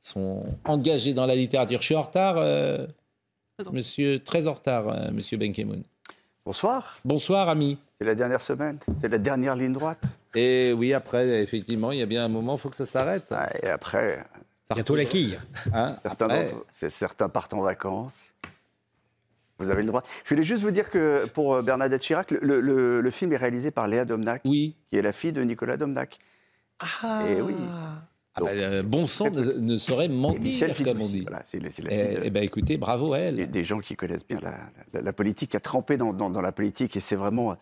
sont 0.00 0.42
engagés 0.64 1.12
dans 1.12 1.26
la 1.26 1.34
littérature. 1.34 1.80
Je 1.80 1.84
suis 1.84 1.94
en 1.94 2.02
retard, 2.02 2.36
euh, 2.38 2.86
monsieur, 3.70 4.18
très 4.18 4.46
en 4.46 4.54
retard, 4.54 4.88
euh, 4.88 5.10
monsieur 5.12 5.36
Benkemoun. 5.36 5.82
Bonsoir. 6.46 6.98
Bonsoir, 7.04 7.50
ami. 7.50 7.76
C'est 8.00 8.06
la 8.06 8.14
dernière 8.14 8.40
semaine, 8.40 8.78
c'est 9.02 9.08
la 9.08 9.18
dernière 9.18 9.54
ligne 9.54 9.74
droite. 9.74 10.02
Et 10.34 10.72
oui, 10.72 10.94
après, 10.94 11.42
effectivement, 11.42 11.92
il 11.92 11.98
y 11.98 12.02
a 12.02 12.06
bien 12.06 12.24
un 12.24 12.28
moment, 12.28 12.54
il 12.54 12.60
faut 12.60 12.70
que 12.70 12.76
ça 12.76 12.86
s'arrête. 12.86 13.34
Et 13.62 13.68
après. 13.68 14.24
Bientôt 14.74 14.96
la 14.96 15.04
quille. 15.04 15.38
Hein, 15.72 15.96
certains, 16.80 17.28
partent 17.28 17.54
en 17.54 17.60
vacances. 17.62 18.32
Vous 19.58 19.70
avez 19.70 19.82
le 19.82 19.88
droit. 19.88 20.02
Je 20.24 20.30
voulais 20.34 20.44
juste 20.44 20.62
vous 20.62 20.70
dire 20.70 20.90
que 20.90 21.24
pour 21.26 21.54
euh, 21.54 21.62
Bernadette 21.62 22.02
Chirac, 22.02 22.30
le, 22.30 22.60
le- 22.60 23.00
le 23.00 23.10
film 23.10 23.32
est 23.32 23.36
réalisé 23.38 23.70
par 23.70 23.86
Léa 23.88 24.04
Domnac, 24.04 24.42
oui. 24.44 24.74
qui 24.88 24.96
est 24.96 25.02
la 25.02 25.12
fille 25.12 25.32
de 25.32 25.42
Nicolas 25.42 25.76
Domnac. 25.78 26.18
Et 27.26 27.40
oui. 27.40 27.54
Ah 28.38 28.42
bah, 28.42 28.48
euh, 28.50 28.82
bon 28.82 29.06
sang 29.06 29.30
ne, 29.30 29.40
ne 29.52 29.78
saurait 29.78 30.04
Et 30.04 30.08
mentir, 30.08 30.76
comme 30.84 31.00
on 31.00 31.06
dit. 31.06 31.22
voilà, 31.22 31.40
c'est 31.46 31.58
la 31.58 31.70
Eh 31.90 32.16
de- 32.16 32.20
eh 32.24 32.28
ben, 32.30 32.42
écoutez, 32.42 32.76
bravo 32.76 33.14
à 33.14 33.18
elle. 33.20 33.36
Des, 33.36 33.46
des 33.46 33.64
gens 33.64 33.78
qui 33.78 33.96
connaissent 33.96 34.26
bien 34.26 34.38
la, 34.42 34.58
la- 34.92 35.00
la 35.00 35.12
politique, 35.14 35.52
qui 35.52 35.56
a 35.56 35.60
trempé 35.60 35.96
dans, 35.96 36.12
dans- 36.12 36.28
dans 36.28 36.42
la 36.42 36.52
politique, 36.52 36.94
et 36.96 37.00
c'est 37.00 37.16
vraiment 37.16 37.52
euh, 37.52 37.54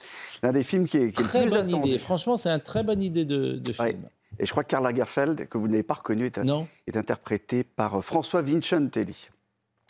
l'un 0.43 0.51
des 0.51 0.65
films 0.65 0.89
qui 0.89 0.97
est, 0.97 1.13
qui 1.13 1.23
est 1.23 1.25
Très 1.25 1.43
le 1.45 1.47
plus 1.47 1.55
bonne 1.59 1.69
attendu. 1.69 1.89
idée. 1.91 1.99
Franchement, 2.01 2.37
c'est 2.37 2.49
une 2.49 2.59
très 2.59 2.83
bonne 2.83 3.03
idée 3.03 3.25
de, 3.25 3.53
de 3.59 3.73
film. 3.73 3.87
Ouais. 3.87 3.97
Et 4.39 4.47
je 4.47 4.51
crois 4.51 4.65
que 4.65 4.69
Karl 4.69 4.85
Lagerfeld, 4.85 5.49
que 5.49 5.59
vous 5.59 5.69
n'avez 5.69 5.83
pas 5.83 5.95
reconnu, 5.95 6.27
est, 6.27 6.41
est 6.87 6.97
interprété 6.97 7.65
par 7.65 7.99
euh, 7.99 8.01
François 8.01 8.43
Vincentelli. 8.43 9.29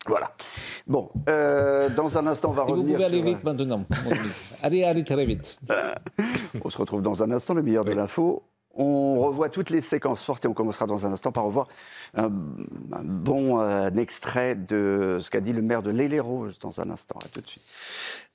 Voilà. 0.06 0.32
Bon, 0.86 1.10
euh, 1.28 1.88
dans 1.88 2.18
un 2.18 2.26
instant, 2.26 2.50
on 2.50 2.52
va 2.52 2.64
Et 2.64 2.66
vous 2.66 2.72
revenir 2.72 2.96
pouvez 2.96 3.04
aller 3.06 3.18
sur, 3.18 3.26
euh, 3.26 3.32
vite 3.32 3.44
maintenant. 3.44 3.84
allez, 4.62 4.84
allez 4.84 5.04
très 5.04 5.24
vite. 5.24 5.58
On 6.64 6.68
se 6.68 6.78
retrouve 6.78 7.02
dans 7.02 7.22
un 7.22 7.30
instant, 7.30 7.54
le 7.54 7.62
meilleur 7.62 7.84
de 7.84 7.92
l'info. 7.92 8.42
On 8.76 9.20
revoit 9.20 9.48
toutes 9.50 9.70
les 9.70 9.80
séquences 9.80 10.22
fortes 10.22 10.44
et 10.44 10.48
on 10.48 10.54
commencera 10.54 10.86
dans 10.86 11.06
un 11.06 11.12
instant 11.12 11.30
par 11.30 11.44
revoir 11.44 11.68
un, 12.14 12.28
bon 12.30 13.60
euh, 13.60 13.88
extrait 13.90 14.54
de 14.56 15.18
ce 15.20 15.30
qu'a 15.30 15.40
dit 15.40 15.52
le 15.52 15.62
maire 15.62 15.82
de 15.82 15.90
l'Île-et-Rose 15.90 16.58
dans 16.58 16.80
un 16.80 16.90
instant. 16.90 17.16
À 17.24 17.28
tout 17.28 17.40
de 17.40 17.46
suite. 17.48 17.62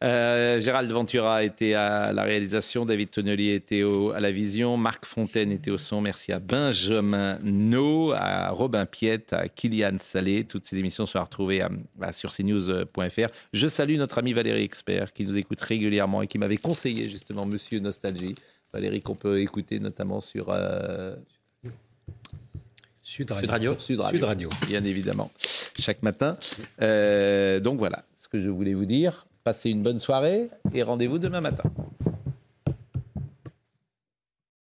Euh, 0.01 0.61
Gérald 0.61 0.89
Ventura 0.91 1.43
était 1.43 1.73
à 1.73 2.13
la 2.13 2.23
réalisation, 2.23 2.85
David 2.85 3.11
Tonnelier 3.11 3.55
était 3.55 3.83
au- 3.83 4.11
à 4.11 4.21
la 4.21 4.31
vision, 4.31 4.77
Marc 4.77 5.05
Fontaine 5.05 5.51
était 5.51 5.71
au 5.71 5.77
son. 5.77 5.99
Merci 5.99 6.31
à 6.31 6.39
Benjamin 6.39 7.37
No, 7.43 8.13
à 8.15 8.49
Robin 8.51 8.85
Piette, 8.85 9.33
à 9.33 9.49
Kylian 9.49 9.97
Salé. 10.01 10.45
Toutes 10.45 10.65
ces 10.65 10.77
émissions 10.77 11.05
sont 11.05 11.19
à 11.19 11.23
retrouver 11.23 11.61
sur 12.13 12.31
cnews.fr. 12.33 13.27
Je 13.51 13.67
salue 13.67 13.97
notre 13.97 14.17
ami 14.19 14.31
Valérie 14.31 14.63
Expert 14.63 15.11
qui 15.11 15.25
nous 15.25 15.37
écoute 15.37 15.59
régulièrement 15.59 16.21
et 16.21 16.27
qui 16.27 16.37
m'avait 16.37 16.57
conseillé 16.57 17.09
justement 17.09 17.45
Monsieur 17.45 17.79
Nostalgie. 17.79 18.35
Valérie 18.73 19.01
qu'on 19.01 19.15
peut 19.15 19.39
écouter 19.39 19.79
notamment 19.79 20.21
sur 20.21 20.49
euh, 20.49 21.15
Sud 23.01 23.27
Sud 23.27 23.31
Radio. 23.31 23.49
Radio. 23.49 23.75
Sud 23.79 23.99
Radio. 23.99 24.19
Sud 24.19 24.23
Radio. 24.23 24.49
Bien 24.67 24.83
évidemment, 24.83 25.31
chaque 25.79 26.03
matin. 26.03 26.37
Euh, 26.81 27.59
donc 27.59 27.79
voilà 27.79 28.05
ce 28.19 28.27
que 28.27 28.39
je 28.39 28.49
voulais 28.49 28.75
vous 28.75 28.85
dire. 28.85 29.25
Passez 29.43 29.71
une 29.71 29.81
bonne 29.81 29.99
soirée 29.99 30.49
et 30.73 30.83
rendez-vous 30.83 31.17
demain 31.17 31.41
matin. 31.41 31.63